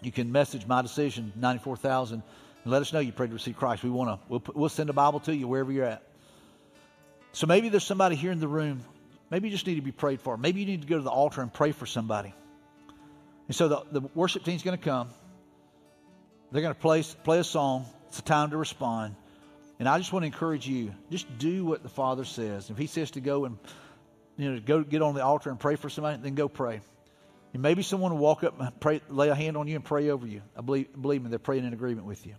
You 0.02 0.12
can 0.12 0.30
message 0.30 0.66
my 0.66 0.82
decision 0.82 1.32
ninety 1.34 1.62
four 1.62 1.76
thousand 1.76 2.22
and 2.64 2.72
let 2.72 2.82
us 2.82 2.92
know 2.92 2.98
you 2.98 3.12
prayed 3.12 3.30
to 3.30 3.34
receive 3.34 3.56
Christ. 3.56 3.82
We 3.82 3.90
want 3.90 4.10
to 4.10 4.26
we'll, 4.28 4.42
we'll 4.54 4.68
send 4.68 4.90
a 4.90 4.92
Bible 4.92 5.20
to 5.20 5.34
you 5.34 5.48
wherever 5.48 5.72
you're 5.72 5.86
at. 5.86 6.02
So 7.32 7.46
maybe 7.46 7.68
there's 7.68 7.84
somebody 7.84 8.16
here 8.16 8.32
in 8.32 8.40
the 8.40 8.48
room. 8.48 8.84
Maybe 9.30 9.48
you 9.48 9.52
just 9.52 9.66
need 9.66 9.76
to 9.76 9.82
be 9.82 9.92
prayed 9.92 10.20
for. 10.20 10.36
Maybe 10.36 10.60
you 10.60 10.66
need 10.66 10.82
to 10.82 10.88
go 10.88 10.96
to 10.96 11.02
the 11.02 11.10
altar 11.10 11.40
and 11.40 11.52
pray 11.52 11.72
for 11.72 11.86
somebody. 11.86 12.34
And 13.46 13.54
so 13.54 13.68
the, 13.68 14.00
the 14.00 14.08
worship 14.14 14.44
team's 14.44 14.62
going 14.62 14.76
to 14.76 14.84
come. 14.84 15.08
They're 16.52 16.62
going 16.62 16.74
to 16.74 16.80
play 16.80 17.02
play 17.02 17.38
a 17.38 17.44
song. 17.44 17.86
It's 18.08 18.18
a 18.18 18.22
time 18.22 18.50
to 18.50 18.56
respond. 18.56 19.16
And 19.78 19.88
I 19.88 19.98
just 19.98 20.12
want 20.12 20.22
to 20.22 20.26
encourage 20.26 20.66
you, 20.66 20.94
just 21.10 21.26
do 21.38 21.64
what 21.64 21.82
the 21.82 21.88
Father 21.88 22.24
says. 22.24 22.70
If 22.70 22.78
He 22.78 22.86
says 22.86 23.10
to 23.12 23.20
go 23.20 23.44
and 23.44 23.58
you 24.36 24.52
know 24.52 24.60
go 24.60 24.82
get 24.82 25.02
on 25.02 25.14
the 25.14 25.24
altar 25.24 25.50
and 25.50 25.60
pray 25.60 25.76
for 25.76 25.90
somebody, 25.90 26.20
then 26.22 26.34
go 26.34 26.48
pray. 26.48 26.80
And 27.52 27.62
maybe 27.62 27.82
someone 27.82 28.12
will 28.12 28.18
walk 28.18 28.44
up 28.44 28.60
and 28.60 28.80
pray, 28.80 29.00
lay 29.08 29.28
a 29.28 29.34
hand 29.34 29.56
on 29.56 29.66
you 29.66 29.76
and 29.76 29.84
pray 29.84 30.10
over 30.10 30.26
you. 30.26 30.42
I 30.56 30.60
believe, 30.60 30.88
believe 31.00 31.22
me, 31.22 31.30
they're 31.30 31.38
praying 31.38 31.64
in 31.64 31.72
agreement 31.72 32.06
with 32.06 32.26
you. 32.26 32.34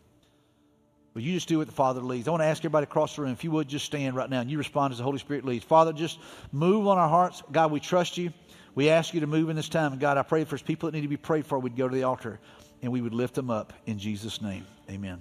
But 1.13 1.23
you 1.23 1.33
just 1.33 1.47
do 1.47 1.57
what 1.57 1.65
the 1.65 1.73
Father 1.73 2.01
leads. 2.01 2.27
I 2.27 2.31
want 2.31 2.41
to 2.41 2.45
ask 2.45 2.59
everybody 2.59 2.83
across 2.83 3.15
the 3.15 3.23
room, 3.23 3.31
if 3.31 3.43
you 3.43 3.49
would 3.49 3.67
just 3.67 3.85
stand 3.85 4.15
right 4.15 4.29
now 4.29 4.41
and 4.41 4.51
you 4.51 4.59
respond 4.59 4.91
as 4.91 4.99
the 4.99 5.03
Holy 5.03 5.17
Spirit 5.17 5.45
leads. 5.45 5.65
Father, 5.65 5.91
just 5.91 6.19
move 6.51 6.87
on 6.87 6.99
our 6.99 7.09
hearts. 7.09 7.41
God, 7.51 7.71
we 7.71 7.79
trust 7.79 8.19
you. 8.19 8.31
We 8.77 8.89
ask 8.89 9.15
you 9.15 9.21
to 9.21 9.27
move 9.27 9.49
in 9.49 9.55
this 9.55 9.69
time. 9.69 9.93
And 9.93 9.99
God, 9.99 10.19
I 10.19 10.21
pray 10.21 10.43
for 10.43 10.55
people 10.59 10.85
that 10.87 10.95
need 10.95 11.01
to 11.01 11.07
be 11.07 11.17
prayed 11.17 11.47
for, 11.47 11.57
we'd 11.57 11.75
go 11.75 11.87
to 11.87 11.95
the 11.95 12.03
altar 12.03 12.39
and 12.83 12.91
we 12.91 13.01
would 13.01 13.11
lift 13.11 13.33
them 13.33 13.49
up 13.49 13.73
in 13.87 13.97
Jesus' 13.97 14.39
name. 14.39 14.67
Amen. 14.87 15.19